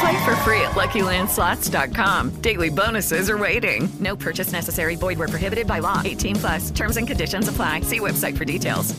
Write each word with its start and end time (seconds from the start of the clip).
Play 0.00 0.24
for 0.24 0.34
free 0.36 0.60
at 0.62 0.72
LuckyLandSlots.com. 0.72 2.40
Daily 2.40 2.70
bonuses 2.70 3.28
are 3.28 3.38
waiting. 3.38 3.88
No 4.00 4.16
purchase 4.16 4.52
necessary. 4.52 4.96
Void 4.96 5.18
where 5.18 5.28
prohibited 5.28 5.66
by 5.66 5.80
law. 5.80 6.00
18 6.04 6.36
plus. 6.36 6.70
Terms 6.70 6.96
and 6.96 7.06
conditions 7.06 7.48
apply. 7.48 7.80
See 7.82 8.00
website 8.00 8.36
for 8.36 8.44
details. 8.44 8.94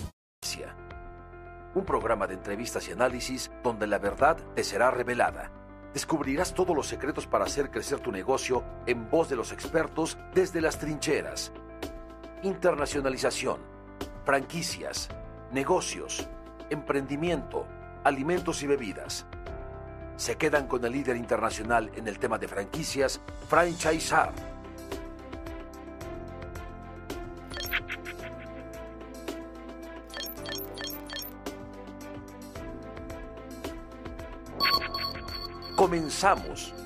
Un 1.74 1.86
programa 1.86 2.28
de 2.28 2.34
entrevistas 2.34 2.90
y 2.90 2.92
análisis 2.92 3.50
donde 3.64 3.88
la 3.88 3.98
verdad 3.98 4.36
te 4.56 4.64
será 4.64 4.92
revelada. 4.92 5.50
Descubrirás 5.94 6.54
todos 6.54 6.76
los 6.76 6.86
secretos 6.86 7.28
para 7.28 7.46
hacer 7.46 7.72
crecer 7.72 8.02
tu 8.02 8.12
negocio 8.12 8.62
en 8.88 9.10
voz 9.10 9.30
de 9.30 9.38
los 9.38 9.54
expertos 9.54 10.18
desde 10.36 10.60
las 10.60 10.80
trincheras. 10.80 11.54
Internacionalización, 12.44 13.62
franquicias, 14.26 15.08
negocios, 15.54 16.28
emprendimiento, 16.70 17.66
alimentos 18.04 18.62
y 18.64 18.68
bebidas. 18.68 19.26
Se 20.18 20.38
quedan 20.38 20.68
con 20.68 20.84
el 20.86 20.92
líder 20.92 21.18
internacional 21.18 21.92
en 21.96 22.08
el 22.08 22.20
tema 22.20 22.38
de 22.38 22.48
franquicias, 22.48 23.20
Franchisar. 23.50 24.32
Comenzamos. 35.76 36.81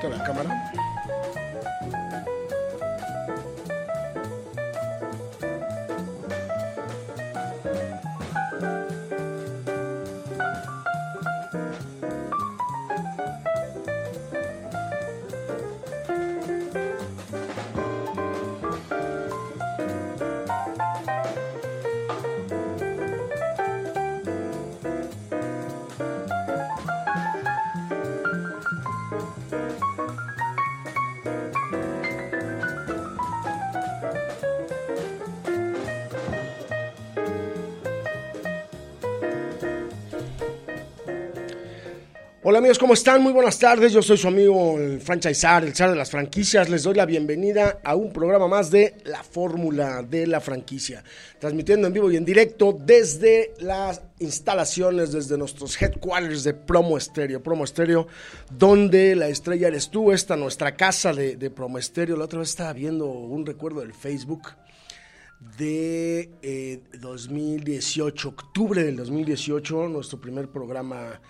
Tantito 0.00 0.16
la 0.16 0.24
cámara. 0.24 0.59
Hola 42.42 42.56
amigos, 42.56 42.78
¿cómo 42.78 42.94
están? 42.94 43.22
Muy 43.22 43.34
buenas 43.34 43.58
tardes. 43.58 43.92
Yo 43.92 44.00
soy 44.00 44.16
su 44.16 44.26
amigo 44.26 44.78
el 44.78 44.98
franchisar, 45.02 45.62
el 45.62 45.74
zar 45.74 45.90
de 45.90 45.96
las 45.96 46.10
franquicias. 46.10 46.70
Les 46.70 46.84
doy 46.84 46.94
la 46.94 47.04
bienvenida 47.04 47.80
a 47.84 47.94
un 47.94 48.14
programa 48.14 48.48
más 48.48 48.70
de 48.70 48.94
La 49.04 49.22
Fórmula 49.22 50.02
de 50.02 50.26
la 50.26 50.40
Franquicia. 50.40 51.04
Transmitiendo 51.38 51.86
en 51.86 51.92
vivo 51.92 52.10
y 52.10 52.16
en 52.16 52.24
directo 52.24 52.74
desde 52.80 53.52
las 53.58 54.00
instalaciones, 54.20 55.12
desde 55.12 55.36
nuestros 55.36 55.80
headquarters 55.82 56.42
de 56.42 56.54
Promo 56.54 56.96
Estéreo. 56.96 57.42
Promo 57.42 57.64
Estéreo, 57.64 58.06
donde 58.50 59.14
la 59.16 59.28
estrella 59.28 59.68
eres 59.68 59.90
tú, 59.90 60.10
esta 60.10 60.34
nuestra 60.34 60.76
casa 60.76 61.12
de, 61.12 61.36
de 61.36 61.50
Promo 61.50 61.76
Estéreo. 61.76 62.16
La 62.16 62.24
otra 62.24 62.38
vez 62.38 62.48
estaba 62.48 62.72
viendo 62.72 63.04
un 63.04 63.44
recuerdo 63.44 63.80
del 63.80 63.92
Facebook 63.92 64.48
de 65.58 66.30
eh, 66.40 66.80
2018, 66.98 68.28
octubre 68.30 68.82
del 68.82 68.96
2018, 68.96 69.88
nuestro 69.88 70.18
primer 70.18 70.48
programa 70.48 71.20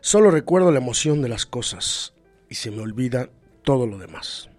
Solo 0.00 0.30
recuerdo 0.30 0.70
la 0.70 0.78
emoción 0.78 1.22
de 1.22 1.28
las 1.30 1.46
cosas 1.46 2.14
y 2.48 2.54
se 2.54 2.70
me 2.70 2.82
olvida 2.82 3.30
todo 3.62 3.86
lo 3.86 3.98
demás. 3.98 4.50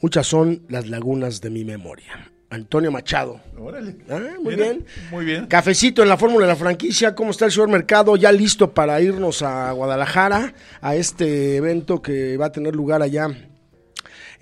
Muchas 0.00 0.26
son 0.26 0.64
las 0.68 0.88
lagunas 0.88 1.40
de 1.40 1.50
mi 1.50 1.64
memoria. 1.64 2.31
Antonio 2.52 2.92
Machado. 2.92 3.40
Órale. 3.58 3.96
Ah, 4.10 4.20
muy 4.42 4.54
Mira, 4.54 4.66
bien. 4.66 4.84
Muy 5.10 5.24
bien. 5.24 5.46
Cafecito 5.46 6.02
en 6.02 6.08
la 6.10 6.18
fórmula 6.18 6.44
de 6.46 6.52
la 6.52 6.56
franquicia. 6.56 7.14
¿Cómo 7.14 7.30
está 7.30 7.46
el 7.46 7.52
señor 7.52 7.70
Mercado? 7.70 8.14
Ya 8.16 8.30
listo 8.30 8.74
para 8.74 9.00
irnos 9.00 9.40
a 9.40 9.72
Guadalajara 9.72 10.52
a 10.82 10.94
este 10.94 11.56
evento 11.56 12.02
que 12.02 12.36
va 12.36 12.46
a 12.46 12.52
tener 12.52 12.76
lugar 12.76 13.00
allá 13.00 13.28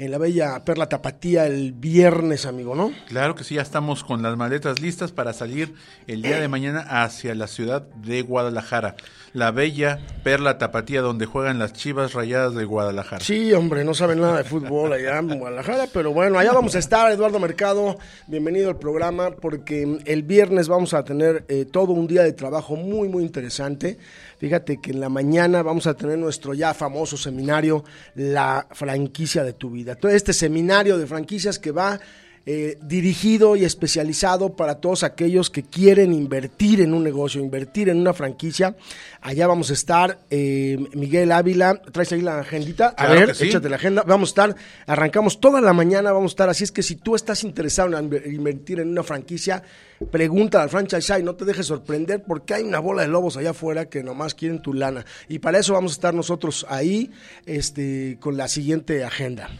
en 0.00 0.10
la 0.10 0.16
bella 0.16 0.64
Perla 0.64 0.88
Tapatía 0.88 1.46
el 1.46 1.72
viernes, 1.72 2.46
amigo, 2.46 2.74
¿no? 2.74 2.90
Claro 3.06 3.34
que 3.34 3.44
sí, 3.44 3.56
ya 3.56 3.62
estamos 3.62 4.02
con 4.02 4.22
las 4.22 4.34
maletas 4.34 4.80
listas 4.80 5.12
para 5.12 5.34
salir 5.34 5.74
el 6.06 6.22
día 6.22 6.40
de 6.40 6.48
mañana 6.48 6.80
hacia 6.80 7.34
la 7.34 7.46
ciudad 7.46 7.82
de 7.82 8.22
Guadalajara. 8.22 8.96
La 9.34 9.50
bella 9.50 10.00
Perla 10.24 10.56
Tapatía, 10.56 11.02
donde 11.02 11.26
juegan 11.26 11.58
las 11.58 11.74
chivas 11.74 12.14
rayadas 12.14 12.54
de 12.54 12.64
Guadalajara. 12.64 13.22
Sí, 13.22 13.52
hombre, 13.52 13.84
no 13.84 13.92
saben 13.92 14.20
nada 14.20 14.38
de 14.38 14.44
fútbol 14.44 14.94
allá 14.94 15.18
en 15.18 15.38
Guadalajara, 15.38 15.86
pero 15.92 16.14
bueno, 16.14 16.38
allá 16.38 16.52
vamos 16.52 16.74
a 16.74 16.78
estar, 16.78 17.12
Eduardo 17.12 17.38
Mercado, 17.38 17.98
bienvenido 18.26 18.70
al 18.70 18.78
programa, 18.78 19.30
porque 19.32 20.00
el 20.06 20.22
viernes 20.22 20.66
vamos 20.66 20.94
a 20.94 21.04
tener 21.04 21.44
eh, 21.48 21.66
todo 21.70 21.92
un 21.92 22.06
día 22.06 22.22
de 22.22 22.32
trabajo 22.32 22.74
muy, 22.74 23.08
muy 23.08 23.22
interesante. 23.22 23.98
Fíjate 24.38 24.80
que 24.80 24.92
en 24.92 25.00
la 25.00 25.10
mañana 25.10 25.62
vamos 25.62 25.86
a 25.86 25.92
tener 25.92 26.16
nuestro 26.16 26.54
ya 26.54 26.72
famoso 26.72 27.18
seminario, 27.18 27.84
La 28.14 28.66
franquicia 28.70 29.44
de 29.44 29.52
tu 29.52 29.70
vida. 29.70 29.89
Todo 29.96 30.12
este 30.12 30.32
seminario 30.32 30.98
de 30.98 31.06
franquicias 31.06 31.58
que 31.58 31.72
va 31.72 32.00
eh, 32.46 32.78
dirigido 32.80 33.54
y 33.54 33.66
especializado 33.66 34.56
para 34.56 34.76
todos 34.76 35.02
aquellos 35.02 35.50
que 35.50 35.62
quieren 35.62 36.14
invertir 36.14 36.80
en 36.80 36.94
un 36.94 37.04
negocio, 37.04 37.38
invertir 37.38 37.90
en 37.90 37.98
una 37.98 38.14
franquicia. 38.14 38.74
Allá 39.20 39.46
vamos 39.46 39.68
a 39.68 39.74
estar, 39.74 40.20
eh, 40.30 40.78
Miguel 40.94 41.32
Ávila, 41.32 41.82
traes 41.92 42.12
ahí 42.12 42.22
la 42.22 42.38
agendita, 42.38 42.94
a 42.96 43.12
ver, 43.12 43.36
échate 43.38 43.68
la 43.68 43.76
agenda, 43.76 44.04
vamos 44.06 44.30
a 44.30 44.32
estar, 44.32 44.56
arrancamos 44.86 45.38
toda 45.38 45.60
la 45.60 45.74
mañana, 45.74 46.12
vamos 46.12 46.30
a 46.30 46.32
estar, 46.32 46.48
así 46.48 46.64
es 46.64 46.72
que 46.72 46.82
si 46.82 46.96
tú 46.96 47.14
estás 47.14 47.44
interesado 47.44 47.96
en 47.98 48.10
invertir 48.32 48.80
en 48.80 48.88
una 48.88 49.02
franquicia, 49.02 49.62
pregunta 50.10 50.62
al 50.62 50.70
franchise 50.70 51.20
y 51.20 51.22
no 51.22 51.34
te 51.34 51.44
dejes 51.44 51.66
sorprender 51.66 52.22
porque 52.26 52.54
hay 52.54 52.62
una 52.62 52.78
bola 52.78 53.02
de 53.02 53.08
lobos 53.08 53.36
allá 53.36 53.50
afuera 53.50 53.90
que 53.90 54.02
nomás 54.02 54.34
quieren 54.34 54.62
tu 54.62 54.72
lana. 54.72 55.04
Y 55.28 55.40
para 55.40 55.58
eso 55.58 55.74
vamos 55.74 55.92
a 55.92 55.96
estar 55.96 56.14
nosotros 56.14 56.64
ahí 56.70 57.10
este, 57.44 58.16
con 58.18 58.38
la 58.38 58.48
siguiente 58.48 59.04
agenda. 59.04 59.50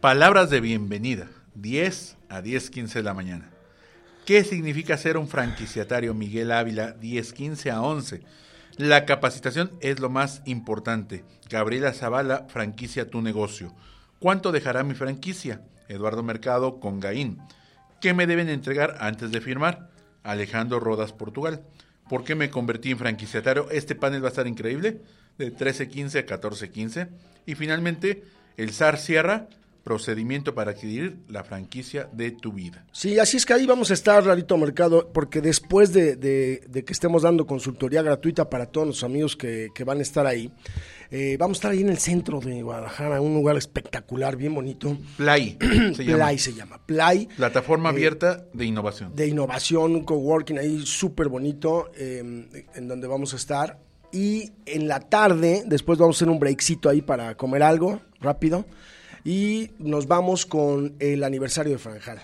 Palabras 0.00 0.48
de 0.48 0.60
bienvenida. 0.60 1.26
10 1.56 2.18
a 2.28 2.40
10.15 2.40 2.92
de 2.92 3.02
la 3.02 3.14
mañana. 3.14 3.50
¿Qué 4.24 4.44
significa 4.44 4.96
ser 4.96 5.16
un 5.16 5.26
franquiciatario 5.26 6.14
Miguel 6.14 6.52
Ávila 6.52 6.96
10.15 7.00 7.72
a 7.72 7.82
11? 7.82 8.22
La 8.76 9.04
capacitación 9.06 9.72
es 9.80 9.98
lo 9.98 10.08
más 10.08 10.40
importante. 10.44 11.24
Gabriela 11.50 11.92
Zavala, 11.92 12.46
franquicia 12.48 13.10
tu 13.10 13.22
negocio. 13.22 13.74
¿Cuánto 14.20 14.52
dejará 14.52 14.84
mi 14.84 14.94
franquicia? 14.94 15.62
Eduardo 15.88 16.22
Mercado 16.22 16.78
con 16.78 17.00
Gaín. 17.00 17.40
¿Qué 18.00 18.14
me 18.14 18.28
deben 18.28 18.48
entregar 18.48 18.98
antes 19.00 19.32
de 19.32 19.40
firmar? 19.40 19.90
Alejandro 20.22 20.78
Rodas, 20.78 21.12
Portugal. 21.12 21.64
¿Por 22.08 22.22
qué 22.22 22.36
me 22.36 22.50
convertí 22.50 22.92
en 22.92 22.98
franquiciatario? 22.98 23.68
Este 23.72 23.96
panel 23.96 24.22
va 24.22 24.28
a 24.28 24.30
estar 24.30 24.46
increíble, 24.46 25.02
de 25.38 25.52
13.15 25.52 26.20
a 26.20 26.26
14.15. 26.26 27.08
Y 27.46 27.56
finalmente, 27.56 28.22
el 28.56 28.72
SAR 28.72 28.96
Sierra, 28.96 29.48
procedimiento 29.82 30.54
para 30.54 30.72
adquirir 30.72 31.16
la 31.28 31.44
franquicia 31.44 32.08
de 32.12 32.30
tu 32.30 32.52
vida. 32.52 32.84
Sí, 32.92 33.18
así 33.18 33.36
es 33.36 33.46
que 33.46 33.54
ahí 33.54 33.66
vamos 33.66 33.90
a 33.90 33.94
estar, 33.94 34.22
Rarito 34.24 34.56
Mercado, 34.56 35.10
porque 35.12 35.40
después 35.40 35.92
de, 35.92 36.18
que 36.86 36.92
estemos 36.92 37.22
dando 37.22 37.46
consultoría 37.46 38.02
gratuita 38.02 38.50
para 38.50 38.66
todos 38.66 38.86
los 38.86 39.04
amigos 39.04 39.36
que, 39.36 39.70
van 39.86 39.98
a 39.98 40.02
estar 40.02 40.26
ahí, 40.26 40.52
eh, 41.10 41.36
vamos 41.38 41.56
a 41.56 41.58
estar 41.58 41.70
ahí 41.72 41.80
en 41.80 41.88
el 41.88 41.98
centro 41.98 42.40
de 42.40 42.62
Guadalajara, 42.62 43.20
un 43.20 43.32
lugar 43.32 43.56
espectacular, 43.56 44.36
bien 44.36 44.54
bonito. 44.54 44.98
Play 45.16 45.56
se 45.94 46.04
llama. 46.04 46.24
Play 46.24 46.38
se 46.38 46.54
llama. 46.54 46.80
Play. 46.84 47.28
Plataforma 47.36 47.88
eh, 47.88 47.92
abierta 47.92 48.44
de 48.52 48.64
innovación. 48.66 49.14
De 49.14 49.26
innovación, 49.26 49.94
un 49.94 50.04
coworking 50.04 50.58
ahí 50.58 50.84
súper 50.84 51.28
bonito, 51.28 51.90
eh, 51.96 52.18
en 52.74 52.88
donde 52.88 53.06
vamos 53.06 53.32
a 53.32 53.36
estar. 53.36 53.78
Y 54.12 54.52
en 54.66 54.88
la 54.88 55.00
tarde, 55.00 55.62
después 55.66 55.98
vamos 55.98 56.16
a 56.16 56.18
hacer 56.18 56.28
un 56.28 56.38
breakcito 56.38 56.88
ahí 56.88 57.02
para 57.02 57.36
comer 57.36 57.62
algo 57.62 58.00
rápido 58.20 58.66
y 59.28 59.72
nos 59.78 60.06
vamos 60.06 60.46
con 60.46 60.94
el 61.00 61.22
aniversario 61.22 61.72
de 61.74 61.78
Franjal 61.78 62.18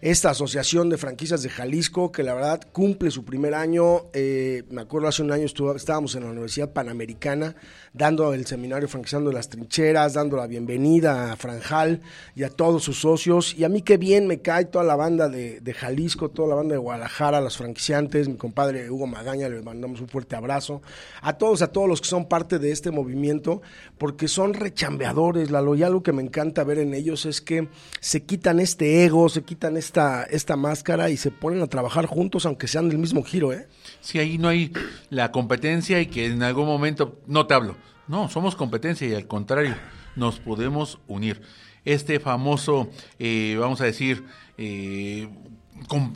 esta 0.00 0.30
asociación 0.30 0.90
de 0.90 0.98
franquicias 0.98 1.42
de 1.42 1.48
Jalisco, 1.48 2.12
que 2.12 2.22
la 2.22 2.34
verdad 2.34 2.60
cumple 2.72 3.10
su 3.10 3.24
primer 3.24 3.54
año. 3.54 4.06
Eh, 4.12 4.64
me 4.70 4.82
acuerdo 4.82 5.08
hace 5.08 5.22
un 5.22 5.32
año 5.32 5.44
estábamos 5.44 6.14
en 6.14 6.24
la 6.24 6.30
Universidad 6.30 6.72
Panamericana 6.72 7.54
dando 7.94 8.34
el 8.34 8.44
seminario 8.44 8.88
Franquizando 8.88 9.30
las 9.30 9.48
Trincheras, 9.48 10.14
dando 10.14 10.36
la 10.36 10.48
bienvenida 10.48 11.32
a 11.32 11.36
Franjal 11.36 12.00
y 12.34 12.42
a 12.42 12.50
todos 12.50 12.82
sus 12.82 12.98
socios. 12.98 13.54
Y 13.56 13.62
a 13.62 13.68
mí 13.68 13.82
qué 13.82 13.96
bien 13.96 14.26
me 14.26 14.40
cae 14.40 14.64
toda 14.64 14.84
la 14.84 14.96
banda 14.96 15.28
de, 15.28 15.74
Jalisco, 15.74 16.28
toda 16.28 16.48
la 16.48 16.54
banda 16.56 16.72
de 16.72 16.78
Guadalajara, 16.78 17.40
los 17.40 17.56
franquiciantes, 17.56 18.28
mi 18.28 18.36
compadre 18.36 18.90
Hugo 18.90 19.06
Magaña, 19.06 19.48
le 19.48 19.62
mandamos 19.62 20.00
un 20.00 20.08
fuerte 20.08 20.34
abrazo. 20.34 20.82
A 21.22 21.38
todos, 21.38 21.62
a 21.62 21.68
todos 21.68 21.88
los 21.88 22.00
que 22.00 22.08
son 22.08 22.28
parte 22.28 22.58
de 22.58 22.72
este 22.72 22.90
movimiento, 22.90 23.62
porque 23.96 24.26
son 24.26 24.54
rechambeadores. 24.54 25.50
La 25.50 25.64
y 25.76 25.82
algo 25.82 26.02
que 26.02 26.12
me 26.12 26.22
encanta 26.22 26.64
ver 26.64 26.78
en 26.78 26.94
ellos 26.94 27.26
es 27.26 27.40
que 27.40 27.68
se 28.00 28.24
quitan 28.24 28.58
este 28.58 29.04
ego, 29.04 29.28
se 29.28 29.42
quitan 29.42 29.76
este 29.76 29.83
esta, 29.84 30.56
máscara 30.56 31.10
y 31.10 31.16
se 31.16 31.30
ponen 31.30 31.62
a 31.62 31.66
trabajar 31.66 32.06
juntos, 32.06 32.46
aunque 32.46 32.66
sean 32.68 32.88
del 32.88 32.98
mismo 32.98 33.22
giro, 33.22 33.52
¿eh? 33.52 33.68
Sí, 34.00 34.18
ahí 34.18 34.38
no 34.38 34.48
hay 34.48 34.72
la 35.10 35.30
competencia 35.32 36.00
y 36.00 36.06
que 36.06 36.26
en 36.26 36.42
algún 36.42 36.66
momento 36.66 37.20
no 37.26 37.46
te 37.46 37.54
hablo. 37.54 37.76
No, 38.08 38.28
somos 38.28 38.54
competencia 38.56 39.06
y 39.06 39.14
al 39.14 39.26
contrario, 39.26 39.74
nos 40.16 40.40
podemos 40.40 40.98
unir. 41.06 41.42
Este 41.84 42.20
famoso, 42.20 42.90
eh, 43.18 43.56
vamos 43.58 43.80
a 43.80 43.84
decir, 43.84 44.24
eh, 44.56 45.28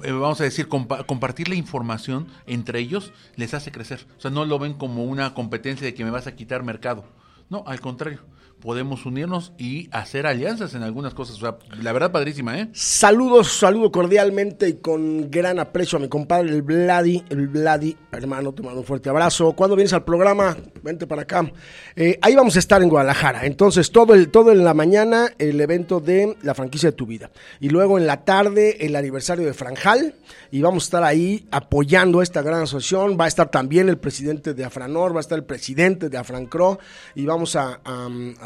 eh, 0.05 0.13
vamos 0.13 0.41
a 0.41 0.45
decir, 0.45 0.69
compartir 0.69 1.49
la 1.49 1.55
información 1.55 2.29
entre 2.47 2.81
ellos 2.81 3.13
les 3.37 3.55
hace 3.55 3.71
crecer. 3.71 4.07
O 4.17 4.21
sea, 4.21 4.31
no 4.31 4.45
lo 4.45 4.59
ven 4.59 4.75
como 4.75 5.05
una 5.05 5.35
competencia 5.35 5.87
de 5.87 5.95
que 5.95 6.05
me 6.05 6.11
vas 6.11 6.27
a 6.27 6.35
quitar 6.37 6.63
mercado. 6.63 7.05
No, 7.51 7.65
al 7.67 7.81
contrario 7.81 8.21
podemos 8.61 9.07
unirnos 9.07 9.53
y 9.59 9.89
hacer 9.93 10.27
alianzas 10.27 10.75
en 10.75 10.83
algunas 10.83 11.15
cosas. 11.15 11.39
La 11.81 11.93
verdad, 11.93 12.11
padrísima, 12.11 12.59
¿eh? 12.59 12.69
Saludos, 12.73 13.53
saludo 13.53 13.93
cordialmente 13.93 14.69
y 14.69 14.75
con 14.75 15.31
gran 15.31 15.59
aprecio 15.59 15.99
a 15.99 16.01
mi 16.01 16.09
compadre, 16.09 16.51
el 16.51 16.63
Vladi, 16.63 17.25
el 17.29 17.49
Vladi, 17.49 17.97
hermano, 18.13 18.53
te 18.53 18.63
mando 18.63 18.81
un 18.81 18.87
fuerte 18.87 19.09
abrazo. 19.09 19.53
¿Cuándo 19.53 19.77
vienes 19.77 19.93
al 19.93 20.05
programa? 20.05 20.57
Vente 20.83 21.07
para 21.07 21.23
acá. 21.23 21.51
Eh, 21.95 22.19
ahí 22.21 22.35
vamos 22.35 22.57
a 22.57 22.59
estar 22.59 22.83
en 22.83 22.89
Guadalajara. 22.89 23.47
Entonces, 23.47 23.93
todo, 23.93 24.15
el, 24.15 24.31
todo 24.31 24.53
en 24.53 24.65
la 24.65 24.75
mañana, 24.75 25.33
el 25.39 25.61
evento 25.61 26.01
de 26.01 26.37
la 26.43 26.55
franquicia 26.55 26.91
de 26.91 26.97
tu 26.97 27.07
vida. 27.07 27.31
Y 27.61 27.69
luego 27.69 27.99
en 27.99 28.07
la 28.07 28.25
tarde, 28.25 28.85
el 28.85 28.97
aniversario 28.97 29.47
de 29.47 29.55
Franjal. 29.55 30.15
Y 30.51 30.63
vamos 30.63 30.85
a 30.85 30.87
estar 30.87 31.03
ahí 31.05 31.47
apoyando 31.51 32.23
esta 32.23 32.43
gran 32.43 32.63
asociación. 32.63 33.17
Va 33.21 33.27
a 33.27 33.29
estar 33.29 33.51
también 33.51 33.89
el 33.89 33.99
presidente 33.99 34.55
de 34.55 34.65
Afranor, 34.65 35.15
va 35.15 35.19
a 35.19 35.21
estar 35.21 35.39
el 35.39 35.45
presidente 35.45 36.09
de 36.09 36.19
Afrancro. 36.19 36.79
Y 37.15 37.25
vamos 37.25 37.55
a 37.57 37.81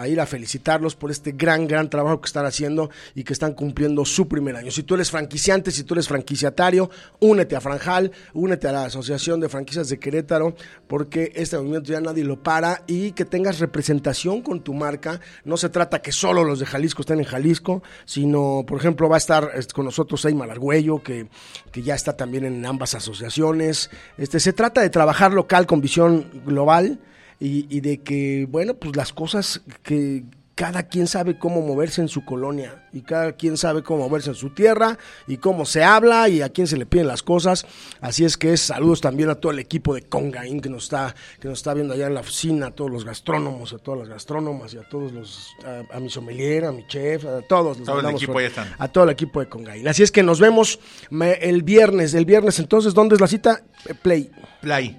ir 0.09 0.21
a 0.21 0.27
felicitarlos 0.27 0.97
por 0.97 1.11
este 1.11 1.33
gran, 1.33 1.67
gran 1.67 1.91
trabajo 1.91 2.21
que 2.21 2.27
están 2.27 2.47
haciendo 2.47 2.91
y 3.15 3.25
que 3.25 3.33
están 3.33 3.55
cumpliendo 3.55 4.05
su 4.05 4.29
primer 4.29 4.57
año. 4.57 4.71
Si 4.71 4.83
tú 4.83 4.95
eres 4.95 5.11
franquiciante, 5.11 5.71
si 5.71 5.85
tú 5.85 5.95
eres 5.95 6.09
franquiciatario, 6.09 6.91
únete 7.21 7.57
a 7.57 7.61
Franjal, 7.61 8.13
únete 8.35 8.69
a 8.69 8.73
la 8.73 8.85
Asociación 8.85 9.41
de 9.41 9.49
Franquicias 9.49 9.89
de 9.89 9.99
Querétaro, 9.99 10.55
porque 10.87 11.33
este 11.35 11.57
movimiento 11.57 11.93
ya 11.93 12.01
nadie 12.01 12.25
lo 12.25 12.43
para 12.43 12.83
y 12.87 13.13
que 13.13 13.25
tengas 13.25 13.59
representación 13.59 14.43
con 14.43 14.63
tu 14.63 14.75
marca. 14.75 15.21
No 15.45 15.57
se 15.57 15.69
trata 15.69 16.03
que 16.03 16.13
solo 16.13 16.45
los 16.45 16.59
de 16.59 16.67
Jalisco 16.67 17.03
estén 17.03 17.21
en 17.21 17.25
Jalisco, 17.25 17.83
sino, 18.05 18.65
por 18.67 18.79
ejemplo, 18.79 19.09
va 19.09 19.17
a 19.17 19.19
estar 19.19 19.51
con 19.75 19.85
nosotros 19.85 20.25
Ayma 20.25 20.47
Largüello, 20.47 21.03
que, 21.03 21.29
que 21.71 21.83
ya 21.83 21.95
está 21.95 22.17
también 22.17 22.45
en 22.45 22.65
ambas 22.67 22.95
asociaciones. 22.95 23.91
Este, 24.19 24.41
se 24.41 24.53
trata 24.53 24.81
de 24.81 24.91
trabajar 24.91 25.33
local 25.33 25.67
con 25.67 25.81
visión 25.81 26.31
global 26.45 27.01
y, 27.45 27.81
de 27.81 27.99
que, 27.99 28.47
bueno, 28.49 28.75
pues 28.75 28.95
las 28.95 29.13
cosas 29.13 29.63
que 29.83 30.23
cada 30.55 30.85
quien 30.85 31.09
sabe 31.09 31.39
cómo 31.39 31.61
moverse 31.61 32.01
en 32.01 32.09
su 32.09 32.25
colonia 32.25 32.87
y 32.93 33.01
cada 33.01 33.33
quien 33.33 33.57
sabe 33.57 33.83
cómo 33.83 34.07
moverse 34.07 34.31
en 34.31 34.37
su 34.37 34.51
tierra 34.51 34.97
y 35.27 35.39
cómo 35.39 35.65
se 35.65 35.83
habla 35.83 36.29
y 36.29 36.41
a 36.43 36.51
quién 36.51 36.69
se 36.69 36.77
le 36.77 36.87
piden 36.87 37.09
las 37.09 37.25
cosas. 37.25 37.67
Así 38.01 38.25
es 38.25 38.37
que 38.37 38.57
saludos 38.57 39.01
también 39.01 39.29
a 39.29 39.35
todo 39.35 39.51
el 39.51 39.59
equipo 39.59 39.95
de 39.95 40.03
Congaín 40.03 40.61
que 40.61 40.69
nos 40.69 40.85
está 40.85 41.17
que 41.41 41.49
nos 41.49 41.59
está 41.59 41.75
viendo 41.75 41.95
allá 41.95 42.07
en 42.07 42.15
la 42.15 42.21
oficina, 42.21 42.67
a 42.67 42.71
todos 42.71 42.93
los 42.93 43.05
gastrónomos, 43.05 43.73
a 43.73 43.79
todas 43.79 44.01
las 44.01 44.09
gastrónomas 44.11 44.75
y 44.75 44.79
a 44.79 44.89
todos 44.89 45.11
los 45.11 45.49
a, 45.91 45.99
mi 45.99 46.11
sommelier, 46.11 46.67
a 46.67 46.71
mi 46.71 46.87
chef, 46.87 47.25
a 47.25 47.41
todos 47.43 47.79
los 47.79 47.87
todo 47.87 48.01
el 48.01 48.15
equipo 48.15 48.39
están. 48.39 48.69
a 48.79 48.87
todo 48.87 49.05
el 49.05 49.11
equipo 49.11 49.41
de 49.41 49.49
Congaín. 49.49 49.89
Así 49.89 50.05
es 50.05 50.13
que 50.13 50.23
nos 50.23 50.39
vemos 50.39 50.79
el 51.11 51.63
viernes, 51.63 52.15
el 52.15 52.27
viernes 52.27 52.61
entonces, 52.61 52.95
¿dónde 52.95 53.17
es 53.17 53.21
la 53.21 53.27
cita? 53.27 53.65
Play. 54.03 54.31
Play. 54.61 54.97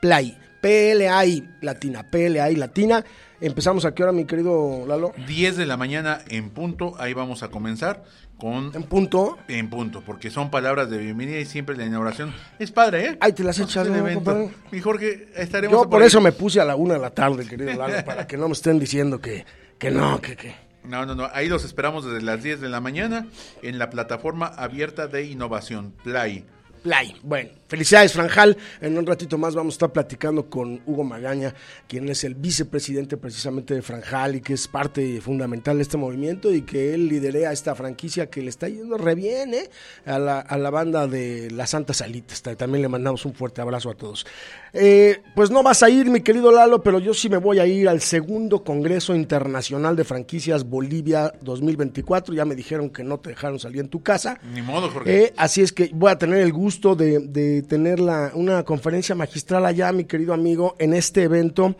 Play. 0.00 0.41
PLAI 0.62 1.56
latina, 1.60 2.04
PLAI 2.08 2.54
latina. 2.54 3.04
Empezamos 3.40 3.84
a 3.84 3.92
qué 3.92 4.04
hora, 4.04 4.12
mi 4.12 4.24
querido 4.24 4.84
Lalo? 4.86 5.12
10 5.26 5.56
de 5.56 5.66
la 5.66 5.76
mañana 5.76 6.20
en 6.28 6.50
punto, 6.50 6.94
ahí 6.98 7.12
vamos 7.12 7.42
a 7.42 7.48
comenzar 7.48 8.04
con... 8.38 8.70
¿En 8.72 8.84
punto? 8.84 9.38
En 9.48 9.68
punto, 9.68 10.02
porque 10.06 10.30
son 10.30 10.52
palabras 10.52 10.88
de 10.88 10.98
bienvenida 10.98 11.40
y 11.40 11.44
siempre 11.44 11.76
la 11.76 11.84
inauguración. 11.84 12.32
Es 12.60 12.70
padre, 12.70 13.06
¿eh? 13.06 13.18
Ahí 13.20 13.32
te 13.32 13.42
las 13.42 13.58
echas, 13.58 13.88
¿no, 13.88 14.52
Mi 14.70 14.80
Jorge, 14.80 15.28
estaremos... 15.34 15.82
Yo 15.82 15.90
por 15.90 16.04
eso 16.04 16.20
me 16.20 16.30
puse 16.30 16.60
a 16.60 16.64
la 16.64 16.76
una 16.76 16.94
de 16.94 17.00
la 17.00 17.10
tarde, 17.10 17.44
querido 17.44 17.72
Lalo, 17.72 18.04
para 18.06 18.28
que 18.28 18.36
no 18.36 18.46
me 18.46 18.52
estén 18.52 18.78
diciendo 18.78 19.20
que, 19.20 19.44
que 19.78 19.90
no, 19.90 20.20
que... 20.20 20.36
que... 20.36 20.54
No, 20.84 21.04
no, 21.06 21.16
no. 21.16 21.28
Ahí 21.32 21.48
los 21.48 21.64
esperamos 21.64 22.04
desde 22.04 22.22
las 22.22 22.42
10 22.42 22.60
de 22.60 22.68
la 22.68 22.80
mañana 22.80 23.26
en 23.62 23.78
la 23.78 23.90
plataforma 23.90 24.46
abierta 24.46 25.08
de 25.08 25.24
innovación, 25.24 25.92
Play. 26.04 26.44
Play. 26.82 27.14
Bueno, 27.22 27.50
felicidades, 27.68 28.12
Franjal. 28.12 28.56
En 28.80 28.98
un 28.98 29.06
ratito 29.06 29.38
más 29.38 29.54
vamos 29.54 29.74
a 29.74 29.76
estar 29.76 29.92
platicando 29.92 30.50
con 30.50 30.82
Hugo 30.84 31.04
Magaña, 31.04 31.54
quien 31.86 32.08
es 32.08 32.24
el 32.24 32.34
vicepresidente 32.34 33.16
precisamente 33.16 33.74
de 33.74 33.82
Franjal 33.82 34.36
y 34.36 34.40
que 34.40 34.54
es 34.54 34.66
parte 34.66 35.20
fundamental 35.20 35.76
de 35.76 35.82
este 35.82 35.96
movimiento 35.96 36.52
y 36.52 36.62
que 36.62 36.94
él 36.94 37.08
lidera 37.08 37.52
esta 37.52 37.74
franquicia 37.74 38.28
que 38.28 38.42
le 38.42 38.50
está 38.50 38.68
yendo 38.68 38.98
re 38.98 39.14
bien 39.14 39.54
¿eh? 39.54 39.70
a, 40.04 40.18
la, 40.18 40.40
a 40.40 40.58
la 40.58 40.70
banda 40.70 41.06
de 41.06 41.50
la 41.50 41.66
Santa 41.66 41.94
Salita. 41.94 42.34
También 42.56 42.82
le 42.82 42.88
mandamos 42.88 43.24
un 43.24 43.34
fuerte 43.34 43.60
abrazo 43.60 43.90
a 43.90 43.94
todos. 43.94 44.26
Eh, 44.72 45.20
pues 45.34 45.50
no 45.50 45.62
vas 45.62 45.82
a 45.82 45.90
ir, 45.90 46.10
mi 46.10 46.22
querido 46.22 46.50
Lalo, 46.50 46.82
pero 46.82 46.98
yo 46.98 47.14
sí 47.14 47.28
me 47.28 47.36
voy 47.36 47.58
a 47.58 47.66
ir 47.66 47.88
al 47.88 48.00
segundo 48.00 48.64
Congreso 48.64 49.14
Internacional 49.14 49.94
de 49.96 50.04
Franquicias 50.04 50.64
Bolivia 50.64 51.32
2024. 51.42 52.34
Ya 52.34 52.44
me 52.44 52.54
dijeron 52.54 52.90
que 52.90 53.04
no 53.04 53.20
te 53.20 53.30
dejaron 53.30 53.58
salir 53.58 53.80
en 53.80 53.88
tu 53.88 54.02
casa. 54.02 54.40
Ni 54.52 54.62
modo, 54.62 54.90
Jorge. 54.90 55.24
Eh, 55.24 55.34
así 55.36 55.62
es 55.62 55.72
que 55.72 55.90
voy 55.92 56.10
a 56.10 56.18
tener 56.18 56.38
el 56.38 56.52
gusto 56.52 56.71
de, 56.80 57.64
tener 57.68 58.00
la, 58.00 58.32
una 58.34 58.62
conferencia 58.64 59.14
magistral 59.14 59.66
allá, 59.66 59.92
mi 59.92 60.04
querido 60.04 60.32
amigo, 60.32 60.74
en 60.78 60.94
este 60.94 61.22
evento 61.22 61.76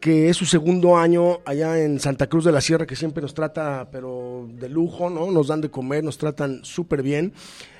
que 0.00 0.28
es 0.28 0.36
su 0.36 0.44
segundo 0.44 0.96
año 0.98 1.40
allá 1.46 1.82
en 1.82 1.98
Santa 1.98 2.26
Cruz 2.26 2.44
de 2.44 2.52
la 2.52 2.60
Sierra, 2.60 2.86
que 2.86 2.96
siempre 2.96 3.22
nos 3.22 3.34
trata, 3.34 3.88
pero 3.90 4.46
de 4.52 4.68
lujo, 4.68 5.08
¿no? 5.08 5.30
Nos 5.30 5.48
dan 5.48 5.62
de 5.62 5.70
comer, 5.70 6.04
nos 6.04 6.18
tratan 6.18 6.64
súper 6.64 7.02
bien. 7.02 7.32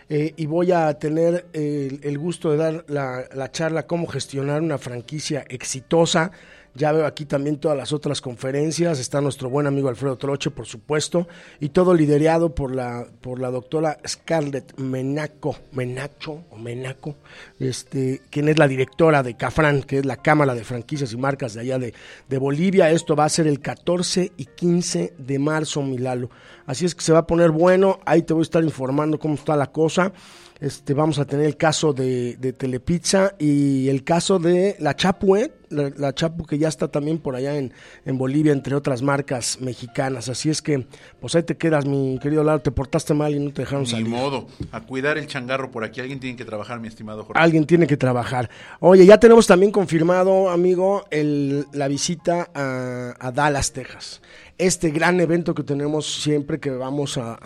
Eh, 0.09 0.33
y 0.37 0.47
voy 0.47 0.73
a 0.73 0.99
tener 0.99 1.47
el, 1.53 2.19
gusto 2.19 2.51
de 2.51 2.57
dar 2.57 2.85
la 2.89 3.51
charla 3.53 3.87
cómo 3.87 4.07
gestionar 4.07 4.63
una 4.63 4.79
franquicia 4.79 5.45
exitosa 5.49 6.33
ya 6.77 6.93
veo 6.93 7.07
aquí 7.07 7.25
también 7.25 7.59
todas 7.59 7.77
las 7.77 7.93
otras 7.93 8.21
conferencias. 8.21 8.99
Está 8.99 9.21
nuestro 9.21 9.49
buen 9.49 9.67
amigo 9.67 9.89
Alfredo 9.89 10.17
Troche, 10.17 10.51
por 10.51 10.67
supuesto, 10.67 11.27
y 11.61 11.71
todo 11.71 11.95
liderado 11.95 12.55
por 12.55 12.75
la, 12.75 13.07
por 13.21 13.41
la 13.41 13.51
doctora 13.51 13.99
Scarlett 14.07 14.79
Menaco, 14.79 15.57
Menacho 15.73 16.45
o 16.51 16.57
Menaco, 16.57 17.17
este, 17.59 18.23
quien 18.31 18.49
es 18.49 18.59
la 18.59 18.69
directora 18.69 19.23
de 19.23 19.37
CAFRAN, 19.37 19.83
que 19.83 19.99
es 19.99 20.07
la 20.07 20.19
Cámara 20.19 20.55
de 20.55 20.65
Franquicias 20.65 21.13
y 21.13 21.17
Marcas 21.17 21.55
de 21.55 21.61
allá 21.61 21.79
de, 21.79 21.95
de 22.29 22.39
Bolivia. 22.39 22.91
Esto 22.91 23.17
va 23.17 23.25
a 23.25 23.29
ser 23.29 23.47
el 23.47 23.61
14 23.61 24.33
y 24.37 24.45
15 24.45 25.15
de 25.19 25.39
marzo, 25.39 25.83
Milalo. 25.83 26.31
Así 26.67 26.85
es 26.85 26.95
que 26.95 27.03
se 27.03 27.13
va 27.13 27.21
a 27.21 27.27
poner 27.27 27.51
bueno. 27.51 28.01
Ahí 28.05 28.23
te 28.23 28.35
voy 28.35 28.43
a 28.43 28.43
estar 28.43 28.63
informando 28.63 29.19
cómo 29.19 29.35
está 29.35 29.57
la 29.57 29.71
cosa. 29.71 30.13
Este, 30.61 30.95
vamos 30.95 31.19
a 31.19 31.27
tener 31.27 31.45
el 31.45 31.57
caso 31.57 31.93
de, 31.93 32.37
de 32.39 32.53
Telepizza 32.53 33.35
y 33.39 33.89
el 33.89 34.05
caso 34.05 34.39
de 34.39 34.77
la 34.79 34.97
Chapu, 34.97 35.37
¿eh? 35.37 35.53
la, 35.69 35.91
la, 35.97 36.15
Chapu 36.15 36.45
que 36.47 36.59
ya 36.59 36.69
está 36.69 36.89
también 36.89 37.19
por 37.19 37.37
allá 37.37 37.57
en, 37.57 37.73
en, 38.05 38.17
Bolivia, 38.17 38.53
entre 38.53 38.75
otras 38.75 39.03
marcas 39.03 39.59
mexicanas. 39.61 40.29
Así 40.29 40.49
es 40.49 40.63
que, 40.63 40.87
pues 41.21 41.35
ahí 41.35 41.43
te 41.43 41.57
quedas, 41.57 41.85
mi 41.85 42.19
querido 42.21 42.43
Lalo, 42.43 42.61
te 42.61 42.71
portaste 42.71 43.13
mal 43.13 43.35
y 43.35 43.39
no 43.39 43.53
te 43.53 43.63
dejaron 43.63 43.83
Ni 43.85 43.91
salir. 43.91 44.09
modo, 44.09 44.47
a 44.73 44.81
cuidar 44.81 45.19
el 45.19 45.27
changarro 45.27 45.71
por 45.71 45.85
aquí. 45.85 46.01
Alguien 46.01 46.21
tiene 46.21 46.37
que 46.37 46.45
trabajar, 46.45 46.81
mi 46.81 46.89
estimado 46.89 47.25
Jorge. 47.25 47.43
Alguien 47.43 47.67
tiene 47.67 47.87
que 47.87 47.97
trabajar. 47.97 48.49
Oye, 48.81 49.05
ya 49.05 49.19
tenemos 49.19 49.47
también 49.47 49.73
confirmado, 49.73 50.49
amigo, 50.49 51.05
el, 51.11 51.67
la 51.73 51.89
visita 51.89 52.51
a, 52.55 53.15
a 53.19 53.33
Dallas, 53.33 53.73
Texas 53.73 54.23
este 54.59 54.91
gran 54.91 55.21
evento 55.21 55.55
que 55.55 55.63
tenemos 55.63 56.23
siempre 56.23 56.59
que 56.59 56.71
vamos 56.71 57.19
a, 57.19 57.39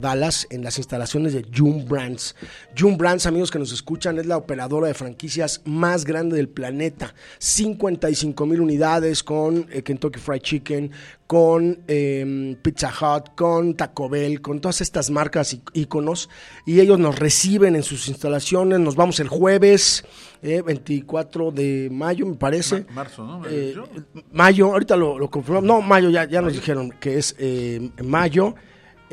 Dallas 0.00 0.46
en 0.50 0.64
las 0.64 0.78
instalaciones 0.78 1.32
de 1.32 1.46
June 1.54 1.84
Brands. 1.86 2.34
June 2.78 2.96
Brands, 2.96 3.26
amigos 3.26 3.50
que 3.50 3.58
nos 3.58 3.72
escuchan, 3.72 4.18
es 4.18 4.26
la 4.26 4.36
operadora 4.36 4.88
de 4.88 4.94
franquicias 4.94 5.60
más 5.64 6.04
grande 6.04 6.36
del 6.36 6.48
planeta. 6.48 7.14
55 7.38 8.46
mil 8.46 8.60
unidades 8.60 9.22
con 9.22 9.66
eh, 9.70 9.82
Kentucky 9.82 10.18
Fried 10.18 10.40
Chicken, 10.40 10.90
con 11.26 11.82
eh, 11.88 12.56
Pizza 12.62 12.88
Hut, 12.88 13.34
con 13.34 13.74
Taco 13.74 14.08
Bell, 14.08 14.40
con 14.40 14.60
todas 14.60 14.80
estas 14.80 15.10
marcas 15.10 15.56
íconos. 15.72 16.28
Y 16.66 16.80
ellos 16.80 16.98
nos 16.98 17.18
reciben 17.18 17.76
en 17.76 17.82
sus 17.82 18.08
instalaciones. 18.08 18.80
Nos 18.80 18.96
vamos 18.96 19.20
el 19.20 19.28
jueves. 19.28 20.04
Eh, 20.42 20.60
24 20.60 21.52
de 21.52 21.88
mayo, 21.90 22.26
me 22.26 22.34
parece. 22.34 22.84
Ma 22.88 22.96
marzo, 22.96 23.24
¿no? 23.24 23.42
Eh, 23.48 23.74
mayo, 24.32 24.72
ahorita 24.72 24.96
lo, 24.96 25.18
lo, 25.18 25.30
confirmamos. 25.30 25.66
No, 25.66 25.80
mayo, 25.80 26.10
ya, 26.10 26.24
ya 26.24 26.42
nos 26.42 26.52
dijeron 26.52 26.90
que 27.00 27.16
es 27.16 27.34
eh, 27.38 27.90
mayo. 28.02 28.54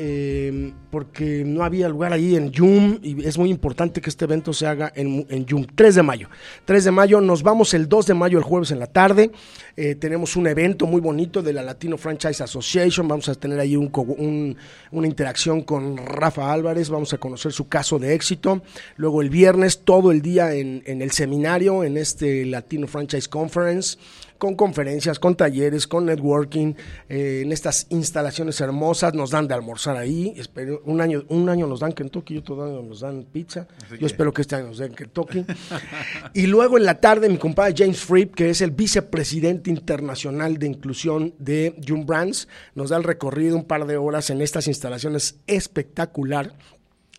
Eh, 0.04 0.72
porque 0.90 1.44
no 1.46 1.62
había 1.62 1.88
lugar 1.88 2.12
ahí 2.12 2.34
en 2.34 2.50
Yum 2.50 2.98
y 3.02 3.24
es 3.24 3.38
muy 3.38 3.50
importante 3.50 4.00
que 4.00 4.10
este 4.10 4.24
evento 4.24 4.52
se 4.52 4.66
haga 4.66 4.92
en, 4.96 5.24
en 5.30 5.46
Yum. 5.46 5.64
3 5.64 5.94
de 5.94 6.02
mayo. 6.02 6.28
3 6.64 6.82
de 6.82 6.90
mayo, 6.90 7.20
nos 7.20 7.44
vamos 7.44 7.72
el 7.72 7.88
2 7.88 8.08
de 8.08 8.14
mayo, 8.14 8.36
el 8.36 8.42
jueves 8.42 8.72
en 8.72 8.80
la 8.80 8.88
tarde. 8.88 9.30
Eh, 9.76 9.94
tenemos 9.94 10.34
un 10.34 10.48
evento 10.48 10.86
muy 10.86 11.00
bonito 11.00 11.40
de 11.40 11.52
la 11.52 11.62
Latino 11.62 11.96
Franchise 11.96 12.42
Association. 12.42 13.06
Vamos 13.06 13.28
a 13.28 13.36
tener 13.36 13.60
ahí 13.60 13.76
un, 13.76 13.92
un, 13.94 14.56
una 14.90 15.06
interacción 15.06 15.62
con 15.62 15.96
Rafa 15.96 16.52
Álvarez. 16.52 16.90
Vamos 16.90 17.12
a 17.12 17.18
conocer 17.18 17.52
su 17.52 17.68
caso 17.68 18.00
de 18.00 18.14
éxito. 18.14 18.60
Luego 18.96 19.22
el 19.22 19.30
viernes, 19.30 19.84
todo 19.84 20.10
el 20.10 20.20
día 20.20 20.52
en 20.52 20.82
el 20.84 21.12
seminario, 21.12 21.84
en 21.84 21.96
este 21.96 22.44
Latino 22.44 22.88
Franchise 22.88 23.28
Conference 23.28 23.98
con 24.42 24.56
conferencias, 24.56 25.20
con 25.20 25.36
talleres, 25.36 25.86
con 25.86 26.06
networking, 26.06 26.74
eh, 27.08 27.42
en 27.44 27.52
estas 27.52 27.86
instalaciones 27.90 28.60
hermosas, 28.60 29.14
nos 29.14 29.30
dan 29.30 29.46
de 29.46 29.54
almorzar 29.54 29.96
ahí, 29.96 30.34
espero, 30.36 30.82
un 30.84 31.00
año, 31.00 31.22
un 31.28 31.48
año 31.48 31.68
nos 31.68 31.78
dan 31.78 31.92
Kentucky, 31.92 32.38
otro 32.38 32.60
año 32.64 32.82
nos 32.82 32.98
dan 33.02 33.22
pizza, 33.22 33.68
Así 33.84 33.92
yo 33.92 33.98
que... 34.00 34.06
espero 34.06 34.32
que 34.32 34.42
este 34.42 34.56
año 34.56 34.66
nos 34.66 34.78
den 34.78 34.94
Kentucky. 34.94 35.46
y 36.34 36.48
luego 36.48 36.76
en 36.76 36.86
la 36.86 36.98
tarde 36.98 37.28
mi 37.28 37.38
compadre 37.38 37.74
James 37.78 38.00
Fripp, 38.00 38.34
que 38.34 38.50
es 38.50 38.60
el 38.62 38.72
vicepresidente 38.72 39.70
internacional 39.70 40.58
de 40.58 40.66
inclusión 40.66 41.34
de 41.38 41.80
June 41.86 42.02
Brands, 42.04 42.48
nos 42.74 42.90
da 42.90 42.96
el 42.96 43.04
recorrido 43.04 43.54
un 43.54 43.64
par 43.64 43.86
de 43.86 43.96
horas 43.96 44.28
en 44.30 44.42
estas 44.42 44.66
instalaciones 44.66 45.36
espectacular 45.46 46.52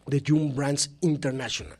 de 0.07 0.21
June 0.27 0.51
Brands 0.53 0.91
International 0.99 1.77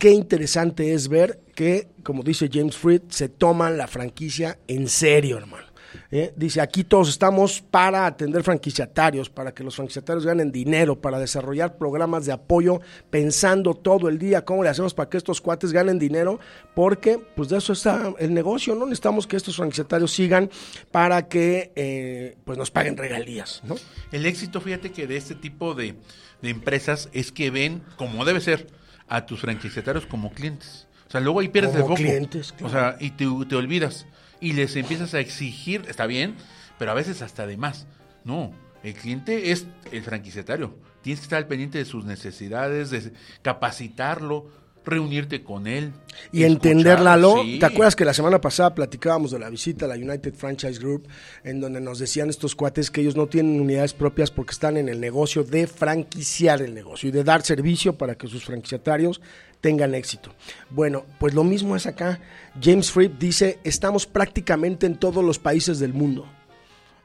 qué 0.00 0.12
interesante 0.12 0.94
es 0.94 1.08
ver 1.08 1.40
que, 1.54 1.88
como 2.02 2.22
dice 2.22 2.48
James 2.50 2.74
Fried, 2.74 3.02
se 3.10 3.28
toman 3.28 3.76
la 3.76 3.86
franquicia 3.86 4.58
en 4.66 4.88
serio, 4.88 5.36
hermano. 5.36 5.66
¿Eh? 6.10 6.32
Dice, 6.36 6.62
aquí 6.62 6.84
todos 6.84 7.10
estamos 7.10 7.60
para 7.60 8.06
atender 8.06 8.42
franquiciatarios, 8.42 9.28
para 9.28 9.52
que 9.52 9.62
los 9.62 9.76
franquiciatarios 9.76 10.24
ganen 10.24 10.50
dinero, 10.50 10.98
para 10.98 11.18
desarrollar 11.18 11.76
programas 11.76 12.24
de 12.24 12.32
apoyo, 12.32 12.80
pensando 13.10 13.74
todo 13.74 14.08
el 14.08 14.18
día 14.18 14.42
cómo 14.44 14.62
le 14.62 14.70
hacemos 14.70 14.94
para 14.94 15.10
que 15.10 15.18
estos 15.18 15.42
cuates 15.42 15.70
ganen 15.70 15.98
dinero, 15.98 16.40
porque 16.74 17.18
pues 17.36 17.50
de 17.50 17.58
eso 17.58 17.74
está 17.74 18.14
el 18.18 18.32
negocio, 18.32 18.74
¿no? 18.74 18.86
Necesitamos 18.86 19.26
que 19.26 19.36
estos 19.36 19.56
franquiciatarios 19.56 20.12
sigan 20.12 20.48
para 20.90 21.28
que 21.28 21.72
eh, 21.76 22.38
pues 22.44 22.56
nos 22.56 22.70
paguen 22.70 22.96
regalías, 22.96 23.60
¿no? 23.64 23.76
El 24.12 24.24
éxito, 24.24 24.62
fíjate 24.62 24.92
que 24.92 25.06
de 25.06 25.18
este 25.18 25.34
tipo 25.34 25.74
de, 25.74 25.96
de 26.40 26.48
empresas 26.48 27.10
es 27.12 27.32
que 27.32 27.50
ven, 27.50 27.82
como 27.96 28.24
debe 28.24 28.40
ser, 28.40 28.79
a 29.10 29.26
tus 29.26 29.40
franquiciatarios 29.40 30.06
como 30.06 30.32
clientes. 30.32 30.86
O 31.08 31.10
sea, 31.10 31.20
luego 31.20 31.40
ahí 31.40 31.48
pierdes 31.48 31.72
como 31.72 31.82
el 31.82 31.88
foco. 31.88 31.96
clientes, 31.96 32.52
claro. 32.52 32.66
O 32.66 32.70
sea, 32.70 32.96
y 33.00 33.10
te, 33.10 33.26
te, 33.48 33.56
olvidas. 33.56 34.06
Y 34.40 34.54
les 34.54 34.76
empiezas 34.76 35.12
a 35.12 35.20
exigir, 35.20 35.84
está 35.88 36.06
bien, 36.06 36.36
pero 36.78 36.92
a 36.92 36.94
veces 36.94 37.20
hasta 37.20 37.46
de 37.46 37.56
más. 37.56 37.86
No, 38.24 38.54
el 38.82 38.94
cliente 38.94 39.50
es 39.50 39.66
el 39.90 40.02
franquiciatario. 40.02 40.74
Tienes 41.02 41.20
que 41.20 41.24
estar 41.24 41.38
al 41.38 41.48
pendiente 41.48 41.78
de 41.78 41.84
sus 41.84 42.04
necesidades, 42.04 42.90
de 42.90 43.12
capacitarlo, 43.42 44.48
reunirte 44.84 45.42
con 45.42 45.66
él. 45.66 45.92
Y 46.32 46.44
entenderla, 46.44 47.18
sí. 47.42 47.58
¿Te 47.58 47.66
acuerdas 47.66 47.96
que 47.96 48.04
la 48.04 48.14
semana 48.14 48.40
pasada 48.40 48.74
platicábamos 48.74 49.30
de 49.30 49.38
la 49.38 49.48
visita 49.48 49.86
a 49.86 49.88
la 49.88 49.94
United 49.94 50.34
Franchise 50.34 50.78
Group, 50.78 51.08
en 51.44 51.60
donde 51.60 51.80
nos 51.80 51.98
decían 51.98 52.28
estos 52.28 52.54
cuates 52.54 52.90
que 52.90 53.00
ellos 53.00 53.16
no 53.16 53.26
tienen 53.26 53.60
unidades 53.60 53.94
propias 53.94 54.30
porque 54.30 54.52
están 54.52 54.76
en 54.76 54.88
el 54.88 55.00
negocio 55.00 55.44
de 55.44 55.66
franquiciar 55.66 56.62
el 56.62 56.74
negocio 56.74 57.08
y 57.08 57.12
de 57.12 57.24
dar 57.24 57.42
servicio 57.42 57.96
para 57.96 58.16
que 58.16 58.26
sus 58.26 58.44
franquiciatarios 58.44 59.20
tengan 59.60 59.94
éxito. 59.94 60.32
Bueno, 60.70 61.04
pues 61.18 61.34
lo 61.34 61.44
mismo 61.44 61.76
es 61.76 61.86
acá. 61.86 62.20
James 62.60 62.90
Fripp 62.90 63.18
dice, 63.18 63.58
estamos 63.64 64.06
prácticamente 64.06 64.86
en 64.86 64.96
todos 64.96 65.24
los 65.24 65.38
países 65.38 65.78
del 65.78 65.92
mundo. 65.92 66.26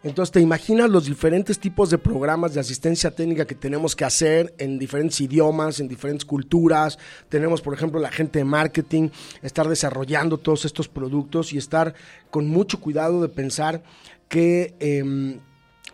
Entonces, 0.05 0.31
te 0.31 0.39
imaginas 0.39 0.87
los 0.87 1.07
diferentes 1.07 1.57
tipos 1.57 1.89
de 1.89 1.97
programas 1.97 2.53
de 2.53 2.59
asistencia 2.59 3.09
técnica 3.09 3.47
que 3.47 3.55
tenemos 3.55 3.95
que 3.95 4.05
hacer 4.05 4.53
en 4.59 4.77
diferentes 4.77 5.19
idiomas, 5.19 5.79
en 5.79 5.87
diferentes 5.87 6.25
culturas. 6.25 6.99
Tenemos, 7.27 7.59
por 7.59 7.73
ejemplo, 7.73 7.99
la 7.99 8.11
gente 8.11 8.37
de 8.37 8.45
marketing, 8.45 9.09
estar 9.41 9.67
desarrollando 9.67 10.37
todos 10.37 10.63
estos 10.63 10.87
productos 10.87 11.53
y 11.53 11.57
estar 11.57 11.95
con 12.29 12.47
mucho 12.47 12.79
cuidado 12.79 13.19
de 13.19 13.29
pensar 13.29 13.81
que... 14.29 14.75
Eh, 14.79 15.39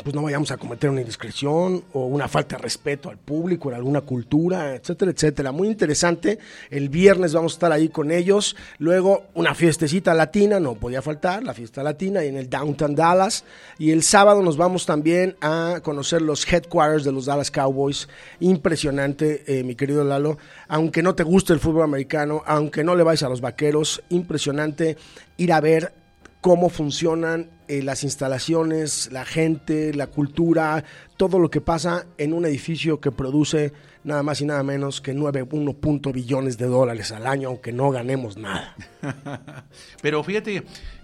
pues 0.03 0.15
no 0.15 0.23
vayamos 0.23 0.51
a 0.51 0.57
cometer 0.57 0.89
una 0.89 1.01
indiscreción 1.01 1.83
o 1.93 2.05
una 2.05 2.27
falta 2.27 2.55
de 2.55 2.63
respeto 2.63 3.09
al 3.09 3.17
público, 3.17 3.69
en 3.69 3.75
alguna 3.75 4.01
cultura, 4.01 4.75
etcétera, 4.75 5.11
etcétera. 5.11 5.51
Muy 5.51 5.67
interesante. 5.67 6.39
El 6.69 6.89
viernes 6.89 7.33
vamos 7.33 7.53
a 7.53 7.55
estar 7.55 7.71
ahí 7.71 7.89
con 7.89 8.09
ellos. 8.09 8.55
Luego 8.79 9.25
una 9.35 9.53
fiestecita 9.53 10.13
latina, 10.13 10.59
no 10.59 10.75
podía 10.75 11.01
faltar, 11.01 11.43
la 11.43 11.53
fiesta 11.53 11.83
latina, 11.83 12.23
y 12.23 12.29
en 12.29 12.37
el 12.37 12.49
Downtown 12.49 12.95
Dallas. 12.95 13.43
Y 13.77 13.91
el 13.91 14.01
sábado 14.01 14.41
nos 14.41 14.57
vamos 14.57 14.85
también 14.85 15.35
a 15.41 15.81
conocer 15.83 16.21
los 16.21 16.51
headquarters 16.51 17.03
de 17.03 17.11
los 17.11 17.25
Dallas 17.25 17.51
Cowboys. 17.51 18.07
Impresionante, 18.39 19.43
eh, 19.45 19.63
mi 19.63 19.75
querido 19.75 20.03
Lalo. 20.03 20.37
Aunque 20.67 21.03
no 21.03 21.15
te 21.15 21.23
guste 21.23 21.53
el 21.53 21.59
fútbol 21.59 21.83
americano, 21.83 22.43
aunque 22.45 22.83
no 22.83 22.95
le 22.95 23.03
vayas 23.03 23.23
a 23.23 23.29
los 23.29 23.41
vaqueros, 23.41 24.01
impresionante 24.09 24.97
ir 25.37 25.53
a 25.53 25.59
ver 25.59 26.00
cómo 26.41 26.69
funcionan 26.69 27.49
eh, 27.67 27.83
las 27.83 28.03
instalaciones, 28.03 29.09
la 29.11 29.25
gente, 29.25 29.93
la 29.93 30.07
cultura, 30.07 30.83
todo 31.15 31.39
lo 31.39 31.49
que 31.49 31.61
pasa 31.61 32.07
en 32.17 32.33
un 32.33 32.45
edificio 32.45 32.99
que 32.99 33.11
produce 33.11 33.71
nada 34.03 34.23
más 34.23 34.41
y 34.41 34.45
nada 34.45 34.63
menos 34.63 34.99
que 34.99 35.15
9.1 35.15 36.11
billones 36.11 36.57
de 36.57 36.65
dólares 36.65 37.11
al 37.11 37.27
año, 37.27 37.49
aunque 37.49 37.71
no 37.71 37.91
ganemos 37.91 38.37
nada. 38.37 38.75
Pero 40.01 40.23
fíjate 40.23 40.63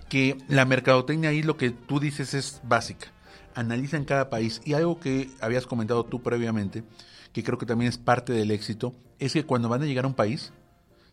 que 0.09 0.37
la 0.47 0.65
mercadotecnia 0.65 1.29
ahí 1.29 1.43
lo 1.43 1.55
que 1.55 1.69
tú 1.69 1.99
dices 1.99 2.33
es 2.33 2.59
básica. 2.63 3.07
Analiza 3.53 3.97
en 3.97 4.05
cada 4.05 4.29
país. 4.29 4.61
Y 4.65 4.73
algo 4.73 4.99
que 4.99 5.29
habías 5.39 5.67
comentado 5.67 6.03
tú 6.03 6.21
previamente, 6.21 6.83
que 7.31 7.43
creo 7.43 7.57
que 7.57 7.65
también 7.65 7.89
es 7.89 7.97
parte 7.97 8.33
del 8.33 8.51
éxito, 8.51 8.93
es 9.19 9.33
que 9.33 9.45
cuando 9.45 9.69
van 9.69 9.83
a 9.83 9.85
llegar 9.85 10.05
a 10.05 10.07
un 10.07 10.13
país, 10.15 10.51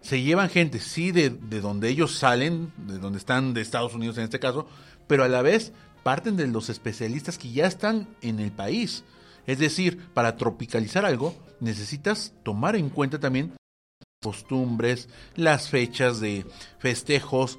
se 0.05 0.21
llevan 0.21 0.51
gente, 0.51 0.81
sí, 0.81 1.13
de, 1.13 1.31
de 1.31 1.63
donde 1.63 1.89
ellos 1.89 2.19
salen, 2.19 2.71
de 2.77 2.99
donde 2.99 3.19
están, 3.19 3.55
de 3.55 3.63
Estados 3.63 3.95
Unidos 3.95 4.19
en 4.19 4.25
este 4.25 4.39
caso, 4.39 4.67
pero 5.07 5.25
a 5.25 5.29
la 5.29 5.41
vez 5.41 5.73
parten 6.03 6.37
de 6.37 6.47
los 6.47 6.69
especialistas 6.69 7.39
que 7.39 7.51
ya 7.51 7.67
están 7.67 8.07
en 8.21 8.39
el 8.39 8.53
país. 8.53 9.03
Es 9.47 9.59
decir, 9.59 9.99
para 10.13 10.37
tropicalizar 10.37 11.07
algo, 11.07 11.35
necesitas 11.59 12.35
tomar 12.43 12.77
en 12.77 12.91
cuenta 12.91 13.19
también 13.19 13.55
costumbres, 14.23 15.09
las 15.37 15.71
fechas 15.71 16.21
de 16.21 16.45
festejos, 16.79 17.59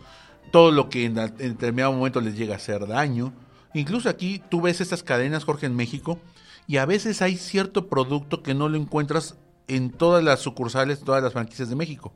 todo 0.52 0.72
lo 0.72 0.88
que 0.88 1.06
en, 1.06 1.18
en 1.18 1.38
determinado 1.38 1.94
momento 1.94 2.22
les 2.22 2.38
llega 2.38 2.54
a 2.54 2.58
hacer 2.58 2.86
daño. 2.86 3.34
Incluso 3.74 4.08
aquí 4.08 4.40
tú 4.52 4.62
ves 4.62 4.82
estas 4.82 5.02
cadenas, 5.02 5.46
Jorge, 5.46 5.66
en 5.66 5.75
México, 5.75 6.20
y 6.68 6.78
a 6.78 6.86
veces 6.86 7.24
hay 7.24 7.38
cierto 7.38 7.88
producto 7.88 8.44
que 8.44 8.54
no 8.54 8.70
lo 8.70 8.78
encuentras 8.78 9.36
en 9.68 9.90
todas 9.90 10.24
las 10.24 10.42
sucursales, 10.42 11.00
todas 11.00 11.24
las 11.24 11.34
franquicias 11.34 11.70
de 11.70 11.75
México. 11.75 12.14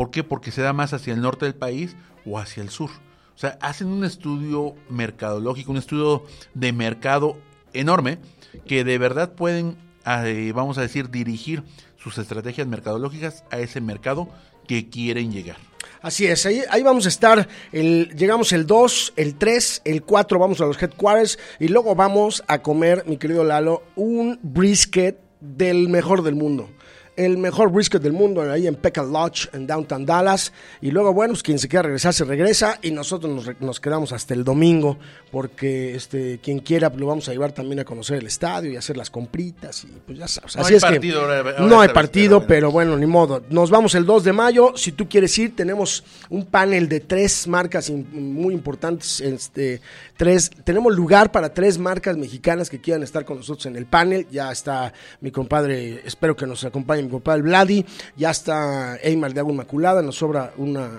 ¿Por 0.00 0.10
qué? 0.10 0.24
Porque 0.24 0.50
se 0.50 0.62
da 0.62 0.72
más 0.72 0.94
hacia 0.94 1.12
el 1.12 1.20
norte 1.20 1.44
del 1.44 1.54
país 1.54 1.94
o 2.24 2.38
hacia 2.38 2.62
el 2.62 2.70
sur. 2.70 2.88
O 2.88 3.38
sea, 3.38 3.58
hacen 3.60 3.88
un 3.88 4.02
estudio 4.02 4.74
mercadológico, 4.88 5.72
un 5.72 5.76
estudio 5.76 6.24
de 6.54 6.72
mercado 6.72 7.36
enorme, 7.74 8.18
que 8.66 8.82
de 8.82 8.96
verdad 8.96 9.34
pueden, 9.34 9.76
eh, 10.06 10.52
vamos 10.54 10.78
a 10.78 10.80
decir, 10.80 11.10
dirigir 11.10 11.64
sus 11.98 12.16
estrategias 12.16 12.66
mercadológicas 12.66 13.44
a 13.50 13.58
ese 13.58 13.82
mercado 13.82 14.30
que 14.66 14.88
quieren 14.88 15.32
llegar. 15.32 15.58
Así 16.00 16.26
es, 16.26 16.46
ahí, 16.46 16.82
vamos 16.82 17.04
a 17.04 17.10
estar, 17.10 17.46
el, 17.70 18.08
llegamos 18.16 18.54
el 18.54 18.66
2, 18.66 19.12
el 19.16 19.34
3, 19.34 19.82
el 19.84 20.02
4, 20.02 20.38
vamos 20.38 20.62
a 20.62 20.64
los 20.64 20.82
headquarters 20.82 21.38
y 21.58 21.68
luego 21.68 21.94
vamos 21.94 22.42
a 22.46 22.62
comer, 22.62 23.04
mi 23.06 23.18
querido 23.18 23.44
Lalo, 23.44 23.82
un 23.96 24.40
brisket 24.42 25.20
del 25.42 25.90
mejor 25.90 26.22
del 26.22 26.36
mundo 26.36 26.70
el 27.24 27.38
mejor 27.38 27.70
brisket 27.70 28.02
del 28.02 28.12
mundo 28.12 28.42
ahí 28.42 28.66
en 28.66 28.74
Pecan 28.76 29.12
Lodge, 29.12 29.48
en 29.52 29.66
Downtown 29.66 30.06
Dallas. 30.06 30.52
Y 30.80 30.90
luego, 30.90 31.12
bueno, 31.12 31.32
pues 31.34 31.42
quien 31.42 31.58
se 31.58 31.68
quiera 31.68 31.82
regresar 31.82 32.14
se 32.14 32.24
regresa 32.24 32.78
y 32.82 32.90
nosotros 32.90 33.32
nos, 33.32 33.60
nos, 33.60 33.80
quedamos 33.80 34.12
hasta 34.12 34.34
el 34.34 34.44
domingo 34.44 34.98
porque 35.30 35.94
este 35.94 36.38
quien 36.42 36.58
quiera 36.60 36.90
lo 36.96 37.06
vamos 37.06 37.28
a 37.28 37.32
llevar 37.32 37.52
también 37.52 37.80
a 37.80 37.84
conocer 37.84 38.18
el 38.18 38.26
estadio 38.26 38.70
y 38.70 38.76
hacer 38.76 38.96
las 38.96 39.10
compritas 39.10 39.84
y 39.84 39.88
pues 40.06 40.18
ya 40.18 40.26
sabes. 40.28 40.56
No 40.56 40.62
Así 40.62 40.72
hay 40.72 40.76
es 40.78 40.82
partido 40.82 41.20
que 41.20 41.24
ahora- 41.24 41.38
ahora 41.50 41.66
no 41.66 41.80
hay 41.80 41.88
partido, 41.90 42.46
pero 42.46 42.70
bueno, 42.70 42.96
ni 42.96 43.06
modo. 43.06 43.42
Nos 43.50 43.70
vamos 43.70 43.94
el 43.94 44.04
2 44.06 44.24
de 44.24 44.32
mayo. 44.32 44.72
Si 44.76 44.92
tú 44.92 45.08
quieres 45.08 45.36
ir, 45.38 45.54
tenemos 45.54 46.02
un 46.30 46.46
panel 46.46 46.88
de 46.88 47.00
tres 47.00 47.46
marcas 47.46 47.88
in- 47.90 48.06
muy 48.12 48.54
importantes. 48.54 49.20
Este, 49.20 49.80
tres, 50.16 50.50
tenemos 50.64 50.94
lugar 50.94 51.30
para 51.32 51.52
tres 51.52 51.78
marcas 51.78 52.16
mexicanas 52.16 52.68
que 52.70 52.80
quieran 52.80 53.02
estar 53.02 53.24
con 53.24 53.36
nosotros 53.38 53.66
en 53.66 53.76
el 53.76 53.86
panel. 53.86 54.26
Ya 54.30 54.50
está 54.50 54.92
mi 55.20 55.30
compadre, 55.30 56.02
espero 56.04 56.34
que 56.36 56.46
nos 56.46 56.64
acompañe 56.64 57.02
mi 57.02 57.09
compadre 57.10 57.42
Vladi. 57.42 57.84
Ya 58.16 58.30
está 58.30 58.96
Eymar 59.02 59.34
de 59.34 59.40
Agua 59.40 59.52
Inmaculada. 59.52 60.02
Nos 60.02 60.16
sobra 60.16 60.52
una, 60.56 60.90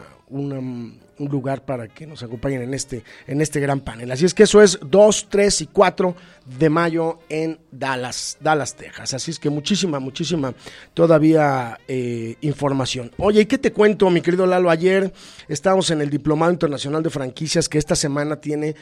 un 1.21 1.29
lugar 1.29 1.63
para 1.65 1.87
que 1.87 2.07
nos 2.07 2.23
acompañen 2.23 2.61
en 2.63 2.73
este, 2.73 3.03
en 3.27 3.41
este 3.41 3.59
gran 3.59 3.81
panel. 3.81 4.11
Así 4.11 4.25
es 4.25 4.33
que 4.33 4.43
eso 4.43 4.61
es 4.61 4.79
2, 4.81 5.27
3 5.29 5.61
y 5.61 5.67
4 5.67 6.15
de 6.57 6.69
mayo 6.69 7.19
en 7.29 7.59
Dallas, 7.71 8.37
Dallas, 8.39 8.75
Texas. 8.75 9.13
Así 9.13 9.31
es 9.31 9.39
que 9.39 9.49
muchísima, 9.49 9.99
muchísima 9.99 10.53
todavía 10.93 11.79
eh, 11.87 12.35
información. 12.41 13.11
Oye, 13.17 13.41
¿y 13.41 13.45
qué 13.45 13.57
te 13.57 13.71
cuento, 13.71 14.09
mi 14.09 14.21
querido 14.21 14.45
Lalo? 14.45 14.69
Ayer 14.69 15.13
estábamos 15.47 15.91
en 15.91 16.01
el 16.01 16.09
Diplomado 16.09 16.51
Internacional 16.51 17.03
de 17.03 17.09
Franquicias, 17.09 17.69
que 17.69 17.77
esta 17.77 17.95
semana 17.95 18.37
tiene 18.37 18.75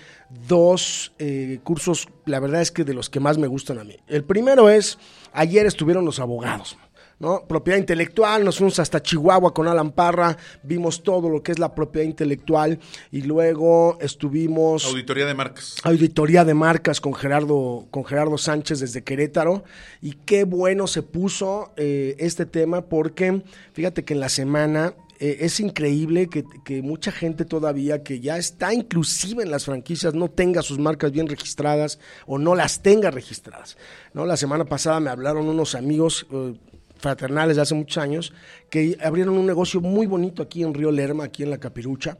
dos 0.48 1.14
eh, 1.20 1.60
cursos, 1.64 2.08
la 2.26 2.40
verdad 2.40 2.62
es 2.62 2.72
que 2.72 2.84
de 2.84 2.94
los 2.94 3.10
que 3.10 3.20
más 3.20 3.38
me 3.38 3.48
gustan 3.48 3.80
a 3.80 3.84
mí. 3.84 3.98
El 4.08 4.24
primero 4.24 4.70
es, 4.70 4.98
ayer 5.34 5.66
estuvieron 5.66 6.06
los 6.06 6.20
abogados. 6.20 6.78
¿No? 7.20 7.46
Propiedad 7.48 7.78
intelectual, 7.78 8.46
nos 8.46 8.58
fuimos 8.58 8.80
hasta 8.80 9.02
Chihuahua 9.02 9.54
con 9.54 9.68
Alan 9.68 9.92
Parra, 9.92 10.38
vimos 10.64 11.04
todo 11.04 11.30
lo 11.30 11.44
que 11.44 11.52
es 11.52 11.60
la 11.60 11.76
propiedad 11.76 12.08
intelectual 12.08 12.80
y 13.12 13.22
luego 13.22 13.98
estuvimos 14.02 14.86
Auditoría 14.86 15.26
de 15.26 15.34
marcas. 15.34 15.76
auditoría 15.84 16.46
de 16.46 16.54
marcas 16.54 17.02
con 17.02 17.14
Gerardo, 17.14 17.88
con 17.92 18.06
Gerardo 18.06 18.38
Sánchez 18.38 18.80
desde 18.80 19.04
Querétaro. 19.04 19.64
Y 20.02 20.14
qué 20.14 20.44
bueno 20.46 20.88
se 20.88 21.04
puso 21.04 21.74
eh, 21.76 22.16
este 22.20 22.46
tema 22.46 22.82
porque 22.82 23.42
fíjate 23.74 24.06
que 24.06 24.14
en 24.14 24.20
la 24.22 24.30
semana 24.30 24.94
eh, 25.20 25.40
es 25.42 25.60
increíble 25.60 26.30
que, 26.30 26.46
que 26.64 26.82
mucha 26.82 27.12
gente 27.12 27.44
todavía 27.44 28.04
que 28.04 28.22
ya 28.22 28.38
está 28.38 28.74
inclusive 28.74 29.44
en 29.44 29.52
las 29.52 29.66
franquicias 29.66 30.14
no 30.14 30.30
tenga 30.30 30.62
sus 30.62 30.80
marcas 30.80 31.12
bien 31.12 31.28
registradas 31.28 32.00
o 32.26 32.38
no 32.38 32.56
las 32.56 32.82
tenga 32.82 33.12
registradas. 33.12 33.78
¿no? 34.14 34.26
La 34.26 34.38
semana 34.38 34.64
pasada 34.66 35.02
me 35.02 35.10
hablaron 35.10 35.50
unos 35.50 35.76
amigos 35.76 36.26
eh, 36.32 36.54
fraternales 37.00 37.56
de 37.56 37.64
hace 37.64 37.74
muchos 37.74 37.98
años 37.98 38.34
que 38.70 38.98
abrieron 39.02 39.38
un 39.38 39.46
negocio 39.46 39.82
muy 39.82 40.06
bonito 40.06 40.44
aquí 40.44 40.64
en 40.64 40.74
Río 40.74 40.92
Lerma, 40.92 41.24
aquí 41.24 41.44
en 41.44 41.50
la 41.50 41.58
Capirucha. 41.58 42.18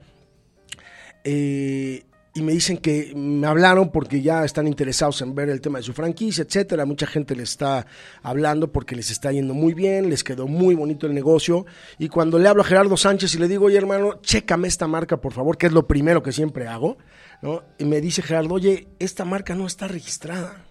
Eh, 1.24 2.04
y 2.34 2.42
me 2.42 2.54
dicen 2.54 2.78
que 2.78 3.12
me 3.16 3.48
hablaron 3.48 3.92
porque 3.92 4.22
ya 4.22 4.46
están 4.46 4.68
interesados 4.68 5.22
en 5.22 5.36
ver 5.36 5.50
el 5.50 5.62
tema 5.62 5.80
de 5.80 5.84
su 5.84 5.94
franquicia, 5.94 6.44
etcétera. 6.44 6.86
Mucha 6.86 7.06
gente 7.08 7.36
les 7.36 7.50
está 7.50 7.86
hablando 8.22 8.72
porque 8.72 8.96
les 8.96 9.12
está 9.12 9.32
yendo 9.32 9.54
muy 9.54 9.74
bien, 9.74 10.10
les 10.10 10.24
quedó 10.24 10.48
muy 10.48 10.76
bonito 10.76 11.08
el 11.08 11.14
negocio. 11.14 11.66
Y 11.98 12.08
cuando 12.08 12.40
le 12.40 12.48
hablo 12.48 12.62
a 12.62 12.66
Gerardo 12.66 12.96
Sánchez 12.96 13.36
y 13.36 13.40
le 13.40 13.48
digo, 13.48 13.66
oye 13.66 13.78
hermano, 13.78 14.22
chécame 14.22 14.68
esta 14.68 14.88
marca, 14.88 15.18
por 15.18 15.34
favor, 15.34 15.58
que 15.58 15.68
es 15.68 15.74
lo 15.74 15.88
primero 15.88 16.24
que 16.24 16.32
siempre 16.32 16.68
hago, 16.68 16.98
¿no? 17.42 17.64
Y 17.78 17.86
me 17.86 18.00
dice 18.00 18.22
Gerardo, 18.22 18.54
oye, 18.54 18.88
esta 19.00 19.26
marca 19.26 19.56
no 19.56 19.66
está 19.66 19.88
registrada 19.88 20.69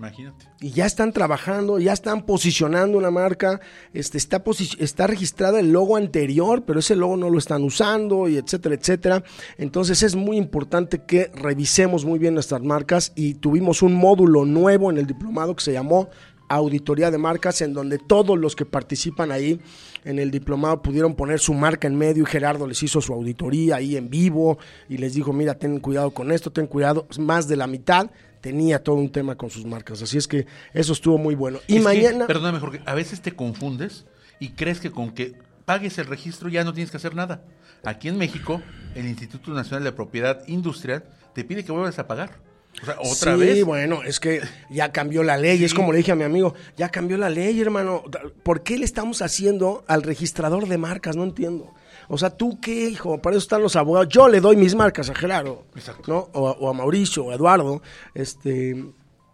Imagínate. 0.00 0.46
y 0.62 0.70
ya 0.70 0.86
están 0.86 1.12
trabajando, 1.12 1.78
ya 1.78 1.92
están 1.92 2.24
posicionando 2.24 2.96
una 2.96 3.10
marca, 3.10 3.60
este, 3.92 4.16
está, 4.16 4.42
está 4.78 5.06
registrada 5.06 5.60
el 5.60 5.72
logo 5.72 5.96
anterior, 5.96 6.64
pero 6.64 6.78
ese 6.78 6.96
logo 6.96 7.18
no 7.18 7.28
lo 7.28 7.36
están 7.36 7.62
usando, 7.62 8.26
y 8.26 8.38
etcétera, 8.38 8.76
etcétera. 8.76 9.24
Entonces 9.58 10.02
es 10.02 10.16
muy 10.16 10.38
importante 10.38 11.02
que 11.04 11.30
revisemos 11.34 12.06
muy 12.06 12.18
bien 12.18 12.32
nuestras 12.32 12.62
marcas 12.62 13.12
y 13.14 13.34
tuvimos 13.34 13.82
un 13.82 13.92
módulo 13.92 14.46
nuevo 14.46 14.90
en 14.90 14.96
el 14.96 15.06
diplomado 15.06 15.54
que 15.54 15.64
se 15.64 15.74
llamó 15.74 16.08
Auditoría 16.48 17.10
de 17.10 17.18
Marcas, 17.18 17.60
en 17.60 17.74
donde 17.74 17.98
todos 17.98 18.38
los 18.38 18.56
que 18.56 18.64
participan 18.64 19.30
ahí 19.30 19.60
en 20.04 20.18
el 20.18 20.30
diplomado 20.30 20.80
pudieron 20.80 21.14
poner 21.14 21.40
su 21.40 21.52
marca 21.52 21.86
en 21.86 21.94
medio 21.94 22.22
y 22.22 22.26
Gerardo 22.26 22.66
les 22.66 22.82
hizo 22.82 23.02
su 23.02 23.12
auditoría 23.12 23.76
ahí 23.76 23.96
en 23.96 24.08
vivo 24.08 24.58
y 24.88 24.96
les 24.96 25.12
dijo, 25.12 25.34
mira, 25.34 25.58
ten 25.58 25.78
cuidado 25.78 26.10
con 26.10 26.32
esto, 26.32 26.50
ten 26.50 26.66
cuidado, 26.66 27.06
más 27.18 27.46
de 27.48 27.56
la 27.56 27.66
mitad 27.66 28.10
tenía 28.40 28.82
todo 28.82 28.96
un 28.96 29.10
tema 29.10 29.36
con 29.36 29.50
sus 29.50 29.64
marcas. 29.64 30.02
Así 30.02 30.18
es 30.18 30.26
que 30.26 30.46
eso 30.72 30.92
estuvo 30.92 31.18
muy 31.18 31.34
bueno. 31.34 31.60
Y 31.66 31.76
Es 31.76 31.78
que, 31.78 31.84
mañana... 31.84 32.26
perdóname, 32.26 32.58
Jorge, 32.58 32.80
a 32.86 32.94
veces 32.94 33.20
te 33.20 33.32
confundes 33.32 34.06
y 34.38 34.50
crees 34.50 34.80
que 34.80 34.90
con 34.90 35.12
que 35.12 35.34
pagues 35.64 35.98
el 35.98 36.06
registro 36.06 36.48
ya 36.48 36.64
no 36.64 36.72
tienes 36.72 36.90
que 36.90 36.96
hacer 36.96 37.14
nada. 37.14 37.44
Aquí 37.84 38.08
en 38.08 38.18
México, 38.18 38.60
el 38.94 39.06
Instituto 39.06 39.52
Nacional 39.52 39.84
de 39.84 39.92
Propiedad 39.92 40.46
Industrial 40.48 41.04
te 41.34 41.44
pide 41.44 41.64
que 41.64 41.72
vuelvas 41.72 41.98
a 41.98 42.06
pagar. 42.06 42.38
O 42.82 42.84
sea, 42.84 42.96
otra 43.00 43.34
sí, 43.34 43.40
vez. 43.40 43.64
bueno, 43.64 44.02
es 44.04 44.20
que 44.20 44.40
ya 44.70 44.92
cambió 44.92 45.22
la 45.22 45.36
ley, 45.36 45.64
es 45.64 45.74
como 45.74 45.92
le 45.92 45.98
dije 45.98 46.12
a 46.12 46.14
mi 46.14 46.22
amigo, 46.22 46.54
ya 46.76 46.88
cambió 46.88 47.18
la 47.18 47.28
ley, 47.28 47.60
hermano. 47.60 48.04
¿Por 48.42 48.62
qué 48.62 48.78
le 48.78 48.84
estamos 48.84 49.22
haciendo 49.22 49.84
al 49.88 50.02
registrador 50.02 50.68
de 50.68 50.78
marcas? 50.78 51.16
No 51.16 51.24
entiendo. 51.24 51.74
O 52.12 52.18
sea, 52.18 52.30
¿tú 52.30 52.58
qué, 52.60 52.88
hijo? 52.90 53.22
Para 53.22 53.36
eso 53.36 53.44
están 53.44 53.62
los 53.62 53.76
abogados. 53.76 54.08
Yo 54.08 54.28
le 54.28 54.40
doy 54.40 54.56
mis 54.56 54.74
marcas 54.74 55.08
a 55.10 55.14
Gerardo, 55.14 55.64
¿no? 56.08 56.28
O, 56.32 56.48
a- 56.48 56.52
o 56.52 56.68
a 56.68 56.72
Mauricio, 56.74 57.24
o 57.26 57.30
a 57.30 57.34
Eduardo, 57.36 57.80
este... 58.14 58.84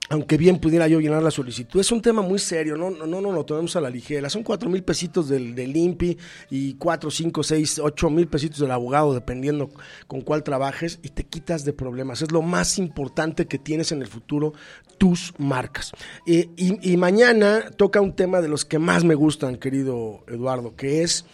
Aunque 0.09 0.37
bien 0.37 0.61
pudiera 0.61 0.87
yo 0.87 1.01
llenar 1.01 1.21
la 1.21 1.33
solicitud, 1.33 1.81
es 1.81 1.91
un 1.91 2.01
tema 2.01 2.23
muy 2.23 2.39
serio, 2.39 2.77
no, 2.77 2.91
no, 2.93 3.07
no, 3.09 3.21
no 3.21 3.33
lo 3.33 3.45
tomemos 3.45 3.75
a 3.75 3.81
la 3.81 3.91
ligera. 3.91 4.31
Son 4.31 4.45
cuatro 4.45 4.71
mil 4.71 4.85
pesitos 4.85 5.29
del, 5.29 5.53
del 5.57 5.77
INPI 5.77 6.17
y 6.49 6.75
cuatro, 6.75 7.11
cinco, 7.11 7.43
seis, 7.43 7.81
ocho 7.81 8.09
mil 8.09 8.29
pesitos 8.29 8.61
del 8.61 8.71
abogado, 8.71 9.15
dependiendo 9.15 9.69
con 10.07 10.21
cuál 10.21 10.45
trabajes, 10.45 11.01
y 11.03 11.09
te 11.09 11.25
quitas 11.25 11.65
de 11.65 11.73
problemas. 11.73 12.23
Es 12.23 12.31
lo 12.31 12.41
más 12.41 12.79
importante 12.79 13.47
que 13.47 13.59
tienes 13.59 13.91
en 13.91 14.01
el 14.01 14.07
futuro, 14.07 14.53
tus 14.97 15.35
marcas. 15.39 15.91
Eh, 16.25 16.51
y, 16.57 16.93
y 16.93 16.97
mañana 16.99 17.73
toca 17.77 18.01
un 18.01 18.15
tema 18.15 18.41
de 18.41 18.47
los 18.47 18.65
que 18.65 18.79
más 18.79 19.03
me 19.03 19.17
gustan, 19.17 19.57
querido 19.57 20.23
Eduardo, 20.29 20.77
que 20.77 21.03
es 21.03 21.25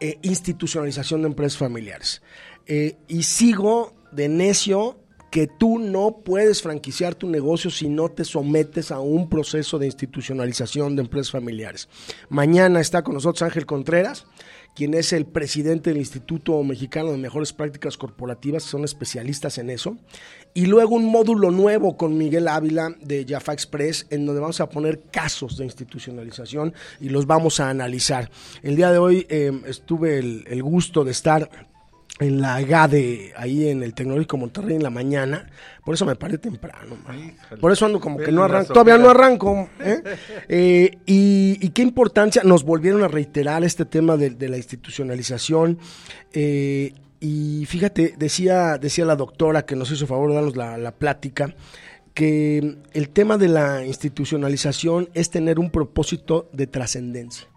eh, 0.00 0.18
institucionalización 0.22 1.22
de 1.22 1.28
empresas 1.28 1.58
familiares. 1.58 2.22
Eh, 2.66 2.96
y 3.08 3.22
sigo 3.24 3.94
de 4.12 4.28
necio 4.28 4.98
que 5.34 5.48
tú 5.48 5.80
no 5.80 6.20
puedes 6.24 6.62
franquiciar 6.62 7.16
tu 7.16 7.28
negocio 7.28 7.68
si 7.68 7.88
no 7.88 8.08
te 8.08 8.24
sometes 8.24 8.92
a 8.92 9.00
un 9.00 9.28
proceso 9.28 9.80
de 9.80 9.86
institucionalización 9.86 10.94
de 10.94 11.02
empresas 11.02 11.32
familiares. 11.32 11.88
Mañana 12.28 12.80
está 12.80 13.02
con 13.02 13.14
nosotros 13.14 13.42
Ángel 13.42 13.66
Contreras, 13.66 14.26
quien 14.76 14.94
es 14.94 15.12
el 15.12 15.26
presidente 15.26 15.90
del 15.90 15.98
Instituto 15.98 16.62
Mexicano 16.62 17.10
de 17.10 17.18
Mejores 17.18 17.52
Prácticas 17.52 17.96
Corporativas, 17.96 18.62
son 18.62 18.84
especialistas 18.84 19.58
en 19.58 19.70
eso. 19.70 19.96
Y 20.56 20.66
luego 20.66 20.94
un 20.94 21.06
módulo 21.06 21.50
nuevo 21.50 21.96
con 21.96 22.16
Miguel 22.16 22.46
Ávila 22.46 22.94
de 23.00 23.26
Jaffa 23.28 23.52
Express, 23.52 24.06
en 24.10 24.24
donde 24.24 24.40
vamos 24.40 24.60
a 24.60 24.68
poner 24.68 25.00
casos 25.10 25.56
de 25.58 25.64
institucionalización 25.64 26.72
y 27.00 27.08
los 27.08 27.26
vamos 27.26 27.58
a 27.58 27.70
analizar. 27.70 28.30
El 28.62 28.76
día 28.76 28.92
de 28.92 28.98
hoy 28.98 29.26
eh, 29.28 29.50
estuve 29.66 30.18
el, 30.18 30.44
el 30.46 30.62
gusto 30.62 31.02
de 31.02 31.10
estar 31.10 31.50
en 32.20 32.40
la 32.40 32.62
GADE, 32.62 33.32
ahí 33.36 33.68
en 33.68 33.82
el 33.82 33.92
Tecnológico 33.94 34.36
Monterrey 34.36 34.76
en 34.76 34.84
la 34.84 34.90
mañana. 34.90 35.50
Por 35.84 35.94
eso 35.94 36.06
me 36.06 36.14
paré 36.14 36.38
temprano. 36.38 36.96
man. 37.04 37.34
Por 37.60 37.72
eso 37.72 37.86
ando 37.86 37.98
como 37.98 38.18
que 38.18 38.30
no 38.30 38.44
arranco. 38.44 38.72
Todavía 38.72 38.96
no 38.98 39.10
arranco. 39.10 39.68
¿eh? 39.80 40.02
Eh, 40.48 40.98
y, 41.06 41.58
y 41.60 41.70
qué 41.70 41.82
importancia 41.82 42.42
nos 42.44 42.62
volvieron 42.62 43.02
a 43.02 43.08
reiterar 43.08 43.64
este 43.64 43.84
tema 43.84 44.16
de, 44.16 44.30
de 44.30 44.48
la 44.48 44.56
institucionalización. 44.56 45.78
Eh, 46.32 46.92
y 47.20 47.64
fíjate, 47.66 48.14
decía, 48.18 48.78
decía 48.78 49.04
la 49.04 49.16
doctora 49.16 49.64
que 49.64 49.76
nos 49.76 49.90
hizo 49.90 50.06
favor 50.06 50.30
de 50.30 50.34
darnos 50.34 50.56
la, 50.56 50.92
plática 50.92 51.54
que 52.12 52.76
el 52.92 53.08
tema 53.08 53.38
de 53.38 53.48
la 53.48 53.84
institucionalización 53.84 55.08
es 55.14 55.30
tener 55.30 55.58
un 55.58 55.70
propósito 55.70 56.48
de 56.52 56.66
trascendencia. 56.66 57.48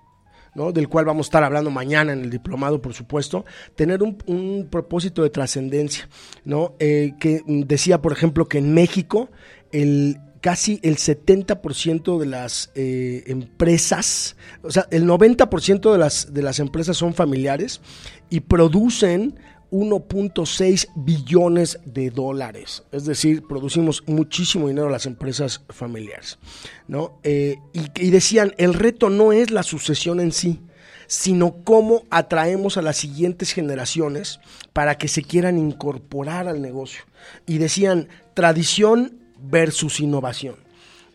¿no? 0.55 0.71
del 0.71 0.89
cual 0.89 1.05
vamos 1.05 1.27
a 1.27 1.29
estar 1.29 1.43
hablando 1.43 1.69
mañana 1.69 2.13
en 2.13 2.23
el 2.23 2.31
diplomado, 2.31 2.81
por 2.81 2.95
supuesto, 2.95 3.45
tener 3.75 4.01
un, 4.01 4.17
un 4.25 4.67
propósito 4.71 5.21
de 5.21 5.29
trascendencia, 5.29 6.09
¿no? 6.45 6.73
Eh, 6.79 7.13
que 7.19 7.43
decía, 7.45 8.01
por 8.01 8.11
ejemplo, 8.11 8.47
que 8.47 8.57
en 8.57 8.73
México 8.73 9.29
el 9.71 10.17
casi 10.41 10.79
el 10.83 10.97
70% 10.97 12.19
de 12.19 12.25
las 12.25 12.71
eh, 12.75 13.23
empresas, 13.27 14.35
o 14.61 14.71
sea, 14.71 14.87
el 14.91 15.05
90% 15.05 15.91
de 15.91 15.97
las, 15.97 16.33
de 16.33 16.41
las 16.41 16.59
empresas 16.59 16.97
son 16.97 17.13
familiares 17.13 17.81
y 18.29 18.41
producen 18.41 19.39
1.6 19.71 20.87
billones 20.95 21.79
de 21.85 22.09
dólares. 22.09 22.83
Es 22.91 23.05
decir, 23.05 23.43
producimos 23.47 24.03
muchísimo 24.07 24.67
dinero 24.67 24.89
las 24.89 25.05
empresas 25.05 25.63
familiares. 25.69 26.39
¿no? 26.87 27.19
Eh, 27.23 27.57
y, 27.73 28.07
y 28.07 28.09
decían, 28.11 28.53
el 28.57 28.73
reto 28.73 29.09
no 29.09 29.33
es 29.33 29.51
la 29.51 29.63
sucesión 29.63 30.19
en 30.19 30.31
sí, 30.31 30.61
sino 31.07 31.63
cómo 31.63 32.03
atraemos 32.09 32.77
a 32.77 32.81
las 32.81 32.97
siguientes 32.97 33.51
generaciones 33.51 34.39
para 34.73 34.97
que 34.97 35.07
se 35.07 35.23
quieran 35.23 35.57
incorporar 35.57 36.47
al 36.47 36.61
negocio. 36.61 37.03
Y 37.45 37.57
decían, 37.57 38.09
tradición 38.33 39.16
versus 39.39 39.99
innovación. 39.99 40.55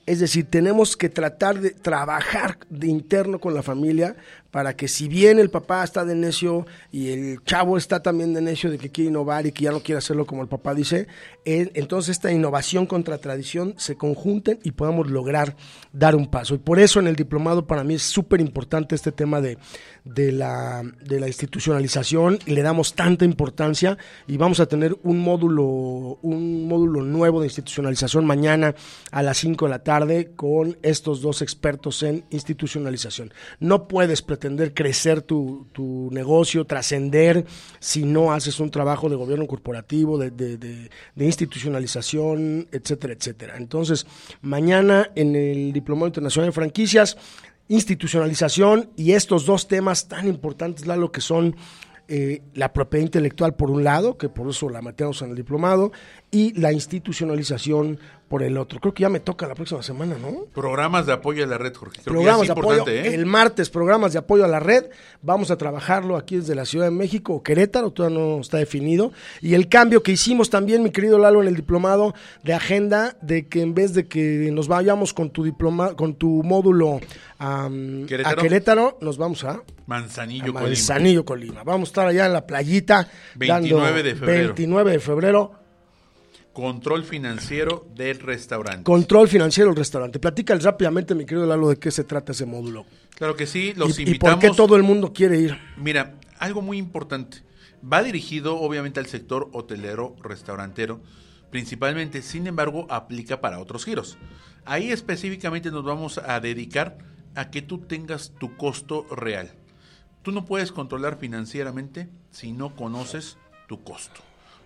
Es 0.05 0.19
decir, 0.19 0.47
tenemos 0.51 0.97
que 0.97 1.09
tratar 1.09 1.61
de 1.61 1.71
trabajar 1.71 2.59
de 2.69 2.89
interno 2.89 3.39
con 3.39 3.55
la 3.55 3.63
familia 3.63 4.17
para 4.53 4.77
que 4.77 4.87
si 4.87 5.09
bien 5.09 5.39
el 5.39 5.49
papá 5.49 5.83
está 5.83 6.05
de 6.05 6.15
necio 6.15 6.67
y 6.93 7.09
el 7.09 7.43
chavo 7.43 7.79
está 7.79 8.03
también 8.03 8.35
de 8.35 8.43
necio 8.43 8.71
de 8.71 8.77
que 8.77 8.91
quiere 8.91 9.09
innovar 9.09 9.47
y 9.47 9.53
que 9.53 9.65
ya 9.65 9.73
no 9.73 9.81
quiere 9.81 9.99
hacerlo 9.99 10.27
como 10.27 10.43
el 10.43 10.49
papá 10.49 10.75
dice, 10.75 11.09
entonces 11.47 12.11
esta 12.11 12.31
innovación 12.31 12.85
contra 12.85 13.17
tradición 13.17 13.75
se 13.79 13.97
conjunten 13.97 14.61
y 14.63 14.73
podamos 14.73 15.11
lograr 15.11 15.57
dar 15.95 16.15
un 16.15 16.27
paso. 16.27 16.55
Y 16.55 16.59
por 16.59 16.79
eso 16.79 17.01
en 17.01 17.07
el 17.07 17.17
diplomado 17.17 17.67
para 17.67 17.83
mí 17.83 17.95
es 17.95 18.03
súper 18.03 18.43
importante 18.43 18.95
este 18.95 19.11
tema 19.11 19.41
de, 19.41 19.57
de, 20.05 20.33
la, 20.33 20.83
de 21.03 21.19
la 21.19 21.29
institucionalización 21.29 22.39
y 22.45 22.53
le 22.53 22.61
damos 22.61 22.95
tanta 22.95 23.25
importancia 23.25 23.97
y 24.27 24.37
vamos 24.37 24.61
a 24.61 24.67
tener 24.67 24.99
un 25.03 25.19
módulo, 25.19 26.19
un 26.21 26.69
módulo 26.69 27.01
nuevo 27.01 27.41
de 27.41 27.47
institucionalización 27.47 28.27
mañana 28.27 28.75
a 29.11 29.23
las 29.23 29.39
5 29.39 29.65
de 29.65 29.71
la 29.71 29.83
tarde 29.83 30.33
con 30.37 30.77
estos 30.83 31.23
dos 31.23 31.41
expertos 31.41 32.03
en 32.03 32.27
institucionalización. 32.29 33.33
No 33.59 33.89
puedes 33.89 34.21
pretender 34.21 34.42
crecer 34.75 35.23
tu, 35.23 35.67
tu 35.73 36.09
negocio, 36.13 36.65
trascender 36.65 37.45
si 37.79 38.05
no 38.05 38.33
haces 38.33 38.61
un 38.61 38.71
trabajo 38.71 39.09
de 39.09 39.17
gobierno 39.17 39.47
corporativo, 39.47 40.19
de, 40.19 40.31
de, 40.31 40.89
institucionalización, 41.17 42.69
etcétera, 42.73 43.15
etcétera. 43.15 43.57
Entonces, 43.57 44.07
mañana 44.41 45.11
en 45.15 45.37
el 45.37 45.73
Diplomado 45.73 46.09
Internacional 46.09 46.49
de 46.49 46.53
Franquicias, 46.53 47.17
institucionalización 47.69 48.91
y 48.97 49.13
estos 49.13 49.47
dos 49.47 49.69
temas 49.69 50.09
tan 50.09 50.29
importantes, 50.29 50.87
Lalo, 50.87 51.13
que 51.13 51.21
son 51.21 51.57
eh, 52.09 52.43
la 52.55 52.73
propiedad 52.73 53.05
intelectual 53.05 53.55
por 53.55 53.71
un 53.71 53.85
lado, 53.85 54.19
que 54.19 54.29
por 54.29 54.49
eso 54.49 54.69
la 54.69 54.83
metemos 54.83 55.23
en 55.23 55.31
el 55.31 55.37
diplomado, 55.37 55.93
y 56.33 56.59
la 56.59 56.73
institucionalización 56.73 57.99
por 58.33 58.43
el 58.43 58.57
otro. 58.57 58.81
Creo 58.81 58.95
que 58.95 59.03
ya 59.03 59.11
me 59.11 59.21
toca 59.21 59.47
la 59.47 59.55
próxima 59.55 59.83
semana, 59.83 60.17
¿no? 60.19 60.47
Programas 60.55 61.05
de 61.05 61.13
apoyo 61.13 61.45
a 61.45 61.47
la 61.47 61.59
red, 61.59 61.75
Jorge. 61.75 62.01
Creo 62.03 62.15
programas 62.15 62.41
que 62.41 62.43
es 62.45 62.55
de 62.55 62.61
apoyo. 62.61 62.89
¿eh? 62.89 63.15
El 63.15 63.27
martes, 63.27 63.69
programas 63.69 64.15
de 64.15 64.21
apoyo 64.21 64.43
a 64.47 64.49
la 64.49 64.59
red. 64.59 64.87
Vamos 65.21 65.51
a 65.51 65.59
trabajarlo 65.59 66.17
aquí 66.17 66.37
desde 66.37 66.55
la 66.55 66.65
Ciudad 66.65 66.87
de 66.87 66.93
México 66.93 67.35
o 67.35 67.43
Querétaro, 67.43 67.91
todavía 67.91 68.19
no 68.19 68.41
está 68.41 68.57
definido. 68.57 69.13
Y 69.43 69.53
el 69.53 69.69
cambio 69.69 70.03
que 70.03 70.13
hicimos 70.13 70.49
también, 70.49 70.83
mi 70.83 70.89
querido 70.89 71.19
Lalo, 71.19 71.43
en 71.43 71.49
el 71.49 71.57
diplomado 71.57 72.15
de 72.43 72.55
agenda, 72.55 73.19
de 73.21 73.47
que 73.49 73.61
en 73.61 73.75
vez 73.75 73.93
de 73.93 74.09
que 74.09 74.49
nos 74.51 74.67
vayamos 74.67 75.13
con 75.13 75.29
tu 75.29 75.45
diploma, 75.45 75.93
con 75.95 76.15
tu 76.15 76.43
módulo 76.43 77.01
um, 77.39 78.07
Querétaro. 78.07 78.41
a 78.41 78.43
Querétaro, 78.43 78.99
nos 79.03 79.19
vamos 79.19 79.45
a 79.45 79.63
Manzanillo, 79.87 80.45
a 80.45 80.47
Colima. 80.47 80.69
Manzanillo, 80.69 81.25
Colima. 81.27 81.65
Vamos 81.65 81.91
a 81.91 81.91
estar 81.91 82.07
allá 82.07 82.25
en 82.25 82.33
la 82.33 82.47
playita. 82.47 83.11
29 83.35 83.85
dando 83.85 84.03
de 84.03 84.15
febrero. 84.15 84.47
29 84.55 84.93
de 84.93 84.99
febrero. 84.99 85.62
Control 86.53 87.05
financiero 87.05 87.87
del 87.95 88.19
restaurante. 88.21 88.85
Control 88.85 89.29
financiero 89.29 89.71
del 89.71 89.77
restaurante. 89.77 90.19
Platícales 90.19 90.65
rápidamente, 90.65 91.15
mi 91.15 91.25
querido 91.25 91.47
Lalo, 91.47 91.71
de 91.71 91.79
qué 91.79 91.91
se 91.91 92.05
trata 92.05 92.33
ese 92.33 92.45
módulo. 92.45 92.85
Claro 93.15 93.37
que 93.37 93.47
sí, 93.47 93.73
los 93.75 93.99
y, 93.99 94.03
invitamos. 94.03 94.33
¿Y 94.33 94.37
por 94.37 94.51
qué 94.51 94.57
todo 94.57 94.77
el 94.77 94.83
mundo 94.83 95.13
quiere 95.13 95.39
ir? 95.39 95.59
Mira, 95.77 96.15
algo 96.39 96.61
muy 96.61 96.77
importante. 96.77 97.39
Va 97.91 98.03
dirigido 98.03 98.59
obviamente 98.61 99.01
al 99.01 99.07
sector 99.07 99.49
hotelero, 99.53 100.15
restaurantero, 100.23 101.01
principalmente, 101.51 102.23
sin 102.23 102.47
embargo, 102.47 102.87
aplica 102.91 103.41
para 103.41 103.59
otros 103.59 103.85
giros. 103.85 104.19
Ahí 104.65 104.91
específicamente 104.91 105.71
nos 105.71 105.85
vamos 105.85 106.19
a 106.19 106.39
dedicar 106.41 106.99
a 107.35 107.51
que 107.51 107.63
tú 107.63 107.79
tengas 107.79 108.33
tu 108.39 108.57
costo 108.57 109.07
real. 109.11 109.53
Tú 110.23 110.33
no 110.33 110.45
puedes 110.45 110.71
controlar 110.71 111.19
financieramente 111.19 112.09
si 112.31 112.53
no 112.53 112.77
conoces 112.77 113.39
tu 113.69 113.83
costo. 113.83 114.21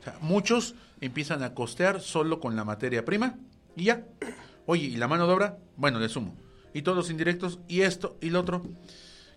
Sea, 0.07 0.17
muchos 0.21 0.77
empiezan 1.01 1.43
a 1.43 1.53
costear 1.53 2.01
solo 2.01 2.39
con 2.39 2.55
la 2.55 2.65
materia 2.65 3.05
prima 3.05 3.35
y 3.75 3.87
ya. 3.87 4.05
Oye, 4.65 4.85
¿y 4.85 4.97
la 4.97 5.09
mano 5.09 5.27
de 5.27 5.33
obra? 5.33 5.59
Bueno, 5.77 5.99
le 5.99 6.09
sumo. 6.09 6.37
Y 6.73 6.83
todos 6.83 6.97
los 6.97 7.11
indirectos, 7.11 7.59
y 7.67 7.81
esto, 7.81 8.17
y 8.21 8.31
lo 8.31 8.39
otro. 8.39 8.63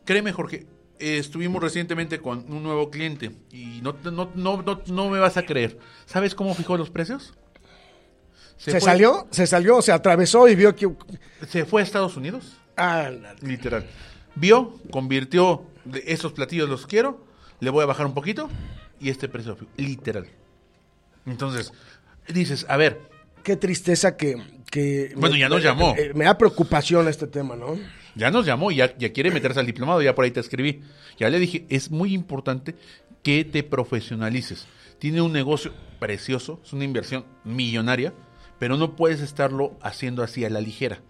Créeme, 0.05 0.32
Jorge, 0.32 0.67
eh, 0.99 1.17
estuvimos 1.17 1.63
recientemente 1.63 2.19
con 2.19 2.45
un 2.51 2.62
nuevo 2.62 2.91
cliente 2.91 3.32
y 3.51 3.82
no, 3.82 3.95
no, 4.03 4.29
no, 4.36 4.62
no, 4.62 4.82
no 4.86 5.10
me 5.10 5.17
vas 5.17 5.38
a 5.38 5.43
creer. 5.43 5.79
¿Sabes 6.05 6.36
cómo 6.36 6.53
fijó 6.53 6.77
los 6.77 6.91
precios? 6.91 7.34
¿Se, 8.58 8.69
¿Se 8.69 8.79
salió? 8.79 9.27
¿Se 9.32 9.47
salió? 9.47 9.82
¿Se 9.82 9.91
atravesó 9.91 10.47
y 10.47 10.55
vio 10.55 10.75
que...? 10.75 10.88
Se 11.47 11.65
fue 11.65 11.82
a 11.82 11.84
Estados 11.84 12.15
Unidos. 12.15 12.58
Ah, 12.77 13.10
Literal. 13.41 13.88
Vio, 14.36 14.79
convirtió, 14.91 15.63
de 15.86 16.03
esos 16.05 16.32
platillos 16.34 16.69
los 16.69 16.86
quiero, 16.86 17.25
le 17.60 17.71
voy 17.71 17.82
a 17.82 17.88
bajar 17.88 18.05
un 18.05 18.13
poquito 18.13 18.49
y 18.99 19.10
este 19.10 19.27
precio, 19.27 19.58
literal. 19.77 20.27
Entonces, 21.25 21.71
dices, 22.27 22.65
a 22.69 22.77
ver. 22.77 23.01
Qué 23.43 23.55
tristeza 23.55 24.17
que. 24.17 24.36
que 24.69 25.13
bueno, 25.15 25.34
me, 25.34 25.39
ya 25.39 25.49
nos 25.49 25.63
llamó. 25.63 25.95
Me, 25.95 26.13
me, 26.13 26.25
da 26.25 26.38
preocupación 26.38 27.08
este 27.08 27.27
tema, 27.27 27.55
¿no? 27.55 27.79
Ya 28.15 28.32
nos 28.32 28.45
llamó, 28.45 28.71
ya, 28.71 28.97
ya 28.97 29.13
quiere 29.13 29.32
meterse 29.32 29.60
al 29.60 29.65
diplomado, 29.65 30.01
ya 30.01 30.13
por 30.13 30.25
ahí 30.25 30.32
te 30.32 30.39
escribí. 30.39 30.82
Ya 31.17 31.29
le 31.29 31.39
dije, 31.39 31.65
es 31.69 31.89
muy 31.89 32.13
importante 32.13 32.75
que 33.23 33.45
te 33.45 33.63
profesionalices. 33.63 34.67
Tiene 34.99 35.21
un 35.21 35.32
negocio 35.32 35.73
precioso, 35.99 36.60
es 36.63 36.73
una 36.73 36.84
inversión 36.84 37.25
millonaria, 37.43 38.13
pero 38.60 38.77
no 38.77 38.95
puedes 38.95 39.21
estarlo 39.21 39.77
haciendo 39.82 40.23
así 40.23 40.43
a 40.43 40.49
la 40.49 40.60
ligera. 40.60 41.01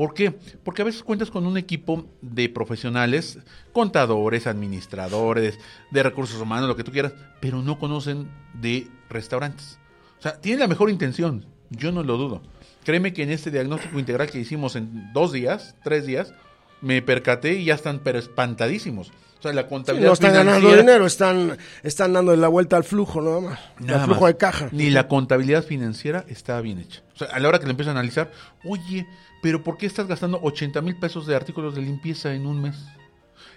¿Por 0.00 0.14
qué? 0.14 0.30
Porque 0.30 0.80
a 0.80 0.86
veces 0.86 1.02
cuentas 1.02 1.30
con 1.30 1.46
un 1.46 1.58
equipo 1.58 2.06
de 2.22 2.48
profesionales, 2.48 3.38
contadores, 3.74 4.46
administradores, 4.46 5.58
de 5.90 6.02
recursos 6.02 6.40
humanos, 6.40 6.68
lo 6.70 6.74
que 6.74 6.84
tú 6.84 6.90
quieras, 6.90 7.12
pero 7.38 7.60
no 7.60 7.78
conocen 7.78 8.30
de 8.54 8.88
restaurantes. 9.10 9.78
O 10.18 10.22
sea, 10.22 10.40
tienen 10.40 10.60
la 10.60 10.68
mejor 10.68 10.88
intención, 10.88 11.44
yo 11.68 11.92
no 11.92 12.02
lo 12.02 12.16
dudo. 12.16 12.40
Créeme 12.82 13.12
que 13.12 13.24
en 13.24 13.30
este 13.30 13.50
diagnóstico 13.50 13.98
integral 13.98 14.30
que 14.30 14.40
hicimos 14.40 14.74
en 14.74 15.12
dos 15.12 15.32
días, 15.32 15.76
tres 15.84 16.06
días, 16.06 16.32
me 16.80 17.02
percaté 17.02 17.56
y 17.56 17.66
ya 17.66 17.74
están 17.74 17.98
pero 17.98 18.18
espantadísimos. 18.18 19.12
O 19.40 19.42
sea, 19.42 19.54
la 19.54 19.66
contabilidad 19.66 20.14
sí, 20.14 20.22
no 20.22 20.28
están 20.28 20.34
ganando 20.34 20.76
dinero, 20.76 21.06
están, 21.06 21.56
están 21.82 22.12
dando 22.12 22.36
la 22.36 22.48
vuelta 22.48 22.76
al 22.76 22.84
flujo, 22.84 23.22
nada 23.22 23.40
más. 23.40 23.58
Nada 23.78 24.00
al 24.00 24.04
flujo 24.04 24.20
más. 24.20 24.32
de 24.32 24.36
caja. 24.36 24.68
Ni 24.70 24.90
la 24.90 25.08
contabilidad 25.08 25.64
financiera 25.64 26.26
está 26.28 26.60
bien 26.60 26.78
hecha. 26.78 27.00
O 27.14 27.18
sea, 27.18 27.28
a 27.28 27.40
la 27.40 27.48
hora 27.48 27.58
que 27.58 27.64
le 27.64 27.70
empiezan 27.70 27.96
a 27.96 28.00
analizar, 28.00 28.30
oye, 28.64 29.06
pero 29.42 29.64
¿por 29.64 29.78
qué 29.78 29.86
estás 29.86 30.06
gastando 30.06 30.38
80 30.42 30.82
mil 30.82 30.94
pesos 30.96 31.26
de 31.26 31.34
artículos 31.36 31.74
de 31.74 31.80
limpieza 31.80 32.34
en 32.34 32.46
un 32.46 32.60
mes? 32.60 32.76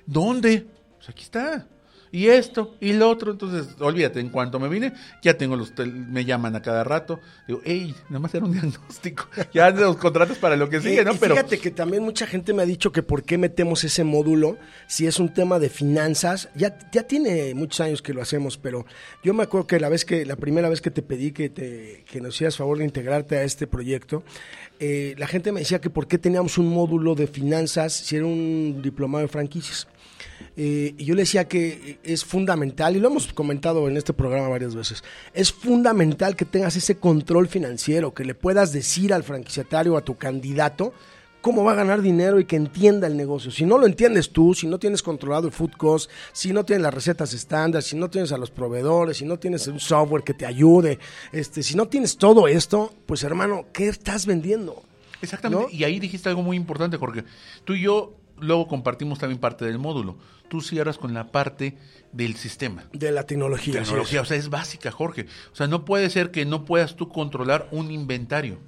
¿Dónde? 0.06 0.66
Pues 0.96 1.10
aquí 1.10 1.24
está. 1.24 1.68
Y 2.14 2.28
esto, 2.28 2.76
y 2.80 2.94
lo 2.94 3.10
otro. 3.10 3.32
Entonces, 3.32 3.76
olvídate, 3.80 4.20
en 4.20 4.30
cuanto 4.30 4.60
me 4.60 4.70
vine, 4.70 4.94
ya 5.24 5.36
tengo 5.36 5.56
los, 5.56 5.74
me 5.80 6.24
llaman 6.24 6.56
a 6.56 6.62
cada 6.62 6.84
rato. 6.84 7.20
Digo, 7.48 7.62
hey, 7.66 7.96
nada 8.08 8.20
más 8.20 8.36
era 8.36 8.46
un 8.46 8.52
diagnóstico. 8.54 9.28
Ya 9.52 9.72
los 9.72 9.98
contratos 9.98 10.38
para 10.38 10.56
lo 10.56 10.70
que 10.70 10.80
sigue, 10.80 11.04
¿no? 11.04 11.14
Y 11.14 11.18
fíjate 11.18 11.58
que 11.58 11.72
también 11.72 12.04
mucha 12.04 12.28
gente 12.28 12.54
me 12.54 12.62
ha 12.62 12.68
dicho 12.68 12.92
que 12.92 13.02
por 13.02 13.24
qué 13.24 13.40
metemos 13.40 13.84
ese 13.84 14.04
módulo, 14.04 14.60
si 14.86 15.08
es 15.08 15.18
un 15.18 15.34
tema 15.34 15.58
de 15.58 15.70
finanzas. 15.70 16.50
Ya, 16.54 16.78
ya 16.92 17.02
tiene 17.02 17.56
muchos 17.56 17.80
años 17.80 18.04
que 18.04 18.14
lo 18.14 18.22
hacemos, 18.22 18.60
pero 18.60 18.86
yo 19.24 19.34
me 19.34 19.42
acuerdo 19.42 19.66
que 19.66 19.80
la 19.80 19.90
vez 19.90 20.06
que, 20.06 20.24
la 20.24 20.36
primera 20.36 20.70
vez 20.70 20.82
que 20.82 20.92
te 20.92 21.02
pedí 21.02 21.32
que, 21.32 21.50
te, 21.50 22.04
que 22.08 22.22
nos 22.22 22.36
hicieras 22.36 22.58
favor 22.58 22.78
de 22.78 22.86
integrarte 22.86 23.38
a 23.38 23.44
este 23.44 23.66
proyecto, 23.66 24.24
eh, 24.80 25.16
la 25.18 25.26
gente 25.26 25.52
me 25.52 25.62
decía 25.62 25.82
que 25.82 25.90
por 25.90 26.06
qué 26.06 26.20
teníamos 26.20 26.60
un 26.60 26.68
módulo 26.68 27.16
de 27.16 27.26
finanzas 27.26 27.92
si 27.92 28.18
era 28.18 28.28
un 28.28 28.82
diplomado 28.84 29.24
de 29.24 29.30
franquicias. 29.30 29.88
Eh, 30.56 30.94
y 30.98 31.06
yo 31.06 31.16
le 31.16 31.24
decía 31.24 31.48
que 31.48 32.00
es 32.04 32.24
fundamental, 32.24 32.96
y 32.96 33.00
lo 33.00 33.10
hemos 33.10 33.32
comentado 33.34 33.88
en 33.88 33.98
este 33.98 34.14
programa 34.14 34.50
varias 34.50 34.76
veces, 34.76 35.04
es 35.34 35.52
fundamental 35.52 36.36
que 36.36 36.46
tengas 36.46 36.76
ese 36.76 36.98
control 36.98 37.48
financiero, 37.48 38.14
que 38.14 38.26
le 38.26 38.36
puedas 38.36 38.72
decir 38.72 39.14
al 39.14 39.24
franquiciatario, 39.24 39.98
a 39.98 40.02
tu 40.02 40.16
candidato, 40.16 40.94
cómo 41.44 41.66
va 41.66 41.74
a 41.74 41.76
ganar 41.76 42.02
dinero 42.02 42.40
y 42.40 42.46
que 42.46 42.56
entienda 42.56 43.06
el 43.06 43.18
negocio. 43.18 43.52
Si 43.52 43.66
no 43.66 43.78
lo 43.78 43.86
entiendes 43.86 44.30
tú, 44.32 44.54
si 44.54 44.66
no 44.66 44.80
tienes 44.80 45.04
controlado 45.04 45.46
el 45.46 45.54
food 45.54 45.74
cost, 45.78 46.10
si 46.32 46.54
no 46.54 46.64
tienes 46.64 46.84
las 46.84 46.94
recetas 46.94 47.34
estándar, 47.34 47.84
si 47.84 47.98
no 47.98 48.10
tienes 48.10 48.32
a 48.32 48.38
los 48.38 48.50
proveedores, 48.50 49.18
si 49.18 49.26
no 49.26 49.38
tienes 49.38 49.68
un 49.68 49.80
software 49.80 50.24
que 50.24 50.34
te 50.34 50.46
ayude, 50.46 51.00
este, 51.34 51.62
si 51.62 51.76
no 51.76 51.90
tienes 51.90 52.16
todo 52.16 52.48
esto, 52.48 52.94
pues 53.06 53.24
hermano, 53.24 53.66
¿qué 53.74 53.90
estás 53.90 54.26
vendiendo? 54.26 54.84
Exactamente. 55.22 55.76
Y 55.76 55.84
ahí 55.84 56.00
dijiste 56.00 56.30
algo 56.30 56.44
muy 56.44 56.56
importante, 56.56 56.96
Jorge. 56.96 57.26
Tú 57.66 57.74
y 57.74 57.82
yo 57.82 58.14
luego 58.44 58.68
compartimos 58.68 59.20
también 59.20 59.40
parte 59.40 59.66
del 59.66 59.80
módulo. 59.80 60.18
Tú 60.50 60.62
cierras 60.62 60.98
con 60.98 61.14
la 61.14 61.32
parte 61.32 61.78
del 62.12 62.36
sistema. 62.36 62.86
De 62.94 63.12
la 63.12 63.26
tecnología. 63.26 63.74
Tecnología, 63.74 64.22
o 64.22 64.26
sea, 64.26 64.38
es 64.38 64.50
básica, 64.50 64.92
Jorge. 64.92 65.26
O 65.52 65.56
sea, 65.56 65.68
no 65.68 65.86
puede 65.86 66.10
ser 66.10 66.32
que 66.32 66.46
no 66.46 66.66
puedas 66.66 66.96
tú 66.96 67.10
controlar 67.10 67.68
un 67.72 67.92
inventario. 67.92 68.60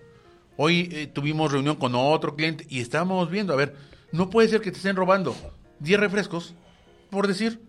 Hoy 0.57 0.89
eh, 0.91 1.07
tuvimos 1.07 1.51
reunión 1.51 1.75
con 1.75 1.95
otro 1.95 2.35
cliente 2.35 2.65
y 2.69 2.79
estábamos 2.79 3.29
viendo, 3.29 3.53
a 3.53 3.57
ver, 3.57 3.75
no 4.11 4.29
puede 4.29 4.47
ser 4.47 4.61
que 4.61 4.71
te 4.71 4.77
estén 4.77 4.95
robando 4.95 5.35
10 5.79 5.99
refrescos, 5.99 6.55
por 7.09 7.27
decir, 7.27 7.59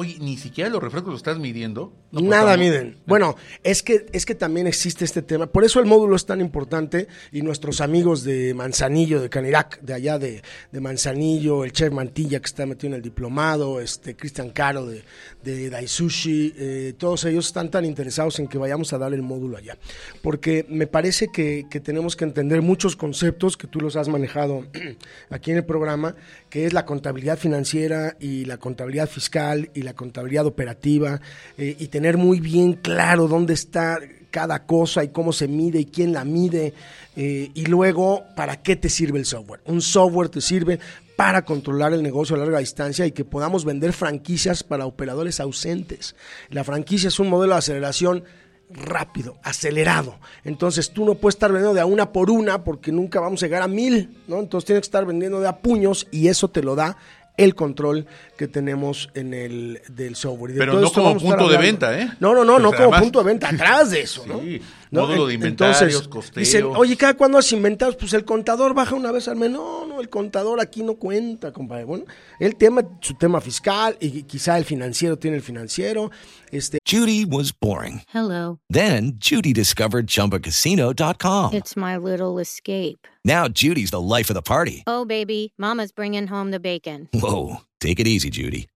Oye, 0.00 0.16
ni 0.20 0.36
siquiera 0.36 0.70
los 0.70 0.80
refrescos 0.80 1.10
los 1.10 1.18
estás 1.18 1.40
midiendo. 1.40 1.92
Nada 2.10 2.56
miden. 2.56 2.96
Bueno, 3.04 3.36
es 3.62 3.82
que, 3.82 4.06
es 4.12 4.24
que 4.24 4.34
también 4.34 4.66
existe 4.66 5.04
este 5.04 5.20
tema. 5.20 5.46
Por 5.46 5.64
eso 5.64 5.78
el 5.78 5.84
módulo 5.84 6.16
es 6.16 6.24
tan 6.24 6.40
importante 6.40 7.06
y 7.32 7.42
nuestros 7.42 7.82
amigos 7.82 8.24
de 8.24 8.54
Manzanillo, 8.54 9.20
de 9.20 9.28
Canirac, 9.28 9.78
de 9.82 9.92
allá 9.92 10.18
de, 10.18 10.42
Manzanillo, 10.72 11.64
el 11.64 11.72
chef 11.72 11.92
Mantilla 11.92 12.40
que 12.40 12.46
está 12.46 12.64
metido 12.64 12.88
en 12.88 12.94
el 12.94 13.02
diplomado, 13.02 13.80
este 13.80 14.16
Cristian 14.16 14.50
Caro 14.50 14.86
de, 14.86 15.02
de 15.42 15.68
Daisushi, 15.68 16.54
eh, 16.56 16.94
todos 16.96 17.24
ellos 17.26 17.46
están 17.46 17.70
tan 17.70 17.84
interesados 17.84 18.38
en 18.38 18.48
que 18.48 18.56
vayamos 18.56 18.92
a 18.94 18.98
dar 18.98 19.12
el 19.12 19.20
módulo 19.20 19.58
allá. 19.58 19.76
Porque 20.22 20.64
me 20.68 20.86
parece 20.86 21.28
que, 21.28 21.66
que 21.70 21.80
tenemos 21.80 22.16
que 22.16 22.24
entender 22.24 22.62
muchos 22.62 22.96
conceptos 22.96 23.58
que 23.58 23.66
tú 23.66 23.80
los 23.80 23.96
has 23.96 24.08
manejado 24.08 24.66
aquí 25.30 25.50
en 25.50 25.58
el 25.58 25.64
programa, 25.64 26.14
que 26.48 26.64
es 26.64 26.72
la 26.72 26.86
contabilidad 26.86 27.38
financiera 27.38 28.16
y 28.18 28.46
la 28.46 28.56
contabilidad 28.56 29.10
fiscal 29.10 29.70
y 29.74 29.82
la 29.82 29.92
contabilidad 29.92 30.46
operativa 30.46 31.20
eh, 31.58 31.76
y 31.78 31.88
tener 31.98 32.16
muy 32.16 32.38
bien 32.38 32.74
claro 32.74 33.26
dónde 33.26 33.54
está 33.54 33.98
cada 34.30 34.66
cosa 34.66 35.02
y 35.02 35.08
cómo 35.08 35.32
se 35.32 35.48
mide 35.48 35.80
y 35.80 35.84
quién 35.86 36.12
la 36.12 36.24
mide 36.24 36.72
eh, 37.16 37.50
y 37.52 37.66
luego 37.66 38.22
para 38.36 38.62
qué 38.62 38.76
te 38.76 38.88
sirve 38.88 39.18
el 39.18 39.24
software. 39.24 39.62
Un 39.64 39.82
software 39.82 40.28
te 40.28 40.40
sirve 40.40 40.78
para 41.16 41.44
controlar 41.44 41.92
el 41.92 42.04
negocio 42.04 42.36
a 42.36 42.38
larga 42.38 42.60
distancia 42.60 43.04
y 43.04 43.10
que 43.10 43.24
podamos 43.24 43.64
vender 43.64 43.92
franquicias 43.92 44.62
para 44.62 44.86
operadores 44.86 45.40
ausentes. 45.40 46.14
La 46.50 46.62
franquicia 46.62 47.08
es 47.08 47.18
un 47.18 47.30
modelo 47.30 47.54
de 47.54 47.58
aceleración 47.58 48.22
rápido, 48.70 49.38
acelerado. 49.42 50.20
Entonces 50.44 50.92
tú 50.92 51.04
no 51.04 51.16
puedes 51.16 51.34
estar 51.34 51.50
vendiendo 51.50 51.74
de 51.74 51.80
a 51.80 51.86
una 51.86 52.12
por 52.12 52.30
una 52.30 52.62
porque 52.62 52.92
nunca 52.92 53.18
vamos 53.18 53.42
a 53.42 53.46
llegar 53.46 53.62
a 53.62 53.66
mil, 53.66 54.22
¿no? 54.28 54.38
Entonces 54.38 54.66
tienes 54.66 54.82
que 54.82 54.86
estar 54.86 55.04
vendiendo 55.04 55.40
de 55.40 55.48
a 55.48 55.58
puños 55.58 56.06
y 56.12 56.28
eso 56.28 56.46
te 56.46 56.62
lo 56.62 56.76
da 56.76 56.96
el 57.38 57.54
control 57.54 58.06
que 58.36 58.48
tenemos 58.48 59.08
en 59.14 59.32
el 59.32 59.80
del 59.88 60.16
software. 60.16 60.54
Pero 60.58 60.78
no 60.78 60.92
como 60.92 61.16
punto 61.16 61.48
de 61.48 61.56
venta, 61.56 61.98
¿eh? 61.98 62.10
No, 62.20 62.34
no, 62.34 62.44
no, 62.44 62.58
no 62.58 62.72
como 62.72 62.90
punto 62.98 63.20
de 63.20 63.24
venta, 63.24 63.48
atrás 63.48 63.90
de 63.90 64.02
eso, 64.02 64.26
¿no? 64.26 64.42
Módulo 64.90 65.26
de 65.26 65.34
inventarios, 65.34 66.04
Entonces, 66.04 66.34
Dicen, 66.34 66.64
oye, 66.64 66.96
cada 66.96 67.14
cuando 67.14 67.38
has 67.38 67.52
inventado, 67.52 67.96
pues 67.96 68.12
el 68.12 68.24
contador 68.24 68.74
baja 68.74 68.94
una 68.94 69.12
vez 69.12 69.28
al 69.28 69.36
mes. 69.36 69.50
No, 69.50 69.86
no, 69.86 70.00
el 70.00 70.08
contador 70.08 70.60
aquí 70.60 70.82
no 70.82 70.94
cuenta, 70.94 71.52
compadre. 71.52 71.84
Bueno, 71.84 72.04
el 72.38 72.56
tema, 72.56 72.82
su 73.00 73.14
tema 73.14 73.40
fiscal 73.40 73.96
y 74.00 74.22
quizá 74.22 74.58
el 74.58 74.64
financiero 74.64 75.18
tiene 75.18 75.36
el 75.36 75.42
financiero. 75.42 76.10
Este. 76.50 76.78
Judy 76.88 77.24
was 77.24 77.52
boring. 77.52 78.02
Hello. 78.12 78.58
Then 78.70 79.18
Judy 79.20 79.52
discovered 79.52 80.06
chumbacasino.com. 80.06 81.54
It's 81.54 81.76
my 81.76 81.96
little 81.96 82.38
escape. 82.40 83.06
Now 83.24 83.48
Judy's 83.48 83.90
the 83.90 84.00
life 84.00 84.30
of 84.30 84.34
the 84.34 84.42
party. 84.42 84.84
Oh, 84.86 85.04
baby, 85.04 85.52
mama's 85.58 85.92
bringing 85.92 86.28
home 86.28 86.50
the 86.50 86.60
bacon. 86.60 87.08
Whoa, 87.12 87.58
take 87.80 88.00
it 88.00 88.06
easy, 88.06 88.30
Judy. 88.30 88.68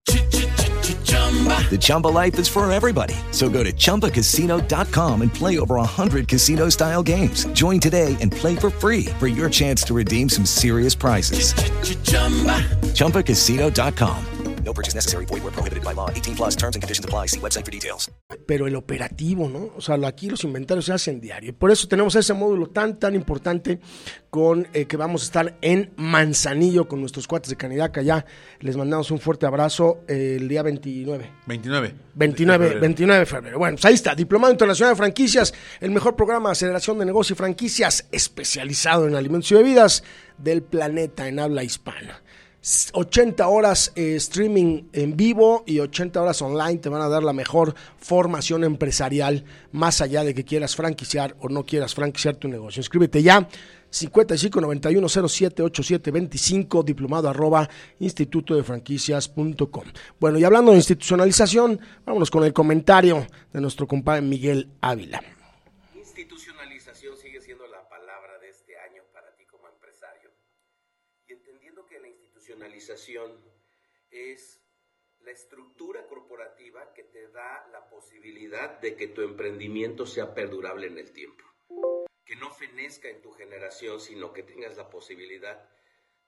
The 1.69 1.77
Chumba 1.79 2.09
life 2.09 2.37
is 2.37 2.47
for 2.47 2.71
everybody. 2.71 3.15
So 3.31 3.49
go 3.49 3.63
to 3.63 3.73
ChumbaCasino.com 3.73 5.21
and 5.23 5.33
play 5.33 5.57
over 5.57 5.75
100 5.75 6.27
casino 6.27 6.69
style 6.69 7.01
games. 7.01 7.45
Join 7.53 7.79
today 7.79 8.15
and 8.21 8.31
play 8.31 8.55
for 8.55 8.69
free 8.69 9.05
for 9.17 9.25
your 9.25 9.49
chance 9.49 9.81
to 9.85 9.95
redeem 9.95 10.29
some 10.29 10.45
serious 10.45 10.93
prizes. 10.93 11.53
Chumba. 12.03 12.61
ChumbaCasino.com. 12.93 14.32
No 14.65 14.73
purchase 14.73 14.95
necessary. 14.95 15.25
Void 15.25 15.43
where 15.43 15.51
prohibited 15.51 15.83
by 15.83 15.93
law. 15.93 16.09
18 16.09 16.35
plus 16.35 16.55
terms 16.55 16.75
and 16.75 16.81
conditions 16.81 17.05
apply. 17.05 17.27
See 17.27 17.39
website 17.39 17.65
for 17.65 17.71
details. 17.71 18.09
Pero 18.47 18.67
el 18.67 18.75
operativo, 18.75 19.49
¿no? 19.49 19.71
O 19.75 19.81
sea, 19.81 19.95
aquí 20.07 20.29
los 20.29 20.43
inventarios 20.43 20.85
se 20.85 20.93
hacen 20.93 21.19
diario. 21.19 21.49
Y 21.49 21.53
por 21.53 21.71
eso 21.71 21.87
tenemos 21.87 22.15
ese 22.15 22.33
módulo 22.33 22.67
tan, 22.67 22.99
tan 22.99 23.15
importante 23.15 23.79
con 24.29 24.67
eh, 24.73 24.85
que 24.85 24.97
vamos 24.97 25.21
a 25.21 25.25
estar 25.25 25.57
en 25.61 25.93
Manzanillo 25.97 26.87
con 26.87 26.99
nuestros 26.99 27.27
cuates 27.27 27.49
de 27.49 27.55
Canidaca 27.55 28.01
ya. 28.01 28.25
Les 28.59 28.75
mandamos 28.75 29.11
un 29.11 29.19
fuerte 29.19 29.45
abrazo 29.45 30.03
eh, 30.07 30.37
el 30.39 30.47
día 30.47 30.63
29. 30.63 31.29
29. 31.45 31.95
29, 32.15 32.79
29 32.79 33.19
de 33.19 33.25
febrero. 33.25 33.59
Bueno, 33.59 33.75
pues 33.75 33.85
ahí 33.85 33.93
está. 33.93 34.15
Diplomado 34.15 34.51
Internacional 34.51 34.93
de 34.93 34.97
Franquicias, 34.97 35.53
el 35.79 35.91
mejor 35.91 36.15
programa 36.15 36.49
de 36.49 36.53
aceleración 36.53 36.97
de 36.99 37.05
negocio 37.05 37.33
y 37.33 37.37
franquicias 37.37 38.07
especializado 38.11 39.07
en 39.07 39.15
alimentos 39.15 39.51
y 39.51 39.55
bebidas 39.55 40.03
del 40.37 40.63
planeta 40.63 41.27
en 41.27 41.39
habla 41.39 41.63
hispana. 41.63 42.21
80 42.93 43.45
horas 43.45 43.91
eh, 43.95 44.15
streaming 44.15 44.83
en 44.93 45.17
vivo 45.17 45.63
y 45.65 45.79
80 45.79 46.21
horas 46.21 46.41
online 46.41 46.77
te 46.77 46.87
van 46.87 47.01
a 47.01 47.09
dar 47.09 47.21
la 47.21 47.33
mejor 47.33 47.75
formación 47.97 48.63
empresarial, 48.63 49.43
más 49.73 49.99
allá 49.99 50.23
de 50.23 50.33
que 50.33 50.45
quieras 50.45 50.73
franquiciar 50.73 51.35
o 51.39 51.49
no 51.49 51.65
quieras 51.65 51.93
franquiciar 51.93 52.35
tu 52.35 52.47
negocio. 52.47 52.79
Inscríbete 52.79 53.21
ya. 53.21 53.47
55 53.89 54.59
91 54.59 55.07
07 55.09 55.61
87 55.61 56.09
25 56.09 56.83
diplomado 56.83 57.29
arroba 57.29 57.69
instituto 57.99 58.55
de 58.55 58.63
franquicias.com. 58.63 59.83
Bueno, 60.19 60.39
y 60.39 60.43
hablando 60.43 60.71
de 60.71 60.77
institucionalización, 60.77 61.79
vámonos 62.05 62.31
con 62.31 62.43
el 62.43 62.53
comentario 62.53 63.27
de 63.51 63.61
nuestro 63.61 63.87
compadre 63.87 64.21
Miguel 64.21 64.69
Ávila. 64.81 65.21
Es 74.11 74.61
la 75.19 75.31
estructura 75.31 76.05
corporativa 76.07 76.93
que 76.93 77.03
te 77.03 77.29
da 77.29 77.67
la 77.71 77.87
posibilidad 77.89 78.79
de 78.81 78.95
que 78.95 79.07
tu 79.07 79.21
emprendimiento 79.21 80.05
sea 80.05 80.33
perdurable 80.33 80.87
en 80.87 80.97
el 80.97 81.11
tiempo. 81.11 81.43
Que 82.25 82.35
no 82.35 82.51
fenezca 82.51 83.09
en 83.09 83.21
tu 83.21 83.31
generación, 83.31 83.99
sino 83.99 84.33
que 84.33 84.43
tengas 84.43 84.75
la 84.75 84.89
posibilidad 84.89 85.69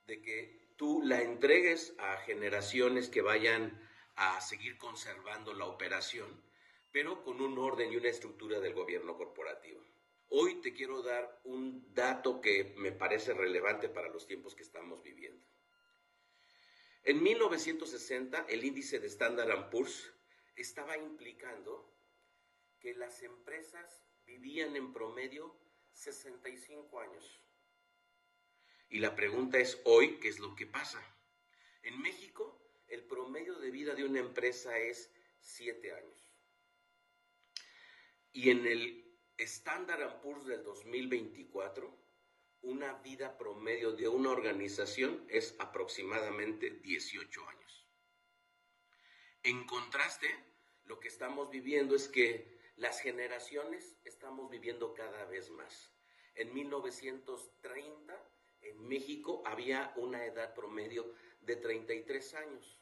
de 0.06 0.22
que 0.22 0.72
tú 0.76 1.02
la 1.02 1.20
entregues 1.22 1.94
a 1.98 2.16
generaciones 2.18 3.08
que 3.08 3.22
vayan 3.22 3.78
a 4.14 4.40
seguir 4.40 4.78
conservando 4.78 5.52
la 5.52 5.66
operación, 5.66 6.42
pero 6.90 7.22
con 7.22 7.40
un 7.40 7.58
orden 7.58 7.92
y 7.92 7.96
una 7.96 8.08
estructura 8.08 8.60
del 8.60 8.72
gobierno 8.72 9.16
corporativo. 9.16 9.82
Hoy 10.28 10.60
te 10.62 10.72
quiero 10.72 11.02
dar 11.02 11.40
un 11.44 11.92
dato 11.94 12.40
que 12.40 12.74
me 12.78 12.92
parece 12.92 13.34
relevante 13.34 13.88
para 13.88 14.08
los 14.08 14.26
tiempos 14.26 14.54
que 14.54 14.62
estamos 14.62 15.02
viviendo. 15.02 15.44
En 17.06 17.22
1960, 17.22 18.46
el 18.48 18.64
índice 18.64 18.98
de 18.98 19.06
Standard 19.06 19.70
Poor's 19.70 20.12
estaba 20.56 20.98
implicando 20.98 21.96
que 22.80 22.94
las 22.94 23.22
empresas 23.22 24.02
vivían 24.26 24.74
en 24.74 24.92
promedio 24.92 25.56
65 25.92 26.98
años. 26.98 27.40
Y 28.88 28.98
la 28.98 29.14
pregunta 29.14 29.58
es 29.58 29.80
hoy, 29.84 30.18
¿qué 30.18 30.26
es 30.26 30.40
lo 30.40 30.56
que 30.56 30.66
pasa? 30.66 31.00
En 31.84 32.02
México, 32.02 32.60
el 32.88 33.04
promedio 33.04 33.54
de 33.60 33.70
vida 33.70 33.94
de 33.94 34.02
una 34.02 34.18
empresa 34.18 34.76
es 34.76 35.08
7 35.38 35.92
años. 35.92 36.28
Y 38.32 38.50
en 38.50 38.66
el 38.66 39.16
Standard 39.38 40.20
Poor's 40.22 40.44
del 40.46 40.64
2024, 40.64 42.05
una 42.66 42.94
vida 42.94 43.38
promedio 43.38 43.92
de 43.92 44.08
una 44.08 44.30
organización 44.30 45.24
es 45.28 45.54
aproximadamente 45.60 46.70
18 46.70 47.48
años. 47.48 47.86
En 49.44 49.64
contraste, 49.66 50.26
lo 50.84 50.98
que 50.98 51.06
estamos 51.06 51.48
viviendo 51.48 51.94
es 51.94 52.08
que 52.08 52.58
las 52.74 53.00
generaciones 53.00 53.96
estamos 54.04 54.50
viviendo 54.50 54.94
cada 54.94 55.26
vez 55.26 55.48
más. 55.50 55.92
En 56.34 56.52
1930, 56.52 58.30
en 58.62 58.88
México, 58.88 59.44
había 59.46 59.92
una 59.94 60.24
edad 60.24 60.52
promedio 60.52 61.14
de 61.42 61.54
33 61.54 62.34
años. 62.34 62.80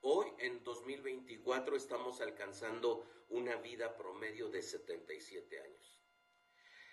Hoy, 0.00 0.28
en 0.38 0.64
2024, 0.64 1.76
estamos 1.76 2.22
alcanzando 2.22 3.06
una 3.28 3.56
vida 3.56 3.94
promedio 3.94 4.48
de 4.48 4.62
77 4.62 5.60
años. 5.60 5.95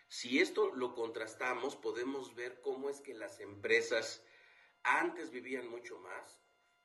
Si 0.08 0.40
esto 0.40 0.74
lo 0.76 0.94
contrastamos, 0.94 1.76
podemos 1.76 2.36
ver 2.36 2.62
cómo 2.62 2.90
es 2.90 3.02
que 3.02 3.14
las 3.14 3.40
empresas 3.40 4.24
antes 4.84 5.32
vivían 5.32 5.68
mucho 5.70 5.98
más 6.00 6.40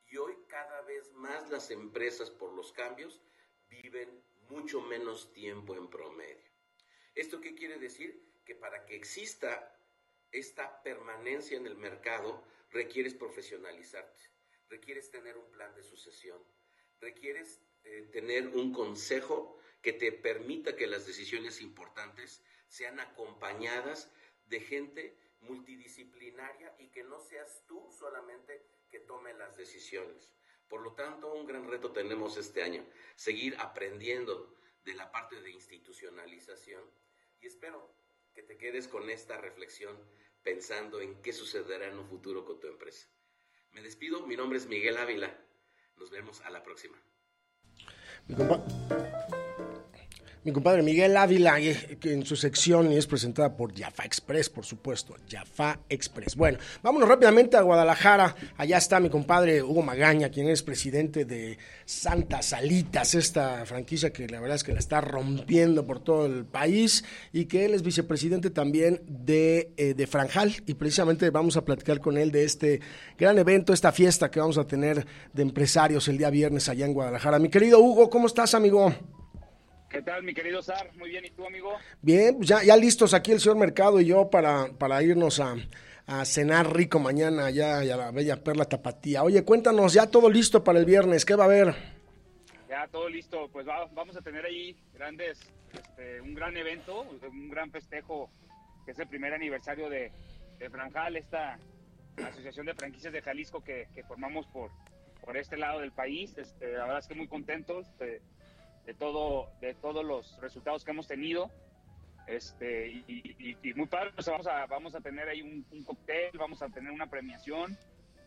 y 0.07 0.17
hoy 0.17 0.35
cada 0.49 0.83
vez 0.83 1.13
más 1.13 1.51
las 1.51 1.71
empresas 1.71 2.31
por 2.31 2.53
los 2.55 2.73
cambios 2.73 3.21
viven 3.69 4.25
mucho 4.49 4.81
menos 4.81 5.33
tiempo 5.33 5.75
en 5.77 5.91
promedio. 5.91 6.51
¿Esto 7.15 7.41
qué 7.41 7.55
quiere 7.55 7.79
decir? 7.79 8.41
Que 8.45 8.55
para 8.55 8.87
que 8.87 8.97
exista 8.97 9.77
esta 10.31 10.83
permanencia 10.83 11.57
en 11.57 11.67
el 11.67 11.77
mercado, 11.77 12.45
requieres 12.71 13.15
profesionalizarte, 13.15 14.23
requieres 14.69 15.11
tener 15.11 15.37
un 15.37 15.51
plan 15.51 15.75
de 15.75 15.83
sucesión, 15.83 16.43
requieres 17.01 17.61
eh, 17.85 18.09
tener 18.13 18.49
un 18.49 18.73
consejo 18.73 19.59
que 19.83 19.93
te 19.93 20.13
permita 20.13 20.77
que 20.77 20.87
las 20.87 21.07
decisiones 21.07 21.61
importantes 21.61 22.43
sean 22.69 23.01
acompañadas 23.01 24.11
de 24.47 24.61
gente 24.61 25.17
multidisciplinaria 25.41 26.75
y 26.79 26.89
que 26.89 27.05
no 27.05 27.21
seas 27.21 27.65
tú 27.67 27.91
solamente 27.99 28.63
que 28.91 29.01
tome 29.01 29.35
las 29.35 29.57
decisiones. 29.57 30.33
Por 30.69 30.83
lo 30.83 30.93
tanto, 30.93 31.33
un 31.33 31.47
gran 31.47 31.69
reto 31.69 31.93
tenemos 31.93 32.37
este 32.37 32.63
año, 32.63 32.85
seguir 33.17 33.57
aprendiendo 33.59 34.55
de 34.85 34.95
la 34.95 35.11
parte 35.11 35.41
de 35.41 35.51
institucionalización 35.51 36.83
y 37.41 37.47
espero 37.47 37.95
que 38.35 38.43
te 38.43 38.57
quedes 38.57 38.89
con 38.89 39.09
esta 39.11 39.39
reflexión 39.39 39.99
pensando 40.43 41.01
en 41.01 41.21
qué 41.23 41.33
sucederá 41.33 41.87
en 41.89 41.99
un 41.99 42.09
futuro 42.09 42.45
con 42.45 42.61
tu 42.61 42.67
empresa. 42.67 43.09
Me 43.73 43.83
despido, 43.83 44.27
mi 44.27 44.37
nombre 44.37 44.59
es 44.59 44.67
Miguel 44.67 44.97
Ávila, 44.97 45.37
nos 45.97 46.11
vemos 46.11 46.41
a 46.43 46.51
la 46.51 46.63
próxima. 46.63 46.99
Compadre 50.53 50.83
Miguel 50.83 51.17
Ávila, 51.17 51.61
eh, 51.61 51.99
que 52.01 52.13
en 52.13 52.25
su 52.25 52.37
sección 52.37 52.93
es 52.93 53.07
presentada 53.07 53.57
por 53.57 53.77
Jaffa 53.77 54.05
Express, 54.05 54.49
por 54.49 54.65
supuesto, 54.65 55.17
Jaffa 55.29 55.81
Express. 55.89 56.37
Bueno, 56.37 56.59
vámonos 56.83 57.09
rápidamente 57.09 57.57
a 57.57 57.63
Guadalajara. 57.63 58.35
Allá 58.57 58.79
está 58.79 59.01
mi 59.01 59.11
compadre 59.11 59.63
Hugo 59.63 59.83
Magaña, 59.83 60.31
quien 60.31 60.49
es 60.49 60.63
presidente 60.63 61.25
de 61.25 61.59
Santa 61.85 62.43
Salitas, 62.43 63.15
esta 63.15 63.65
franquicia 63.67 64.13
que 64.13 64.29
la 64.29 64.41
verdad 64.41 64.57
es 64.57 64.65
que 64.65 64.73
la 64.73 64.79
está 64.79 65.01
rompiendo 65.01 65.87
por 65.87 66.01
todo 66.01 66.27
el 66.27 66.45
país 66.45 67.05
y 67.33 67.47
que 67.47 67.65
él 67.65 67.75
es 67.75 67.83
vicepresidente 67.83 68.51
también 68.51 69.03
de, 69.07 69.73
eh, 69.77 69.95
de 69.95 70.07
Franjal. 70.07 70.55
Y 70.67 70.75
precisamente 70.75 71.31
vamos 71.31 71.57
a 71.57 71.65
platicar 71.65 72.01
con 72.01 72.17
él 72.17 72.31
de 72.31 72.45
este 72.45 72.81
gran 73.19 73.39
evento, 73.39 73.73
esta 73.73 73.93
fiesta 73.93 74.31
que 74.31 74.41
vamos 74.41 74.59
a 74.59 74.67
tener 74.67 75.07
de 75.33 75.43
empresarios 75.43 76.09
el 76.09 76.19
día 76.19 76.31
viernes 76.31 76.69
allá 76.69 76.87
en 76.87 76.95
Guadalajara. 76.95 77.39
Mi 77.39 77.49
querido 77.49 77.81
Hugo, 77.81 78.11
¿cómo 78.11 78.27
estás, 78.27 78.55
amigo? 78.55 78.95
¿Qué 79.89 80.03
tal, 80.03 80.23
mi 80.23 80.35
querido 80.35 80.63
Sar? 80.63 80.91
Muy 80.97 81.09
bien, 81.09 81.25
¿y 81.25 81.31
tú, 81.31 81.47
amigo? 81.47 81.73
Bien, 82.03 82.37
pues 82.37 82.49
ya, 82.49 82.63
ya 82.63 82.77
listos 82.77 83.15
aquí 83.15 83.33
el 83.33 83.41
señor 83.41 83.57
Mercado 83.57 84.01
y 84.01 84.05
yo 84.07 84.29
para, 84.29 84.71
para 84.79 85.03
irnos 85.03 85.41
a, 85.41 85.57
a 86.07 86.25
cenar 86.27 86.75
rico 86.77 86.99
mañana 86.99 87.47
allá 87.47 87.79
a 87.79 87.85
la 87.85 88.11
bella 88.11 88.45
Perla 88.45 88.67
Tapatía. 88.67 89.23
Oye, 89.23 89.45
cuéntanos, 89.45 89.95
ya 89.95 90.07
todo 90.07 90.29
listo 90.29 90.63
para 90.63 90.79
el 90.79 90.85
viernes, 90.85 91.25
¿qué 91.25 91.37
va 91.37 91.45
a 91.45 91.47
haber? 91.47 91.75
Ya 92.69 92.87
todo 92.89 93.09
listo, 93.09 93.49
pues 93.51 93.65
vamos 93.65 94.15
a 94.15 94.21
tener 94.21 94.45
ahí 94.45 94.77
grandes, 94.93 95.41
este, 95.73 96.21
un 96.21 96.35
gran 96.35 96.55
evento, 96.59 97.07
un 97.27 97.49
gran 97.49 97.71
festejo, 97.71 98.31
que 98.85 98.93
es 98.93 98.99
el 98.99 99.09
primer 99.09 99.33
aniversario 99.33 99.89
de, 99.89 100.13
de 100.59 100.69
Franjal, 100.69 101.17
esta 101.17 101.59
asociación 102.23 102.67
de 102.67 102.75
franquicias 102.75 103.13
de 103.13 103.23
Jalisco 103.23 103.65
que, 103.65 103.89
que 103.95 104.05
formamos 104.05 104.47
por, 104.49 104.71
por 105.25 105.39
este 105.39 105.57
lado 105.57 105.81
del 105.81 105.93
país. 105.93 106.37
Este, 106.37 106.75
la 106.75 106.85
verdad 106.85 106.99
es 106.99 107.07
que 107.07 107.15
muy 107.15 107.27
contentos. 107.27 107.87
de 107.99 108.21
de 108.89 108.95
todo, 108.95 109.51
de 109.61 109.75
todos 109.75 110.03
los 110.03 110.41
resultados 110.41 110.83
que 110.83 110.93
hemos 110.93 111.07
tenido. 111.07 111.51
Este, 112.27 112.89
y, 112.89 113.75
muy 113.77 113.87
padre, 113.87 114.13
vamos 114.27 114.47
a, 114.47 114.65
vamos 114.65 114.95
a 114.95 115.01
tener 115.03 115.29
ahí 115.29 115.43
un, 115.43 115.67
un 115.71 115.85
cóctel, 115.85 116.39
vamos 116.39 116.63
a 116.63 116.71
tener 116.71 116.91
una 116.91 117.07
premiación 117.07 117.77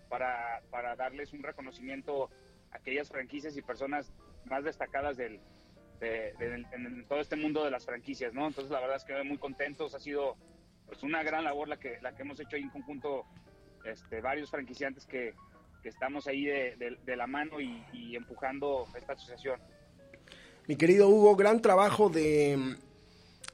para, 0.07 0.61
para, 0.69 0.95
darles 0.95 1.33
un 1.33 1.41
reconocimiento 1.41 2.29
a 2.71 2.77
aquellas 2.77 3.09
franquicias 3.09 3.57
y 3.57 3.63
personas 3.63 4.13
más 4.45 4.63
destacadas 4.63 5.17
del, 5.17 5.39
en 5.99 7.07
todo 7.07 7.21
este 7.21 7.37
mundo 7.37 7.63
de 7.63 7.71
las 7.71 7.85
franquicias, 7.85 8.31
¿no? 8.31 8.45
Entonces 8.45 8.71
la 8.71 8.81
verdad 8.81 8.97
es 8.97 9.03
que 9.03 9.23
muy 9.23 9.39
contentos, 9.39 9.95
ha 9.95 9.99
sido 9.99 10.37
pues 10.85 11.01
una 11.01 11.23
gran 11.23 11.43
labor 11.43 11.69
la 11.69 11.77
que, 11.77 11.99
la 12.01 12.15
que 12.15 12.21
hemos 12.21 12.39
hecho 12.39 12.55
ahí 12.55 12.61
en 12.61 12.69
conjunto 12.69 13.25
este, 13.83 14.21
varios 14.21 14.51
franquiciantes 14.51 15.07
que, 15.07 15.33
que 15.81 15.89
estamos 15.89 16.27
ahí 16.27 16.45
de, 16.45 16.99
de 17.03 17.15
la 17.15 17.25
mano 17.25 17.59
y 17.59 18.15
empujando 18.15 18.87
esta 18.95 19.13
asociación 19.13 19.59
mi 20.67 20.75
querido 20.75 21.09
Hugo, 21.09 21.35
gran 21.35 21.61
trabajo 21.61 22.09
de, 22.09 22.75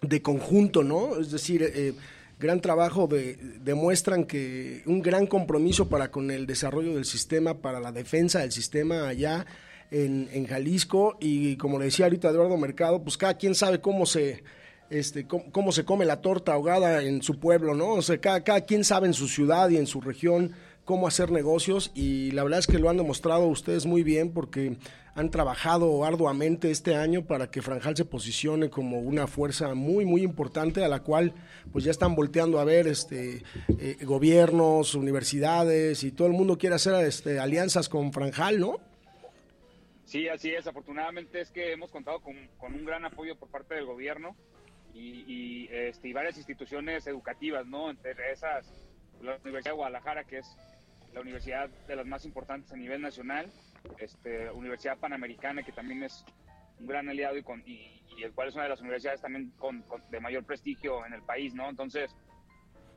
de 0.01 0.21
conjunto, 0.21 0.83
¿no? 0.83 1.17
Es 1.19 1.31
decir, 1.31 1.63
eh, 1.63 1.93
gran 2.39 2.61
trabajo 2.61 3.07
de, 3.07 3.37
demuestran 3.61 4.25
que 4.25 4.83
un 4.85 5.01
gran 5.01 5.27
compromiso 5.27 5.89
para 5.89 6.11
con 6.11 6.31
el 6.31 6.45
desarrollo 6.45 6.95
del 6.95 7.05
sistema, 7.05 7.55
para 7.55 7.79
la 7.79 7.91
defensa 7.91 8.39
del 8.39 8.51
sistema 8.51 9.07
allá 9.07 9.45
en, 9.89 10.29
en 10.31 10.45
Jalisco 10.45 11.17
y 11.19 11.55
como 11.57 11.79
le 11.79 11.85
decía 11.85 12.05
ahorita 12.05 12.29
Eduardo 12.29 12.57
Mercado, 12.57 13.01
pues 13.01 13.17
cada 13.17 13.37
quien 13.37 13.55
sabe 13.55 13.81
cómo 13.81 14.05
se, 14.05 14.43
este, 14.89 15.27
cómo, 15.27 15.71
se 15.71 15.85
come 15.85 16.05
la 16.05 16.21
torta 16.21 16.53
ahogada 16.53 17.01
en 17.03 17.21
su 17.21 17.39
pueblo, 17.39 17.73
¿no? 17.73 17.93
O 17.93 18.01
sea, 18.01 18.19
cada, 18.19 18.43
cada, 18.43 18.61
quien 18.61 18.83
sabe 18.83 19.07
en 19.07 19.13
su 19.13 19.27
ciudad 19.27 19.69
y 19.69 19.77
en 19.77 19.87
su 19.87 20.01
región 20.01 20.53
cómo 20.85 21.07
hacer 21.07 21.31
negocios 21.31 21.91
y 21.95 22.31
la 22.31 22.43
verdad 22.43 22.59
es 22.59 22.67
que 22.67 22.79
lo 22.79 22.89
han 22.89 22.97
demostrado 22.97 23.47
ustedes 23.47 23.85
muy 23.85 24.03
bien 24.03 24.31
porque 24.31 24.77
han 25.17 25.31
trabajado 25.31 26.05
arduamente 26.05 26.69
este 26.69 26.95
año 26.95 27.25
para 27.25 27.49
que 27.49 27.63
Franjal 27.63 27.97
se 27.97 28.05
posicione 28.05 28.69
como 28.69 28.99
una 28.99 29.25
fuerza 29.25 29.73
muy, 29.73 30.05
muy 30.05 30.21
importante 30.21 30.85
a 30.85 30.87
la 30.87 31.01
cual 31.01 31.33
pues 31.71 31.83
ya 31.83 31.89
están 31.89 32.13
volteando 32.13 32.59
a 32.59 32.63
ver 32.63 32.85
este, 32.85 33.41
eh, 33.79 33.97
gobiernos, 34.03 34.93
universidades 34.93 36.03
y 36.03 36.11
todo 36.11 36.27
el 36.27 36.33
mundo 36.33 36.59
quiere 36.59 36.75
hacer 36.75 37.03
este, 37.03 37.39
alianzas 37.39 37.89
con 37.89 38.13
Franjal, 38.13 38.59
¿no? 38.59 38.79
Sí, 40.05 40.29
así 40.29 40.51
es. 40.51 40.67
Afortunadamente 40.67 41.41
es 41.41 41.49
que 41.49 41.73
hemos 41.73 41.89
contado 41.89 42.19
con, 42.21 42.35
un 42.35 42.85
gran 42.85 43.03
apoyo 43.03 43.35
por 43.37 43.49
parte 43.49 43.73
del 43.73 43.85
gobierno 43.85 44.35
y, 44.93 45.67
este, 45.71 46.09
y 46.09 46.13
varias 46.13 46.37
instituciones 46.37 47.07
educativas, 47.07 47.65
¿no? 47.65 47.89
Entre 47.89 48.13
esas, 48.31 48.71
la 49.23 49.35
Universidad 49.37 49.71
de 49.71 49.77
Guadalajara, 49.77 50.25
que 50.25 50.37
es 50.37 50.47
la 51.11 51.21
universidad 51.21 51.69
de 51.87 51.95
las 51.95 52.05
más 52.05 52.23
importantes 52.23 52.71
a 52.71 52.77
nivel 52.77 53.01
nacional, 53.01 53.51
este, 53.99 54.51
Universidad 54.51 54.97
Panamericana, 54.97 55.63
que 55.63 55.71
también 55.71 56.03
es 56.03 56.25
un 56.79 56.87
gran 56.87 57.09
aliado 57.09 57.37
y, 57.37 57.43
con, 57.43 57.63
y, 57.65 58.01
el 58.21 58.33
cual 58.33 58.49
es 58.49 58.55
una 58.55 58.63
de 58.63 58.69
las 58.69 58.81
universidades 58.81 59.21
también 59.21 59.51
con, 59.57 59.83
de 60.09 60.19
mayor 60.19 60.43
prestigio 60.43 61.05
en 61.05 61.13
el 61.13 61.21
país, 61.21 61.53
¿no? 61.53 61.69
Entonces, 61.69 62.15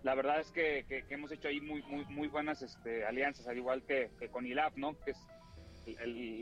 la 0.03 0.14
verdad 0.14 0.40
es 0.40 0.50
que, 0.50 0.85
que, 0.88 1.05
hemos 1.11 1.31
hecho 1.31 1.48
ahí 1.48 1.61
muy, 1.61 1.83
muy, 1.83 2.05
muy 2.07 2.29
buenas 2.29 2.62
este, 2.62 3.05
alianzas, 3.05 3.46
al 3.46 3.59
igual 3.59 3.83
que, 3.83 4.11
con 4.31 4.46
ILAP, 4.46 4.76
¿no? 4.76 4.98
Que 5.00 5.11
es 5.11 5.26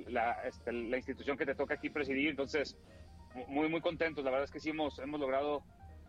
la, 0.09 0.33
este, 0.45 0.73
la, 0.73 0.97
institución 0.97 1.37
que 1.37 1.47
te 1.47 1.55
toca 1.55 1.75
aquí 1.75 1.91
presidir. 1.91 2.29
Entonces, 2.29 2.77
muy, 3.49 3.69
muy 3.69 3.81
contentos. 3.81 4.25
La 4.25 4.31
verdad 4.31 4.45
es 4.45 4.51
que 4.51 4.61
sí 4.61 4.71
hemos, 4.71 4.99
hemos 5.01 5.19
logrado 5.19 5.65